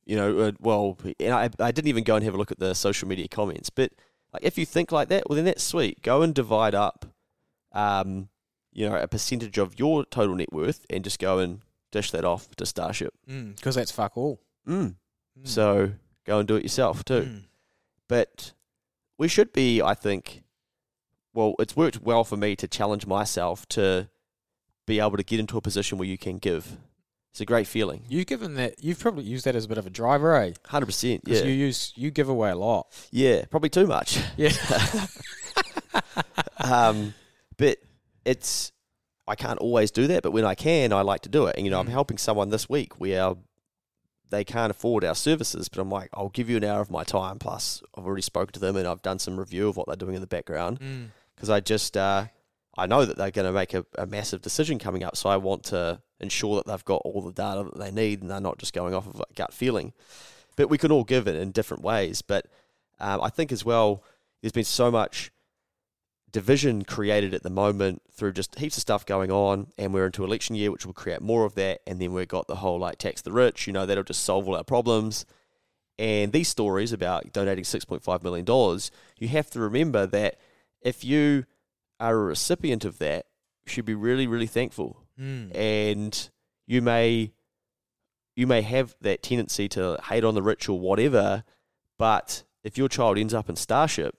You 0.05 0.17
know, 0.17 0.39
uh, 0.39 0.51
well, 0.59 0.97
and 1.19 1.33
I, 1.33 1.49
I 1.59 1.71
didn't 1.71 1.87
even 1.87 2.03
go 2.03 2.15
and 2.15 2.25
have 2.25 2.33
a 2.33 2.37
look 2.37 2.51
at 2.51 2.59
the 2.59 2.73
social 2.75 3.07
media 3.07 3.27
comments. 3.29 3.69
But 3.69 3.91
like, 4.33 4.43
if 4.43 4.57
you 4.57 4.65
think 4.65 4.91
like 4.91 5.07
that, 5.09 5.29
well, 5.29 5.35
then 5.37 5.45
that's 5.45 5.63
sweet. 5.63 6.01
Go 6.01 6.21
and 6.21 6.33
divide 6.35 6.75
up, 6.75 7.05
um, 7.71 8.27
you 8.73 8.89
know, 8.89 8.95
a 8.97 9.07
percentage 9.07 9.57
of 9.57 9.79
your 9.79 10.03
total 10.05 10.35
net 10.35 10.51
worth, 10.51 10.85
and 10.89 11.03
just 11.03 11.19
go 11.19 11.39
and 11.39 11.61
dish 11.91 12.11
that 12.11 12.25
off 12.25 12.53
to 12.57 12.65
Starship. 12.65 13.13
because 13.27 13.75
that's 13.75 13.91
fuck 13.91 14.17
all 14.17 14.41
Mm. 14.67 14.95
Mm. 15.39 15.47
So 15.47 15.91
go 16.25 16.39
and 16.39 16.47
do 16.47 16.55
it 16.55 16.63
yourself 16.63 17.03
too. 17.05 17.41
But 18.07 18.53
we 19.17 19.27
should 19.27 19.53
be, 19.53 19.81
I 19.81 19.93
think. 19.93 20.43
Well, 21.33 21.55
it's 21.59 21.75
worked 21.75 22.01
well 22.01 22.23
for 22.23 22.37
me 22.37 22.55
to 22.57 22.67
challenge 22.67 23.07
myself 23.07 23.65
to 23.69 24.09
be 24.85 24.99
able 24.99 25.17
to 25.17 25.23
get 25.23 25.39
into 25.39 25.57
a 25.57 25.61
position 25.61 25.97
where 25.97 26.07
you 26.07 26.17
can 26.17 26.37
give. 26.37 26.77
It's 27.31 27.41
a 27.41 27.45
great 27.45 27.65
feeling. 27.65 28.03
You've 28.07 28.27
given 28.27 28.53
that. 28.55 28.83
You've 28.83 28.99
probably 28.99 29.23
used 29.23 29.45
that 29.45 29.55
as 29.55 29.65
a 29.65 29.67
bit 29.67 29.79
of 29.79 29.87
a 29.87 29.89
driver, 29.89 30.35
eh? 30.35 30.51
Hundred 30.67 30.85
percent. 30.87 31.21
Yeah. 31.25 31.41
you 31.43 31.51
use 31.53 31.91
you 31.95 32.11
give 32.11 32.29
away 32.29 32.51
a 32.51 32.55
lot. 32.55 32.85
yeah. 33.11 33.45
Probably 33.45 33.69
too 33.69 33.87
much. 33.87 34.19
Yeah. 34.37 34.51
um, 36.63 37.13
but 37.57 37.77
it's 38.25 38.71
I 39.27 39.35
can't 39.35 39.59
always 39.59 39.89
do 39.91 40.07
that, 40.07 40.21
but 40.23 40.31
when 40.31 40.45
I 40.45 40.53
can, 40.55 40.91
I 40.93 41.01
like 41.01 41.21
to 41.21 41.29
do 41.29 41.45
it. 41.47 41.55
And 41.57 41.65
you 41.65 41.71
know, 41.71 41.79
I'm 41.79 41.87
Mm. 41.87 41.91
helping 41.91 42.17
someone 42.17 42.49
this 42.49 42.69
week 42.69 42.99
where 42.99 43.33
they 44.33 44.43
can't 44.43 44.71
afford 44.71 45.03
our 45.03 45.15
services, 45.15 45.69
but 45.69 45.79
I'm 45.79 45.89
like, 45.89 46.09
I'll 46.13 46.29
give 46.29 46.49
you 46.49 46.57
an 46.57 46.63
hour 46.63 46.81
of 46.81 46.89
my 46.91 47.03
time. 47.03 47.39
Plus, 47.39 47.81
I've 47.95 48.05
already 48.05 48.21
spoken 48.21 48.51
to 48.53 48.59
them 48.59 48.75
and 48.75 48.87
I've 48.87 49.01
done 49.01 49.19
some 49.19 49.39
review 49.39 49.69
of 49.69 49.77
what 49.77 49.87
they're 49.87 49.95
doing 49.95 50.15
in 50.15 50.21
the 50.21 50.27
background 50.27 50.79
Mm. 50.79 51.07
because 51.35 51.49
I 51.49 51.59
just 51.59 51.95
uh, 51.95 52.25
I 52.77 52.85
know 52.87 53.05
that 53.05 53.17
they're 53.17 53.31
going 53.31 53.45
to 53.45 53.51
make 53.51 53.73
a, 53.73 53.85
a 53.97 54.05
massive 54.05 54.41
decision 54.41 54.79
coming 54.79 55.03
up, 55.03 55.15
so 55.15 55.29
I 55.29 55.37
want 55.37 55.63
to 55.65 56.01
ensure 56.19 56.55
that 56.57 56.65
they've 56.65 56.85
got 56.85 57.01
all 57.05 57.21
the 57.21 57.31
data 57.33 57.63
that 57.63 57.77
they 57.79 57.91
need 57.91 58.21
and 58.21 58.31
they're 58.31 58.39
not 58.39 58.57
just 58.57 58.73
going 58.73 58.93
off 58.93 59.05
of 59.07 59.19
a 59.19 59.33
gut 59.35 59.53
feeling. 59.53 59.93
But 60.55 60.69
we 60.69 60.77
can 60.77 60.91
all 60.91 61.03
give 61.03 61.27
it 61.27 61.35
in 61.35 61.51
different 61.51 61.83
ways. 61.83 62.21
But 62.21 62.45
um, 62.99 63.21
I 63.21 63.29
think 63.29 63.51
as 63.51 63.63
well, 63.65 64.03
there's 64.41 64.51
been 64.53 64.63
so 64.63 64.89
much 64.89 65.31
division 66.33 66.83
created 66.83 67.33
at 67.33 67.43
the 67.43 67.49
moment 67.49 68.01
through 68.11 68.33
just 68.33 68.59
heaps 68.59 68.75
of 68.75 68.81
stuff 68.81 69.05
going 69.05 69.31
on, 69.31 69.67
and 69.77 69.93
we're 69.93 70.07
into 70.07 70.25
election 70.25 70.55
year, 70.55 70.71
which 70.71 70.85
will 70.85 70.93
create 70.93 71.21
more 71.21 71.45
of 71.45 71.55
that. 71.55 71.81
And 71.87 72.01
then 72.01 72.11
we've 72.11 72.27
got 72.27 72.47
the 72.47 72.57
whole 72.57 72.79
like 72.79 72.97
tax 72.97 73.21
the 73.21 73.31
rich, 73.31 73.65
you 73.67 73.71
know, 73.71 73.85
that'll 73.85 74.03
just 74.03 74.23
solve 74.25 74.47
all 74.47 74.55
our 74.55 74.63
problems. 74.63 75.25
And 75.97 76.33
these 76.33 76.49
stories 76.49 76.91
about 76.91 77.31
donating 77.31 77.63
$6.5 77.63 78.23
million, 78.23 78.79
you 79.19 79.27
have 79.27 79.49
to 79.51 79.59
remember 79.59 80.07
that 80.07 80.39
if 80.81 81.05
you 81.05 81.45
are 81.99 82.15
a 82.15 82.23
recipient 82.23 82.83
of 82.83 82.97
that, 82.97 83.27
you 83.63 83.71
should 83.71 83.85
be 83.85 83.93
really, 83.93 84.25
really 84.25 84.47
thankful. 84.47 84.97
Mm. 85.19 85.55
And 85.55 86.29
you 86.65 86.81
may 86.81 87.31
you 88.35 88.47
may 88.47 88.63
have 88.63 88.95
that 89.01 89.21
tendency 89.21 89.69
to 89.69 89.99
hate 90.09 90.23
on 90.23 90.33
the 90.33 90.41
rich 90.41 90.67
or 90.67 90.79
whatever, 90.79 91.43
but 91.99 92.43
if 92.63 92.79
your 92.79 92.89
child 92.89 93.19
ends 93.19 93.33
up 93.33 93.47
in 93.47 93.55
Starship, 93.55 94.15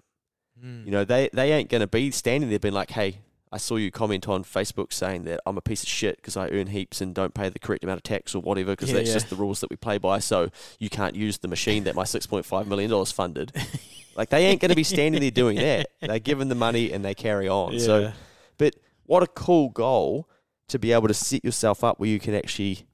Mm. 0.65 0.87
you 0.87 0.91
know, 0.91 1.05
they, 1.05 1.29
they 1.33 1.53
ain't 1.53 1.69
going 1.69 1.81
to 1.81 1.87
be 1.87 2.11
standing 2.11 2.49
there 2.49 2.59
being 2.59 2.75
like, 2.75 2.91
hey, 2.91 3.19
I 3.53 3.59
saw 3.59 3.77
you 3.77 3.91
comment 3.91 4.27
on 4.29 4.43
Facebook 4.43 4.93
saying 4.93 5.25
that 5.25 5.41
I'm 5.47 5.57
a 5.57 5.61
piece 5.61 5.83
of 5.83 5.89
shit 5.89 6.17
because 6.17 6.37
I 6.37 6.49
earn 6.49 6.69
heaps 6.69 7.01
and 7.01 7.15
don't 7.15 7.35
pay 7.35 7.49
the 7.51 7.59
correct 7.59 7.85
amount 7.85 7.99
of 7.99 8.03
tax 8.03 8.35
or 8.35 8.41
whatever 8.41 8.73
because 8.73 8.91
Yeah, 8.91 8.97
that's 8.97 9.09
yeah. 9.09 9.15
just 9.15 9.31
the 9.31 9.37
rules 9.37 9.61
that 9.61 9.71
we 9.71 9.77
play 9.77 9.99
by. 9.99 10.19
So 10.19 10.51
you 10.79 10.91
can't 10.91 11.15
use 11.15 11.39
the 11.39 11.47
machine 11.49 11.85
that 11.85 11.95
my 11.95 12.03
$6.5 12.03 12.67
million 12.67 13.05
funded. 13.07 13.53
like, 14.17 14.31
they 14.31 14.47
ain't 14.47 14.61
going 14.61 14.71
to 14.71 14.75
be 14.75 14.83
standing 14.83 15.21
there 15.21 15.31
doing 15.31 15.57
that. 15.59 15.91
They're 16.01 16.19
given 16.19 16.49
the 16.49 16.55
money 16.57 16.93
and 16.93 17.05
they 17.05 17.15
carry 17.15 17.49
on. 17.49 17.79
So, 17.79 18.13
but 18.59 18.75
what 19.05 19.23
a 19.23 19.27
cool 19.29 19.69
goal 19.69 20.29
to 20.69 20.79
be 20.79 20.93
able 20.93 21.09
to 21.09 21.15
set 21.15 21.45
yourself 21.45 21.85
up 21.85 22.01
where 22.01 22.09
you 22.09 22.19
can 22.19 22.35
actually 22.35 22.87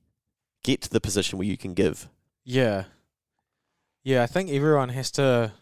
get 0.62 0.82
to 0.82 0.90
the 0.90 1.00
position 1.00 1.38
where 1.38 1.46
you 1.48 1.56
can 1.56 1.72
give. 1.72 2.08
Yeah. 2.44 2.84
Yeah, 4.02 4.22
I 4.22 4.26
think 4.26 4.50
everyone 4.50 4.88
has 4.90 5.10
to. 5.12 5.52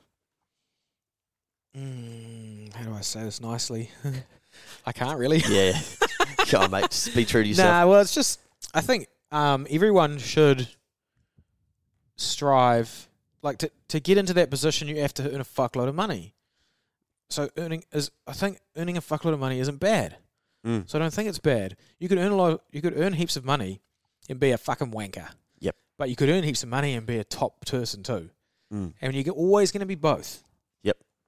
Mm, 1.76 2.72
how 2.72 2.85
do 2.85 2.94
I 2.94 3.00
say 3.00 3.22
this 3.22 3.40
nicely? 3.40 3.90
I 4.87 4.92
can't 4.92 5.18
really. 5.18 5.42
Yeah. 5.48 5.78
Come 6.48 6.64
on, 6.64 6.70
mate. 6.70 6.90
Just 6.90 7.14
be 7.14 7.24
true 7.24 7.42
to 7.42 7.48
yourself. 7.48 7.68
Nah, 7.68 7.87
well, 7.87 8.00
it's 8.00 8.14
just 8.14 8.40
I 8.74 8.81
think 8.81 9.09
um, 9.31 9.66
everyone 9.70 10.18
should 10.18 10.68
strive 12.16 13.09
like 13.42 13.59
to 13.59 13.70
to 13.88 14.00
get 14.00 14.18
into 14.18 14.35
that 14.35 14.50
position. 14.50 14.88
You 14.88 15.00
have 15.00 15.14
to 15.14 15.33
earn 15.33 15.40
a 15.40 15.44
fuckload 15.44 15.88
of 15.88 15.94
money. 15.94 16.35
So 17.31 17.50
earning 17.57 17.85
is 17.92 18.11
I 18.26 18.33
think 18.33 18.61
earning 18.76 18.96
a 18.96 19.02
fuckload 19.02 19.35
of 19.35 19.40
money 19.40 19.61
isn't 19.61 19.78
bad. 19.78 20.16
Mm. 20.66 20.88
So 20.88 20.98
I 20.98 21.02
don't 21.02 21.12
think 21.12 21.28
it's 21.28 21.38
bad. 21.38 21.76
You 21.98 22.09
could 22.09 22.18
earn 22.18 22.33
a 22.33 22.37
lot. 22.37 22.62
You 22.72 22.83
could 22.83 22.98
earn 22.98 23.12
heaps 23.12 23.37
of 23.37 23.44
money 23.44 23.81
and 24.28 24.40
be 24.40 24.50
a 24.50 24.59
fucking 24.59 24.90
wanker. 24.90 25.28
Yep. 25.61 25.76
But 25.98 26.11
you 26.11 26.16
could 26.16 26.28
earn 26.28 26.44
heaps 26.44 26.62
of 26.62 26.68
money 26.68 26.94
and 26.94 27.07
be 27.07 27.18
a 27.18 27.24
top 27.24 27.64
person 27.66 28.02
too. 28.02 28.31
Mm. 28.72 28.92
And 29.00 29.14
you're 29.14 29.35
always 29.35 29.70
going 29.70 29.81
to 29.81 29.87
be 29.87 29.94
both. 29.94 30.42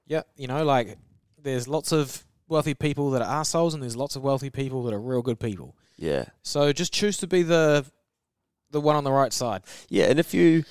Yep. 0.07 0.27
Yeah. 0.35 0.41
You 0.41 0.47
know, 0.47 0.63
like 0.63 0.97
there's 1.41 1.67
lots 1.67 1.91
of 1.91 2.23
wealthy 2.47 2.73
people 2.73 3.11
that 3.11 3.21
are 3.21 3.39
assholes, 3.39 3.73
and 3.73 3.81
there's 3.81 3.95
lots 3.95 4.15
of 4.15 4.23
wealthy 4.23 4.49
people 4.49 4.83
that 4.83 4.93
are 4.93 4.99
real 5.01 5.21
good 5.21 5.39
people. 5.39 5.75
Yeah. 5.97 6.25
So 6.43 6.73
just 6.73 6.93
choose 6.93 7.17
to 7.17 7.27
be 7.27 7.43
the 7.43 7.85
the 8.71 8.81
one 8.81 8.95
on 8.95 9.03
the 9.03 9.11
right 9.11 9.33
side. 9.33 9.61
Yeah. 9.89 10.05
And 10.05 10.19
if 10.19 10.33
you 10.33 10.63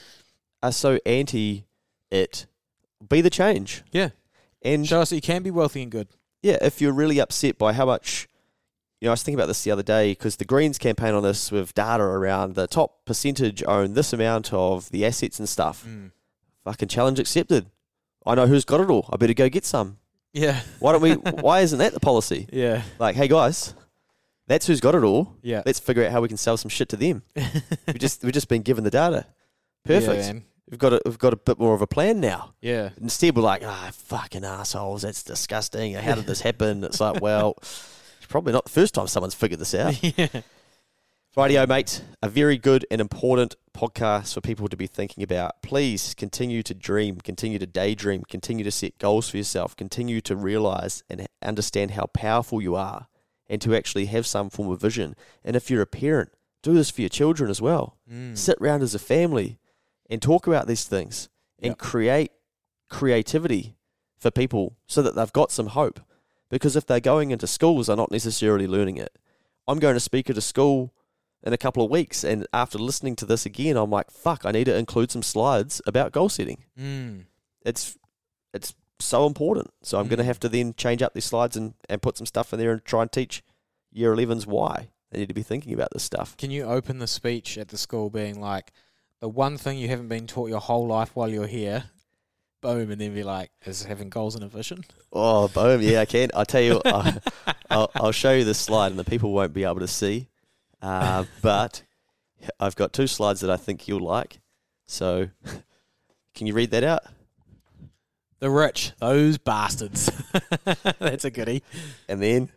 are 0.62 0.72
so 0.72 0.98
anti 1.06 1.64
it, 2.10 2.46
be 3.08 3.20
the 3.20 3.30
change. 3.30 3.82
Yeah. 3.92 4.10
And 4.62 4.86
Show 4.86 5.00
us 5.00 5.10
that 5.10 5.16
you 5.16 5.22
can 5.22 5.42
be 5.42 5.50
wealthy 5.50 5.82
and 5.82 5.90
good. 5.90 6.08
yeah, 6.42 6.58
if 6.60 6.80
you're 6.82 6.92
really 6.92 7.18
upset 7.18 7.56
by 7.56 7.72
how 7.72 7.86
much, 7.86 8.28
you 9.00 9.06
know, 9.06 9.10
I 9.10 9.14
was 9.14 9.22
thinking 9.22 9.38
about 9.38 9.46
this 9.46 9.62
the 9.64 9.70
other 9.70 9.82
day 9.82 10.10
because 10.12 10.36
the 10.36 10.44
Greens 10.44 10.76
campaign 10.76 11.14
on 11.14 11.22
this 11.22 11.50
with 11.50 11.72
data 11.72 12.02
around 12.02 12.56
the 12.56 12.66
top 12.66 13.06
percentage 13.06 13.62
own 13.66 13.94
this 13.94 14.12
amount 14.12 14.52
of 14.52 14.90
the 14.90 15.06
assets 15.06 15.38
and 15.38 15.48
stuff. 15.48 15.84
Mm. 15.86 16.10
Fucking 16.64 16.88
challenge 16.88 17.18
accepted. 17.18 17.66
I 18.26 18.34
know 18.34 18.46
who's 18.46 18.64
got 18.64 18.80
it 18.80 18.90
all. 18.90 19.08
I 19.12 19.16
better 19.16 19.34
go 19.34 19.48
get 19.48 19.64
some. 19.64 19.98
Yeah. 20.32 20.60
Why 20.78 20.92
don't 20.92 21.02
we? 21.02 21.12
why 21.42 21.60
isn't 21.60 21.78
that 21.78 21.92
the 21.92 22.00
policy? 22.00 22.48
Yeah. 22.52 22.82
Like, 22.98 23.16
hey 23.16 23.28
guys, 23.28 23.74
that's 24.46 24.66
who's 24.66 24.80
got 24.80 24.94
it 24.94 25.02
all. 25.02 25.36
Yeah. 25.42 25.62
Let's 25.64 25.80
figure 25.80 26.04
out 26.04 26.12
how 26.12 26.20
we 26.20 26.28
can 26.28 26.36
sell 26.36 26.56
some 26.56 26.68
shit 26.68 26.88
to 26.90 26.96
them. 26.96 27.22
we 27.86 27.94
just 27.94 28.22
we've 28.22 28.32
just 28.32 28.48
been 28.48 28.62
given 28.62 28.84
the 28.84 28.90
data. 28.90 29.26
Perfect. 29.84 30.22
Yeah, 30.22 30.40
we've 30.70 30.78
got 30.78 30.92
a, 30.92 31.00
we've 31.04 31.18
got 31.18 31.32
a 31.32 31.36
bit 31.36 31.58
more 31.58 31.74
of 31.74 31.82
a 31.82 31.86
plan 31.86 32.20
now. 32.20 32.54
Yeah. 32.60 32.90
Instead, 33.00 33.34
we're 33.36 33.42
like, 33.42 33.62
ah, 33.64 33.90
fucking 33.92 34.44
assholes. 34.44 35.02
That's 35.02 35.22
disgusting. 35.22 35.94
How 35.94 36.14
did 36.14 36.26
this 36.26 36.40
happen? 36.42 36.84
It's 36.84 37.00
like, 37.00 37.20
well, 37.20 37.54
it's 37.60 38.26
probably 38.28 38.52
not 38.52 38.64
the 38.64 38.70
first 38.70 38.94
time 38.94 39.06
someone's 39.06 39.34
figured 39.34 39.60
this 39.60 39.74
out. 39.74 40.02
yeah. 40.02 40.42
Rightio, 41.36 41.68
mate. 41.68 42.02
A 42.22 42.28
very 42.28 42.58
good 42.58 42.84
and 42.90 43.00
important 43.00 43.54
podcast 43.72 44.34
for 44.34 44.40
people 44.40 44.66
to 44.66 44.76
be 44.76 44.88
thinking 44.88 45.22
about. 45.22 45.62
Please 45.62 46.12
continue 46.14 46.60
to 46.64 46.74
dream, 46.74 47.20
continue 47.20 47.58
to 47.60 47.66
daydream, 47.66 48.24
continue 48.28 48.64
to 48.64 48.70
set 48.72 48.98
goals 48.98 49.28
for 49.28 49.36
yourself, 49.36 49.76
continue 49.76 50.20
to 50.22 50.34
realize 50.34 51.04
and 51.08 51.28
understand 51.40 51.92
how 51.92 52.06
powerful 52.06 52.60
you 52.60 52.74
are, 52.74 53.06
and 53.48 53.62
to 53.62 53.76
actually 53.76 54.06
have 54.06 54.26
some 54.26 54.50
form 54.50 54.70
of 54.70 54.80
vision. 54.80 55.14
And 55.44 55.54
if 55.54 55.70
you're 55.70 55.82
a 55.82 55.86
parent, 55.86 56.30
do 56.62 56.74
this 56.74 56.90
for 56.90 57.00
your 57.02 57.08
children 57.08 57.48
as 57.48 57.62
well. 57.62 57.96
Mm. 58.10 58.36
Sit 58.36 58.58
around 58.60 58.82
as 58.82 58.96
a 58.96 58.98
family 58.98 59.60
and 60.10 60.20
talk 60.20 60.48
about 60.48 60.66
these 60.66 60.84
things 60.84 61.28
and 61.60 61.70
Yep. 61.70 61.78
create 61.78 62.32
creativity 62.88 63.76
for 64.18 64.32
people 64.32 64.76
so 64.88 65.00
that 65.00 65.14
they've 65.14 65.32
got 65.32 65.52
some 65.52 65.68
hope. 65.68 66.00
Because 66.50 66.74
if 66.74 66.86
they're 66.86 66.98
going 66.98 67.30
into 67.30 67.46
schools, 67.46 67.86
they're 67.86 67.96
not 67.96 68.10
necessarily 68.10 68.66
learning 68.66 68.96
it. 68.96 69.16
I'm 69.68 69.78
going 69.78 69.94
to 69.94 70.00
speak 70.00 70.28
at 70.28 70.36
a 70.36 70.40
school 70.40 70.92
in 71.42 71.52
a 71.52 71.58
couple 71.58 71.84
of 71.84 71.90
weeks, 71.90 72.22
and 72.24 72.46
after 72.52 72.78
listening 72.78 73.16
to 73.16 73.26
this 73.26 73.46
again, 73.46 73.76
I'm 73.76 73.90
like, 73.90 74.10
fuck, 74.10 74.44
I 74.44 74.50
need 74.52 74.64
to 74.64 74.76
include 74.76 75.10
some 75.10 75.22
slides 75.22 75.80
about 75.86 76.12
goal 76.12 76.28
setting. 76.28 76.64
Mm. 76.78 77.24
It's 77.64 77.96
it's 78.52 78.74
so 78.98 79.26
important. 79.26 79.70
So 79.82 79.98
I'm 79.98 80.08
going 80.08 80.18
to 80.18 80.24
Mm. 80.24 80.26
have 80.26 80.40
to 80.40 80.48
then 80.48 80.74
change 80.74 81.00
up 81.02 81.14
these 81.14 81.24
slides 81.24 81.56
and, 81.56 81.72
and 81.88 82.02
put 82.02 82.18
some 82.18 82.26
stuff 82.26 82.52
in 82.52 82.58
there 82.58 82.72
and 82.72 82.84
try 82.84 83.02
and 83.02 83.10
teach 83.10 83.42
year 83.92 84.14
11s 84.14 84.46
why 84.46 84.88
they 85.10 85.20
need 85.20 85.28
to 85.28 85.34
be 85.34 85.42
thinking 85.42 85.72
about 85.72 85.88
this 85.92 86.02
stuff. 86.02 86.36
Can 86.36 86.50
you 86.50 86.64
open 86.64 86.98
the 86.98 87.06
speech 87.06 87.56
at 87.56 87.68
the 87.68 87.78
school 87.78 88.10
being 88.10 88.38
like, 88.40 88.72
the 89.20 89.28
one 89.28 89.56
thing 89.56 89.78
you 89.78 89.88
haven't 89.88 90.08
been 90.08 90.26
taught 90.26 90.48
your 90.50 90.60
whole 90.60 90.86
life 90.86 91.10
while 91.14 91.28
you're 91.28 91.46
here, 91.46 91.84
boom, 92.60 92.90
and 92.90 93.00
then 93.00 93.14
be 93.14 93.22
like, 93.22 93.50
is 93.64 93.84
having 93.84 94.10
goals 94.10 94.34
and 94.34 94.44
a 94.44 94.48
vision? 94.48 94.84
Oh, 95.12 95.48
boom! 95.48 95.80
Yeah, 95.82 96.00
I 96.00 96.04
can. 96.04 96.30
I'll 96.34 96.44
tell 96.46 96.60
you. 96.62 96.80
I, 96.86 97.18
I'll, 97.70 97.90
I'll 97.94 98.12
show 98.12 98.32
you 98.32 98.44
this 98.44 98.58
slide, 98.58 98.88
and 98.92 98.98
the 98.98 99.04
people 99.04 99.32
won't 99.32 99.52
be 99.52 99.64
able 99.64 99.80
to 99.80 99.88
see. 99.88 100.28
Uh, 100.82 101.24
but 101.42 101.82
I've 102.58 102.76
got 102.76 102.92
two 102.92 103.06
slides 103.06 103.40
that 103.40 103.50
I 103.50 103.56
think 103.56 103.88
you'll 103.88 104.00
like. 104.00 104.40
So, 104.86 105.28
can 106.34 106.46
you 106.46 106.54
read 106.54 106.70
that 106.72 106.84
out? 106.84 107.02
The 108.40 108.50
rich, 108.50 108.92
those 108.98 109.36
bastards. 109.36 110.10
That's 110.98 111.26
a 111.26 111.30
goodie. 111.30 111.62
And 112.08 112.22
then, 112.22 112.48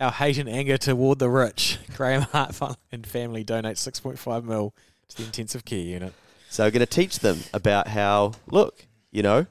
Our 0.00 0.10
hate 0.10 0.38
and 0.38 0.48
anger 0.48 0.78
toward 0.78 1.18
the 1.18 1.28
rich. 1.28 1.78
Graeme 1.94 2.22
Hart 2.22 2.58
and 2.90 3.06
family 3.06 3.44
donate 3.44 3.76
6.5 3.76 4.44
mil 4.44 4.74
to 5.08 5.16
the 5.18 5.24
intensive 5.24 5.64
care 5.66 5.78
unit. 5.78 6.14
so 6.48 6.64
we're 6.64 6.70
going 6.70 6.80
to 6.80 6.86
teach 6.86 7.18
them 7.18 7.40
about 7.52 7.88
how. 7.88 8.32
Look, 8.46 8.86
you 9.12 9.22
know, 9.22 9.46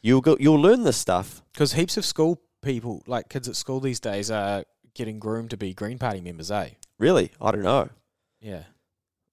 you'll 0.00 0.20
go, 0.20 0.36
you'll 0.38 0.60
learn 0.60 0.84
this 0.84 0.96
stuff. 0.96 1.42
Because 1.52 1.72
heaps 1.72 1.96
of 1.96 2.04
school 2.04 2.40
people, 2.62 3.02
like 3.06 3.28
kids 3.28 3.48
at 3.48 3.56
school 3.56 3.80
these 3.80 3.98
days, 4.00 4.30
are 4.30 4.64
getting 4.94 5.18
groomed 5.18 5.50
to 5.50 5.56
be 5.56 5.74
Green 5.74 5.98
Party 5.98 6.20
members, 6.20 6.52
eh? 6.52 6.70
Really, 6.98 7.30
I 7.40 7.50
don't 7.50 7.62
know. 7.62 7.88
Yeah. 8.40 8.64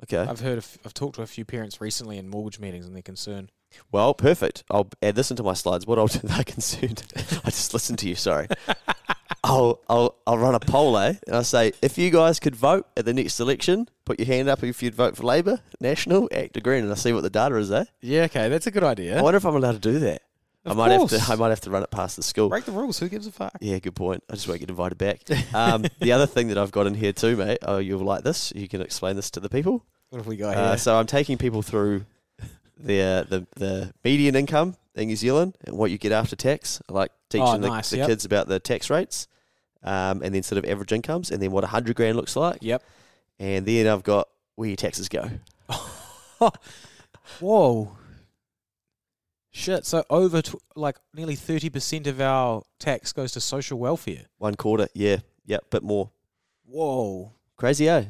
Okay. 0.03 0.17
I've 0.17 0.39
heard, 0.39 0.57
of, 0.57 0.77
I've 0.85 0.93
talked 0.93 1.15
to 1.15 1.21
a 1.21 1.27
few 1.27 1.45
parents 1.45 1.79
recently 1.79 2.17
in 2.17 2.27
mortgage 2.27 2.59
meetings 2.59 2.85
and 2.85 2.95
they're 2.95 3.03
concerned. 3.03 3.51
Well, 3.91 4.13
perfect. 4.13 4.63
I'll 4.69 4.89
add 5.01 5.15
this 5.15 5.31
into 5.31 5.43
my 5.43 5.53
slides. 5.53 5.85
What 5.85 5.99
I'll 5.99 6.07
do, 6.07 6.19
they're 6.23 6.43
concerned. 6.43 7.03
I 7.45 7.49
just 7.49 7.73
listened 7.73 7.99
to 7.99 8.09
you. 8.09 8.15
Sorry. 8.15 8.47
I'll 9.43 9.79
I'll 9.89 10.15
I'll 10.27 10.37
run 10.37 10.53
a 10.53 10.59
poll, 10.59 10.97
eh? 10.97 11.15
And 11.25 11.35
I 11.35 11.41
say, 11.41 11.71
if 11.81 11.97
you 11.97 12.11
guys 12.11 12.39
could 12.39 12.55
vote 12.55 12.87
at 12.95 13.05
the 13.05 13.13
next 13.13 13.39
election, 13.39 13.89
put 14.05 14.19
your 14.19 14.27
hand 14.27 14.47
up 14.47 14.63
if 14.63 14.83
you'd 14.83 14.93
vote 14.93 15.17
for 15.17 15.23
Labour, 15.23 15.61
National, 15.79 16.29
Act 16.31 16.57
of 16.57 16.63
Green, 16.63 16.83
and 16.83 16.91
I 16.91 16.95
see 16.95 17.11
what 17.11 17.23
the 17.23 17.29
data 17.29 17.55
is, 17.55 17.71
eh? 17.71 17.85
Yeah, 18.01 18.23
okay, 18.23 18.49
that's 18.49 18.67
a 18.67 18.71
good 18.71 18.83
idea. 18.83 19.17
I 19.17 19.21
wonder 19.21 19.37
if 19.37 19.45
I'm 19.45 19.55
allowed 19.55 19.73
to 19.73 19.79
do 19.79 19.99
that. 19.99 20.21
I 20.65 20.71
Of 20.71 20.77
might 20.77 20.91
have 20.91 21.09
to. 21.09 21.19
I 21.27 21.35
might 21.35 21.49
have 21.49 21.61
to 21.61 21.69
run 21.71 21.81
it 21.83 21.89
past 21.89 22.15
the 22.17 22.23
school. 22.23 22.47
Break 22.49 22.65
the 22.65 22.71
rules. 22.71 22.99
Who 22.99 23.09
gives 23.09 23.25
a 23.25 23.31
fuck? 23.31 23.53
Yeah, 23.61 23.79
good 23.79 23.95
point. 23.95 24.23
I 24.29 24.33
just 24.35 24.47
won't 24.47 24.59
get 24.59 24.69
invited 24.69 24.97
back. 24.97 25.21
Um, 25.55 25.85
the 25.99 26.11
other 26.11 26.27
thing 26.27 26.49
that 26.49 26.57
I've 26.59 26.71
got 26.71 26.85
in 26.87 26.93
here 26.93 27.13
too, 27.13 27.35
mate. 27.35 27.57
Oh, 27.63 27.79
you'll 27.79 27.99
like 28.03 28.23
this. 28.23 28.53
You 28.55 28.67
can 28.67 28.79
explain 28.81 29.15
this 29.15 29.31
to 29.31 29.39
the 29.39 29.49
people. 29.49 29.83
What 30.09 30.19
have 30.19 30.27
we 30.27 30.35
got 30.37 30.55
Uh, 30.55 30.69
here? 30.69 30.77
so 30.77 30.95
I'm 30.97 31.07
taking 31.07 31.37
people 31.39 31.61
through 31.63 32.05
their 32.77 33.23
the 33.23 33.47
the 33.55 33.93
median 34.03 34.35
income 34.35 34.75
in 34.95 35.07
New 35.07 35.15
Zealand 35.15 35.57
and 35.65 35.77
what 35.77 35.89
you 35.89 35.97
get 35.97 36.11
after 36.11 36.35
tax. 36.35 36.79
I 36.89 36.93
like 36.93 37.11
teaching 37.29 37.47
Oh, 37.47 37.57
the, 37.57 37.87
the 37.89 37.97
yep. 37.97 38.07
kids 38.07 38.25
about 38.25 38.47
the 38.47 38.59
tax 38.59 38.89
rates, 38.91 39.27
um, 39.83 40.21
and 40.21 40.35
then 40.35 40.43
sort 40.43 40.57
of 40.63 40.69
average 40.69 40.91
incomes, 40.91 41.31
and 41.31 41.41
then 41.41 41.51
what 41.51 41.63
a 41.63 41.67
hundred 41.67 41.95
grand 41.95 42.17
looks 42.17 42.35
like. 42.35 42.59
yep. 42.61 42.83
And 43.39 43.65
then 43.65 43.87
I've 43.87 44.03
got 44.03 44.27
where 44.55 44.67
your 44.67 44.75
taxes 44.75 45.09
go. 45.09 45.27
Whoa. 47.39 47.97
Shit. 49.51 49.85
So 49.85 50.03
over 50.09 50.41
tw- 50.41 50.55
like 50.75 50.97
nearly 51.13 51.35
thirty 51.35 51.69
percent 51.69 52.07
of 52.07 52.21
our 52.21 52.63
tax 52.79 53.11
goes 53.13 53.33
to 53.33 53.41
social 53.41 53.77
welfare. 53.77 54.25
One 54.37 54.55
quarter, 54.55 54.87
yeah, 54.93 55.17
Yeah. 55.45 55.57
bit 55.69 55.83
more. 55.83 56.11
Whoa. 56.65 57.33
Crazy, 57.57 57.87
eh? 57.89 58.05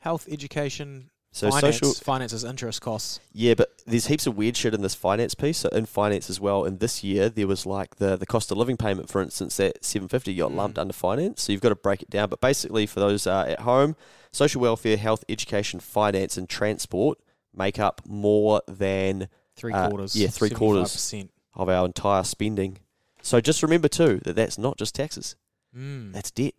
Health, 0.00 0.28
education, 0.30 1.08
So 1.32 1.50
finance, 1.50 1.78
social, 1.78 1.94
finances, 2.04 2.44
interest 2.44 2.82
costs. 2.82 3.20
Yeah, 3.32 3.54
but 3.54 3.70
there's 3.86 4.06
heaps 4.08 4.26
of 4.26 4.36
weird 4.36 4.54
shit 4.56 4.74
in 4.74 4.82
this 4.82 4.94
finance 4.94 5.34
piece. 5.34 5.58
So 5.58 5.70
in 5.70 5.86
finance 5.86 6.28
as 6.28 6.38
well, 6.40 6.64
and 6.64 6.78
this 6.78 7.02
year 7.02 7.30
there 7.30 7.46
was 7.46 7.64
like 7.64 7.96
the 7.96 8.16
the 8.16 8.26
cost 8.26 8.50
of 8.50 8.58
living 8.58 8.76
payment, 8.76 9.08
for 9.08 9.22
instance, 9.22 9.56
that 9.56 9.82
750 9.84 10.34
got 10.34 10.50
Mm. 10.50 10.56
lumped 10.56 10.78
under 10.78 10.92
finance. 10.92 11.40
So 11.42 11.52
you've 11.52 11.62
got 11.62 11.70
to 11.70 11.74
break 11.74 12.02
it 12.02 12.10
down. 12.10 12.28
But 12.28 12.40
basically, 12.42 12.84
for 12.86 13.00
those 13.00 13.26
uh, 13.26 13.46
at 13.48 13.60
home, 13.60 13.96
social 14.30 14.60
welfare, 14.60 14.98
health, 14.98 15.24
education, 15.28 15.80
finance, 15.80 16.36
and 16.36 16.48
transport 16.48 17.18
make 17.54 17.78
up 17.78 18.02
more 18.06 18.60
than 18.68 19.28
Three 19.56 19.72
Uh, 19.72 19.88
quarters. 19.88 20.16
yeah, 20.16 20.28
three 20.28 20.50
quarters. 20.50 21.14
of 21.54 21.68
our 21.68 21.84
entire 21.86 22.24
spending. 22.24 22.78
So 23.22 23.40
just 23.40 23.62
remember 23.62 23.88
too 23.88 24.20
that 24.24 24.34
that's 24.36 24.56
not 24.58 24.78
just 24.78 24.94
taxes; 24.94 25.36
Mm. 25.76 26.12
that's 26.12 26.30
debt, 26.30 26.54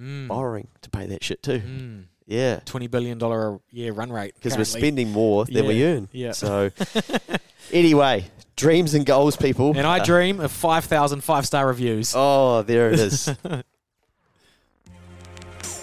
Mm. 0.00 0.28
borrowing 0.28 0.68
to 0.82 0.90
pay 0.90 1.06
that 1.06 1.22
shit 1.24 1.42
too. 1.42 1.60
Mm. 1.60 2.04
Yeah, 2.26 2.60
Twenty 2.64 2.86
billion 2.88 3.18
dollar 3.18 3.54
a 3.54 3.60
year 3.70 3.92
run 3.92 4.12
rate. 4.12 4.34
because 4.34 4.56
we're 4.56 4.64
spending 4.64 5.10
more 5.12 5.44
than 5.46 5.66
we 5.66 5.82
earn. 5.84 6.08
yeah. 6.12 6.32
So 6.32 6.70
anyway, 7.72 8.26
dreams 8.56 8.94
and 8.94 9.04
goals, 9.06 9.36
people. 9.36 9.72
And 9.76 9.86
I 9.86 9.98
Uh, 10.00 10.04
dream 10.04 10.38
of 10.40 10.52
5,000 10.52 11.22
five 11.22 11.46
star 11.46 11.66
reviews. 11.66 12.12
Oh, 12.14 12.62
there 12.62 12.90
it 12.90 13.00
is. 13.00 13.28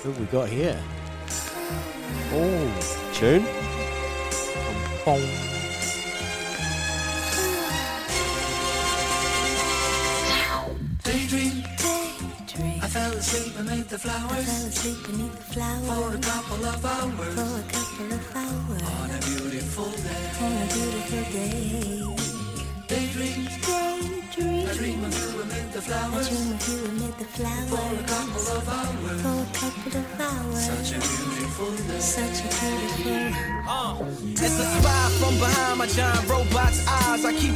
What 0.04 0.14
have 0.14 0.20
we 0.20 0.26
got 0.28 0.50
here? 0.50 0.80
Oh, 2.32 3.12
Tune. 3.16 3.44
boom. 5.04 5.55
Asleep 13.36 13.58
beneath 13.58 13.90
the 13.90 13.96
I 13.96 14.00
fell 14.00 14.28
flowers 14.28 14.48
asleep 14.66 14.98
beneath 15.06 15.36
the 15.36 15.54
flowers 15.54 15.88
for 15.88 16.16
a 16.16 16.22
couple 16.22 16.66
of 16.66 16.86
hours 16.86 17.34
for 17.36 17.52
a 17.60 17.66
couple 17.76 18.14
of 18.14 18.36
hours 18.36 18.84
on 18.84 19.10
a 19.12 19.20
beautiful 19.28 19.92
day. 19.92 20.26
on 20.42 20.54
a 20.54 20.68
beautiful 20.74 21.24
day. 21.34 22.16
Daydream, 22.88 23.48
Daydream. 23.66 24.70
I 24.70 24.74
dream 24.78 25.04
of 25.04 25.14
you 25.20 25.42
amid 25.42 25.74
the 25.74 25.80
I 25.80 25.88
flowers 25.88 26.30
dream 26.30 26.54
of 26.54 26.70
you 26.70 26.80
amid 26.86 27.14
the 27.18 27.26
for 27.26 27.88
a 27.92 28.04
couple 28.14 28.46
of 28.58 28.70
hours. 28.70 29.22
for 29.26 29.38
a 29.42 29.52
couple 29.60 29.94
of 30.00 30.22
hours. 30.22 30.66
Such 30.66 30.92
a 30.96 31.00
beautiful 31.00 31.72
day. 31.88 32.00
Such 32.00 32.40
a 32.40 32.50
beautiful 32.60 33.12
uh, 33.68 33.98
It's 34.46 34.60
a 34.60 34.68
spy 34.76 35.10
from 35.20 35.36
behind 35.40 35.80
my 35.80 35.88
giant 35.88 36.30
robot's 36.30 36.88
eyes. 36.88 37.26
I 37.26 37.34
keep 37.34 37.56